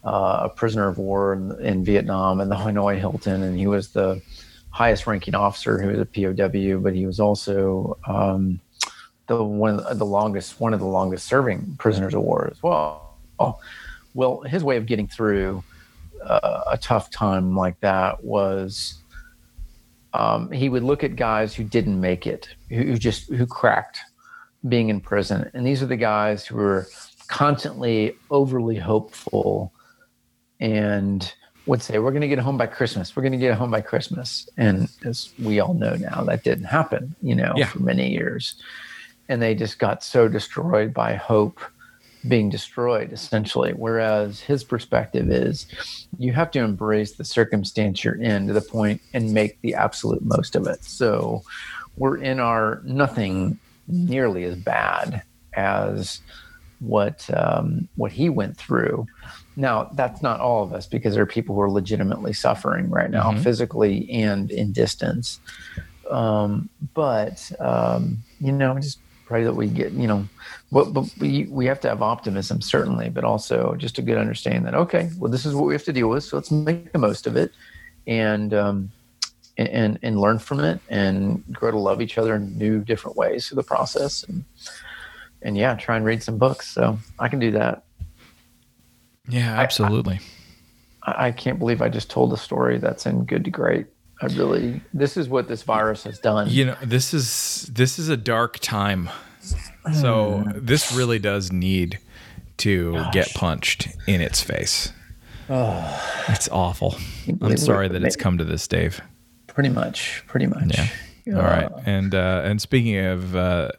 uh, 0.05 0.41
a 0.43 0.49
prisoner 0.49 0.87
of 0.87 0.97
war 0.99 1.33
in, 1.33 1.59
in 1.59 1.83
Vietnam 1.83 2.39
and 2.39 2.49
the 2.51 2.55
Hanoi 2.55 2.97
Hilton, 2.99 3.41
and 3.43 3.57
he 3.57 3.67
was 3.67 3.89
the 3.89 4.21
highest 4.71 5.07
ranking 5.07 5.35
officer. 5.35 5.81
who 5.81 5.89
was 5.89 5.99
a 5.99 6.05
POW, 6.05 6.79
but 6.79 6.93
he 6.93 7.05
was 7.05 7.19
also 7.19 7.97
um, 8.07 8.59
the 9.27 9.43
one 9.43 9.79
of 9.79 9.99
the 9.99 10.05
longest 10.05 10.59
one 10.59 10.73
of 10.73 10.79
the 10.79 10.87
longest 10.87 11.27
serving 11.27 11.75
prisoners 11.79 12.13
of 12.13 12.21
war 12.21 12.49
as 12.51 12.61
well. 12.61 13.17
Well, 14.15 14.41
his 14.41 14.63
way 14.63 14.77
of 14.77 14.85
getting 14.85 15.07
through 15.07 15.63
uh, 16.25 16.61
a 16.71 16.77
tough 16.77 17.11
time 17.11 17.55
like 17.55 17.79
that 17.81 18.23
was 18.23 18.95
um, 20.13 20.51
he 20.51 20.69
would 20.69 20.83
look 20.83 21.03
at 21.03 21.15
guys 21.15 21.53
who 21.53 21.63
didn't 21.63 21.99
make 21.99 22.25
it, 22.25 22.49
who, 22.69 22.83
who 22.83 22.97
just 22.97 23.29
who 23.29 23.45
cracked 23.45 23.99
being 24.67 24.89
in 24.89 24.99
prison. 24.99 25.49
And 25.53 25.65
these 25.65 25.81
are 25.81 25.85
the 25.85 25.95
guys 25.95 26.45
who 26.45 26.55
were 26.55 26.87
constantly 27.27 28.15
overly 28.31 28.75
hopeful 28.75 29.71
and 30.59 31.31
would 31.69 31.81
say, 31.81 31.99
We're 31.99 32.11
going 32.11 32.21
to 32.21 32.27
get 32.27 32.39
home 32.39 32.57
by 32.57 32.67
Christmas. 32.67 33.15
We're 33.15 33.23
going 33.23 33.33
to 33.33 33.37
get 33.37 33.55
home 33.55 33.71
by 33.71 33.81
Christmas. 33.81 34.49
And 34.57 34.89
as 35.05 35.29
we 35.39 35.59
all 35.59 35.73
know 35.75 35.95
now, 35.95 36.23
that 36.23 36.43
didn't 36.43 36.65
happen, 36.65 37.15
you 37.21 37.35
know, 37.35 37.53
Yeah. 37.55 37.67
for 37.67 37.79
many 37.79 38.11
years. 38.11 38.55
And 39.29 39.41
they 39.41 39.53
just 39.55 39.77
got 39.79 40.03
so 40.03 40.27
destroyed 40.27 40.93
by 40.93 41.13
hope 41.13 41.59
being 42.27 42.49
destroyed, 42.49 43.13
essentially. 43.13 43.71
Whereas 43.73 44.41
his 44.41 44.63
perspective 44.63 45.29
is 45.29 45.67
you 46.17 46.33
have 46.33 46.51
to 46.51 46.59
embrace 46.59 47.13
the 47.13 47.23
circumstance 47.23 48.03
you're 48.03 48.21
in 48.21 48.47
to 48.47 48.53
the 48.53 48.61
point 48.61 49.01
and 49.13 49.33
make 49.33 49.61
the 49.61 49.75
absolute 49.75 50.23
most 50.25 50.55
of 50.55 50.67
it. 50.67 50.83
So 50.83 51.43
we're 51.97 52.17
in 52.17 52.39
our 52.39 52.81
nothing 52.83 53.59
nearly 53.87 54.43
as 54.43 54.55
bad 54.55 55.21
as 55.53 56.19
what 56.79 57.29
um, 57.33 57.87
what 57.95 58.11
he 58.11 58.29
went 58.29 58.57
through. 58.57 59.05
Now 59.59 59.89
that's 59.93 60.21
not 60.21 60.39
all 60.39 60.63
of 60.63 60.71
us 60.73 60.87
because 60.87 61.13
there 61.13 61.23
are 61.23 61.33
people 61.37 61.53
who 61.53 61.61
are 61.61 61.69
legitimately 61.69 62.31
suffering 62.33 62.89
right 62.89 63.11
now, 63.11 63.31
Mhm. 63.31 63.43
physically 63.43 64.09
and 64.09 64.49
in 64.49 64.71
distance. 64.71 65.39
Um, 66.09 66.69
but 66.93 67.51
um, 67.59 68.23
you 68.39 68.51
know, 68.53 68.79
just 68.79 68.99
pray 69.25 69.43
that 69.43 69.53
we 69.53 69.67
get 69.67 69.91
you 69.91 70.07
know, 70.07 70.27
but, 70.71 70.93
but 70.93 71.03
we 71.19 71.45
we 71.51 71.65
have 71.65 71.79
to 71.81 71.89
have 71.89 72.01
optimism 72.01 72.61
certainly, 72.61 73.09
but 73.09 73.23
also 73.25 73.75
just 73.75 73.99
a 73.99 74.01
good 74.01 74.17
understanding 74.17 74.63
that 74.63 74.75
okay, 74.75 75.09
well 75.19 75.29
this 75.29 75.45
is 75.45 75.53
what 75.53 75.65
we 75.65 75.73
have 75.73 75.83
to 75.83 75.93
deal 75.93 76.07
with, 76.09 76.23
so 76.23 76.37
let's 76.37 76.51
make 76.51 76.91
the 76.93 76.97
most 76.99 77.27
of 77.27 77.35
it 77.35 77.51
and 78.07 78.53
um, 78.53 78.91
and 79.57 79.99
and 80.01 80.21
learn 80.21 80.39
from 80.39 80.61
it 80.61 80.79
and 80.89 81.43
grow 81.51 81.69
to 81.69 81.77
love 81.77 82.01
each 82.01 82.17
other 82.17 82.35
in 82.35 82.57
new 82.57 82.79
different 82.79 83.17
ways 83.17 83.47
through 83.47 83.57
the 83.57 83.63
process 83.63 84.23
and 84.23 84.45
and 85.41 85.57
yeah 85.57 85.75
try 85.75 85.97
and 85.97 86.05
read 86.05 86.23
some 86.23 86.37
books 86.37 86.67
so 86.69 86.97
i 87.19 87.27
can 87.27 87.39
do 87.39 87.51
that 87.51 87.83
Yeah, 89.29 89.59
absolutely. 89.59 90.19
i, 91.03 91.27
I 91.27 91.31
can't 91.31 91.59
believe 91.59 91.81
i 91.81 91.89
just 91.89 92.09
told 92.09 92.33
a 92.33 92.37
story 92.37 92.77
that's 92.77 93.05
in 93.05 93.25
good 93.25 93.45
to 93.45 93.51
great 93.51 93.87
i 94.21 94.25
really 94.27 94.81
this 94.93 95.15
is 95.17 95.29
what 95.29 95.47
this 95.47 95.63
virus 95.63 96.03
has 96.03 96.19
done 96.19 96.49
You 96.49 96.65
know, 96.65 96.77
this 96.83 97.13
is 97.13 97.69
this 97.71 97.97
is 97.99 98.09
a 98.09 98.17
dark 98.17 98.59
time. 98.59 99.09
So 99.93 100.43
this 100.55 100.91
really 100.91 101.19
does 101.19 101.51
need 101.51 101.99
to 102.57 103.05
get 103.13 103.33
punched 103.33 103.87
in 104.05 104.19
its 104.21 104.41
face. 104.41 104.91
Oh, 105.49 106.25
it's 106.27 106.49
awful. 106.49 106.95
I'm 107.41 107.55
sorry 107.57 107.87
that 107.87 108.03
it's 108.03 108.17
come 108.17 108.37
to 108.37 108.43
this, 108.43 108.67
Dave. 108.67 108.99
pretty 109.47 109.69
much 109.69 110.23
pretty 110.27 110.45
much 110.47 110.77
Yeah. 111.25 111.37
All 111.37 111.41
right, 111.43 111.69
and 111.85 112.13
uh, 112.13 112.41
and 112.43 112.61
speaking 112.61 112.97
of 112.97 113.35
uh, 113.35 113.69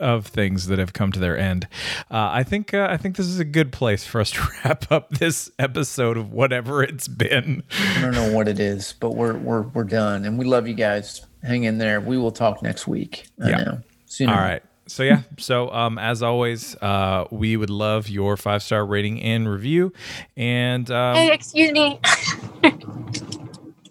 of 0.00 0.26
things 0.26 0.66
that 0.66 0.78
have 0.78 0.92
come 0.92 1.12
to 1.12 1.20
their 1.20 1.38
end, 1.38 1.68
uh, 2.10 2.28
I 2.32 2.42
think 2.42 2.74
uh, 2.74 2.88
I 2.90 2.96
think 2.96 3.16
this 3.16 3.26
is 3.26 3.38
a 3.38 3.44
good 3.44 3.70
place 3.72 4.04
for 4.06 4.20
us 4.20 4.30
to 4.32 4.40
wrap 4.64 4.90
up 4.90 5.10
this 5.10 5.50
episode 5.58 6.16
of 6.16 6.32
whatever 6.32 6.82
it's 6.82 7.06
been. 7.08 7.62
i 7.96 8.00
don't 8.00 8.14
know 8.14 8.32
what 8.32 8.48
it 8.48 8.58
is 8.58 8.94
but 9.00 9.14
we're 9.14 9.36
we're 9.38 9.62
we're 9.62 9.84
done 9.84 10.24
and 10.24 10.38
we 10.38 10.44
love 10.44 10.66
you 10.66 10.74
guys 10.74 11.24
hang 11.42 11.64
in 11.64 11.78
there 11.78 12.00
we 12.00 12.16
will 12.18 12.32
talk 12.32 12.62
next 12.62 12.86
week 12.88 13.26
i 13.42 13.50
Yeah. 13.50 13.56
know 13.58 13.80
Sooner. 14.06 14.32
All 14.32 14.38
right. 14.40 14.62
So 14.88 15.04
yeah. 15.04 15.22
So 15.38 15.70
um, 15.70 15.96
as 15.96 16.20
always, 16.20 16.74
uh, 16.82 17.26
we 17.30 17.56
would 17.56 17.70
love 17.70 18.08
your 18.08 18.36
five 18.36 18.60
star 18.60 18.84
rating 18.84 19.22
and 19.22 19.48
review. 19.48 19.92
And 20.36 20.90
um, 20.90 21.14
Hey, 21.14 21.32
excuse 21.32 21.70
me. 21.70 22.00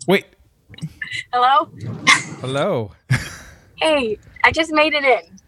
wait, 0.07 0.25
Hello? 1.31 1.69
hello. 2.41 2.91
Hey, 3.77 4.17
I 4.43 4.51
just 4.51 4.73
made 4.73 4.93
it 4.93 5.05
in. 5.05 5.38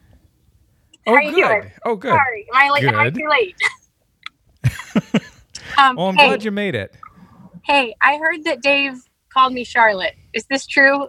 Oh, 1.08 1.16
How 1.16 1.22
you 1.22 1.32
good. 1.34 1.47
doing? 1.62 1.72
Oh, 1.86 1.95
good. 1.95 2.10
Sorry, 2.12 2.45
am 2.54 2.56
I 2.62 2.70
late? 2.70 2.84
Am 2.86 2.95
I 2.95 3.10
too 3.10 3.28
late? 3.30 3.56
um, 5.78 5.95
Well, 5.95 6.08
I'm 6.08 6.16
hey, 6.16 6.28
glad 6.28 6.43
you 6.43 6.52
made 6.52 6.76
it. 6.76 6.95
hey, 7.64 7.95
I 8.02 8.18
heard 8.18 8.43
that 8.43 8.62
Dave 8.62 9.02
called 9.30 9.54
me 9.54 9.64
Charlotte. 9.64 10.14
Is 10.34 10.45
this 10.49 10.66
true? 10.68 11.08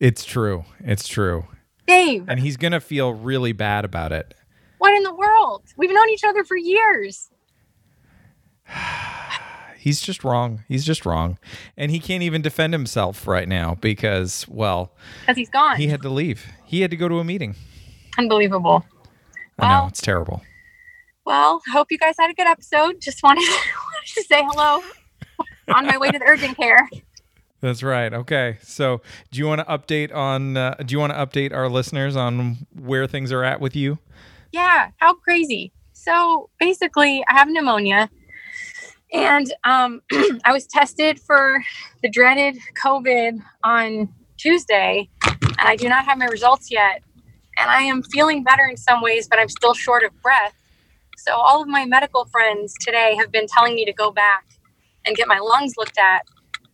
It's 0.00 0.24
true. 0.24 0.64
It's 0.80 1.06
true. 1.08 1.46
Dave, 1.86 2.24
And 2.28 2.40
he's 2.40 2.56
gonna 2.56 2.80
feel 2.80 3.12
really 3.14 3.52
bad 3.52 3.84
about 3.84 4.12
it. 4.12 4.34
what 4.78 4.92
in 4.94 5.02
the 5.04 5.14
world? 5.14 5.62
We've 5.76 5.92
known 5.92 6.08
each 6.10 6.24
other 6.24 6.44
for 6.44 6.56
years. 6.56 7.30
He's 9.78 10.00
just 10.00 10.22
wrong. 10.22 10.62
He's 10.68 10.84
just 10.84 11.04
wrong, 11.04 11.38
and 11.76 11.90
he 11.90 11.98
can't 11.98 12.22
even 12.22 12.40
defend 12.40 12.72
himself 12.72 13.26
right 13.26 13.48
now 13.48 13.74
because, 13.80 14.46
well, 14.48 14.92
Because 15.22 15.36
he's 15.36 15.50
gone. 15.50 15.76
he 15.76 15.88
had 15.88 16.02
to 16.02 16.08
leave. 16.08 16.46
He 16.64 16.82
had 16.82 16.92
to 16.92 16.96
go 16.96 17.08
to 17.08 17.18
a 17.18 17.24
meeting. 17.24 17.56
Unbelievable. 18.18 18.84
I 19.58 19.68
know 19.68 19.78
Well- 19.80 19.86
it's 19.88 20.00
terrible. 20.00 20.42
Well, 21.24 21.62
hope 21.72 21.92
you 21.92 21.98
guys 21.98 22.16
had 22.18 22.30
a 22.30 22.34
good 22.34 22.48
episode. 22.48 23.00
Just 23.00 23.22
wanted, 23.22 23.42
wanted 23.48 24.14
to 24.14 24.22
say 24.24 24.42
hello 24.42 24.82
on 25.74 25.86
my 25.86 25.96
way 25.96 26.10
to 26.10 26.18
the 26.18 26.24
urgent 26.24 26.56
care. 26.56 26.88
That's 27.60 27.84
right. 27.84 28.12
Okay. 28.12 28.58
So, 28.60 29.02
do 29.30 29.38
you 29.38 29.46
want 29.46 29.60
to 29.60 29.64
update 29.66 30.12
on? 30.12 30.56
Uh, 30.56 30.74
do 30.84 30.92
you 30.92 30.98
want 30.98 31.12
to 31.12 31.18
update 31.24 31.52
our 31.54 31.68
listeners 31.68 32.16
on 32.16 32.66
where 32.74 33.06
things 33.06 33.30
are 33.30 33.44
at 33.44 33.60
with 33.60 33.76
you? 33.76 34.00
Yeah, 34.50 34.90
how 34.96 35.14
crazy. 35.14 35.70
So 35.92 36.50
basically, 36.58 37.24
I 37.28 37.34
have 37.34 37.48
pneumonia, 37.48 38.10
and 39.12 39.52
um, 39.62 40.02
I 40.44 40.50
was 40.52 40.66
tested 40.66 41.20
for 41.20 41.62
the 42.02 42.08
dreaded 42.10 42.58
COVID 42.82 43.40
on 43.62 44.12
Tuesday, 44.38 45.08
and 45.40 45.54
I 45.60 45.76
do 45.76 45.88
not 45.88 46.04
have 46.04 46.18
my 46.18 46.26
results 46.26 46.68
yet. 46.68 47.04
And 47.62 47.70
I 47.70 47.82
am 47.84 48.02
feeling 48.02 48.44
better 48.44 48.66
in 48.66 48.76
some 48.76 49.02
ways, 49.02 49.28
but 49.28 49.38
I'm 49.38 49.48
still 49.48 49.74
short 49.74 50.04
of 50.04 50.10
breath. 50.22 50.54
So 51.18 51.34
all 51.34 51.62
of 51.62 51.68
my 51.68 51.86
medical 51.86 52.26
friends 52.26 52.74
today 52.80 53.16
have 53.16 53.32
been 53.32 53.46
telling 53.46 53.76
me 53.76 53.86
to 53.86 53.94
go 53.94 54.10
back 54.10 54.44
and 55.06 55.16
get 55.16 55.28
my 55.28 55.38
lungs 55.38 55.74
looked 55.78 55.98
at. 55.98 56.22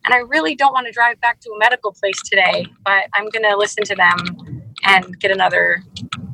And 0.05 0.15
I 0.15 0.19
really 0.19 0.55
don't 0.55 0.73
want 0.73 0.87
to 0.87 0.93
drive 0.93 1.21
back 1.21 1.41
to 1.41 1.51
a 1.51 1.59
medical 1.59 1.93
place 1.93 2.19
today, 2.29 2.65
but 2.85 3.05
I'm 3.13 3.29
going 3.29 3.43
to 3.43 3.55
listen 3.55 3.85
to 3.85 3.95
them 3.95 4.17
and 4.85 5.19
get 5.19 5.31
another 5.31 5.83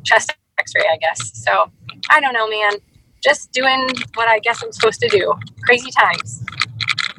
chest 0.04 0.32
x-ray 0.58 0.84
i 0.90 0.96
guess 0.98 1.32
so 1.34 1.70
i 2.10 2.20
don't 2.20 2.32
know 2.32 2.48
man 2.48 2.72
just 3.22 3.52
doing 3.52 3.88
what 4.14 4.28
i 4.28 4.38
guess 4.38 4.62
i'm 4.62 4.72
supposed 4.72 5.00
to 5.00 5.08
do 5.08 5.34
crazy 5.64 5.90
times 5.90 6.44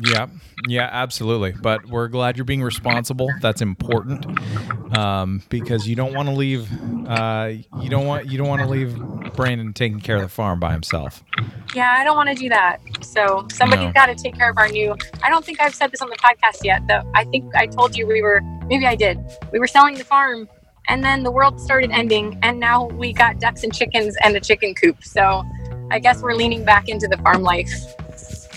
Yeah. 0.03 0.27
Yeah, 0.67 0.89
absolutely. 0.91 1.51
But 1.53 1.85
we're 1.85 2.07
glad 2.07 2.35
you're 2.38 2.45
being 2.45 2.63
responsible. 2.63 3.29
That's 3.41 3.61
important 3.61 4.25
um, 4.97 5.41
because 5.49 5.88
you 5.88 5.95
don't 5.95 6.13
want 6.13 6.29
to 6.29 6.35
leave. 6.35 6.67
Uh, 7.07 7.53
you 7.81 7.89
don't 7.89 8.05
want 8.05 8.25
you 8.27 8.38
don't 8.38 8.47
want 8.47 8.61
to 8.61 8.67
leave 8.67 8.95
Brandon 9.35 9.73
taking 9.73 9.99
care 9.99 10.17
of 10.17 10.23
the 10.23 10.27
farm 10.29 10.59
by 10.59 10.71
himself. 10.73 11.23
yeah 11.75 11.95
i 11.99 12.03
don't 12.03 12.15
want 12.15 12.27
to 12.29 12.33
do 12.35 12.49
that 12.49 12.79
so 13.01 13.45
somebody's 13.51 13.85
No. 13.85 13.91
got 13.93 14.07
to 14.07 14.15
take 14.15 14.35
care 14.35 14.49
of 14.49 14.57
our 14.57 14.67
new 14.69 14.95
i 15.21 15.29
don't 15.29 15.45
think 15.45 15.61
i've 15.61 15.75
said 15.75 15.91
this 15.91 16.01
on 16.01 16.09
the 16.09 16.15
podcast 16.15 16.63
yet 16.63 16.81
though 16.88 17.03
i 17.13 17.23
think 17.25 17.53
i 17.55 17.67
told 17.67 17.95
you 17.95 18.07
we 18.07 18.21
were 18.21 18.41
maybe 18.67 18.85
i 18.88 18.95
did 18.95 19.19
we 19.51 19.59
were 19.59 19.67
selling 19.67 19.95
the 19.95 20.03
farm 20.03 20.49
and 20.88 21.03
then 21.03 21.23
the 21.23 21.29
world 21.31 21.59
started 21.61 21.91
ending 21.91 22.39
and 22.41 22.59
now 22.59 22.85
we 22.88 23.13
got 23.13 23.39
ducks 23.39 23.63
and 23.63 23.73
chickens 23.75 24.15
and 24.23 24.35
a 24.35 24.39
chicken 24.39 24.73
coop 24.75 25.03
so 25.03 25.43
i 25.91 25.99
guess 25.99 26.21
we're 26.21 26.33
leaning 26.33 26.63
back 26.65 26.89
into 26.89 27.07
the 27.07 27.17
farm 27.17 27.43
life 27.43 27.93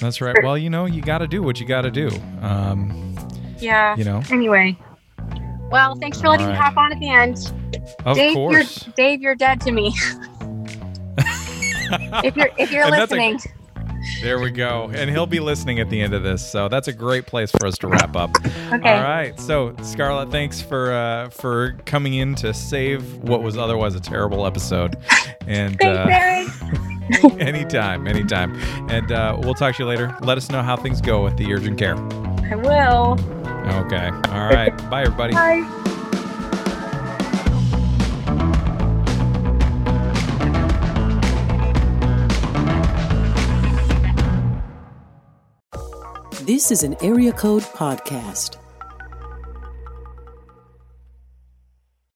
That's 0.01 0.21
right. 0.21 0.37
Well, 0.43 0.57
you 0.59 0.71
know, 0.71 0.87
you 0.87 1.03
got 1.03 1.19
to 1.19 1.27
do 1.29 1.43
what 1.43 1.61
you 1.61 1.67
got 1.67 1.83
to 1.83 1.91
do. 1.91 2.09
Um, 2.43 3.17
yeah 3.59 3.95
you 3.95 4.05
know, 4.05 4.23
anyway 4.31 4.75
well 5.71 5.95
thanks 5.97 6.19
for 6.19 6.29
letting 6.31 6.47
All 6.47 6.53
me 6.53 6.59
hop 6.59 6.79
on 6.79 6.91
at 6.93 6.99
the 6.99 7.11
end 7.11 7.53
of 8.07 8.17
dave 8.17 8.33
course. 8.33 8.87
you're 8.87 8.95
dave 8.95 9.21
you're 9.21 9.35
dead 9.35 9.61
to 9.61 9.71
me 9.71 9.89
if 12.25 12.35
you're 12.37 12.49
if 12.59 12.71
you're 12.73 12.85
And 12.85 12.93
that's 12.95 13.13
a- 13.13 13.17
listening 13.17 13.39
There 14.23 14.39
we 14.41 14.51
go. 14.51 14.91
And 14.95 15.11
he'll 15.11 15.27
be 15.27 15.41
listening 15.41 15.79
at 15.79 15.91
the 15.91 16.01
end 16.01 16.15
of 16.15 16.23
this. 16.23 16.51
So 16.51 16.69
that's 16.71 16.89
a 16.89 16.93
great 16.93 17.27
place 17.27 17.51
for 17.51 17.67
us 17.67 17.77
to 17.79 17.87
wrap 17.87 18.17
up. 18.17 18.31
Okay. 18.73 18.95
All 18.97 19.03
right. 19.03 19.39
So, 19.39 19.77
Scarlett, 19.83 20.31
thanks 20.31 20.63
for 20.63 20.91
uh, 20.93 21.29
for 21.29 21.73
coming 21.85 22.15
in 22.15 22.35
to 22.37 22.55
save 22.55 23.17
what 23.17 23.43
was 23.43 23.59
otherwise 23.59 23.95
a 23.95 24.01
terrible 24.01 24.47
episode. 24.47 24.97
And 25.47 25.79
Thanks, 25.79 25.85
uh, 25.85 26.07
Aaron. 26.11 26.97
anytime, 27.39 28.07
anytime. 28.07 28.55
And 28.91 29.11
uh, 29.13 29.39
we'll 29.41 29.55
talk 29.55 29.77
to 29.77 29.83
you 29.83 29.89
later. 29.89 30.17
Let 30.23 30.39
us 30.39 30.51
know 30.51 30.63
how 30.63 30.77
things 30.77 31.01
go 31.01 31.25
with 31.25 31.37
the 31.37 31.53
urgent 31.53 31.79
care. 31.79 31.97
I 32.51 32.57
will. 32.57 33.19
Okay. 33.85 34.11
All 34.31 34.49
right. 34.49 34.77
Bye, 34.91 35.03
everybody. 35.03 35.33
Bye. 35.35 35.81
This 46.43 46.73
is 46.73 46.83
an 46.83 46.97
Area 47.01 47.33
Code 47.33 47.63
Podcast. 47.63 48.57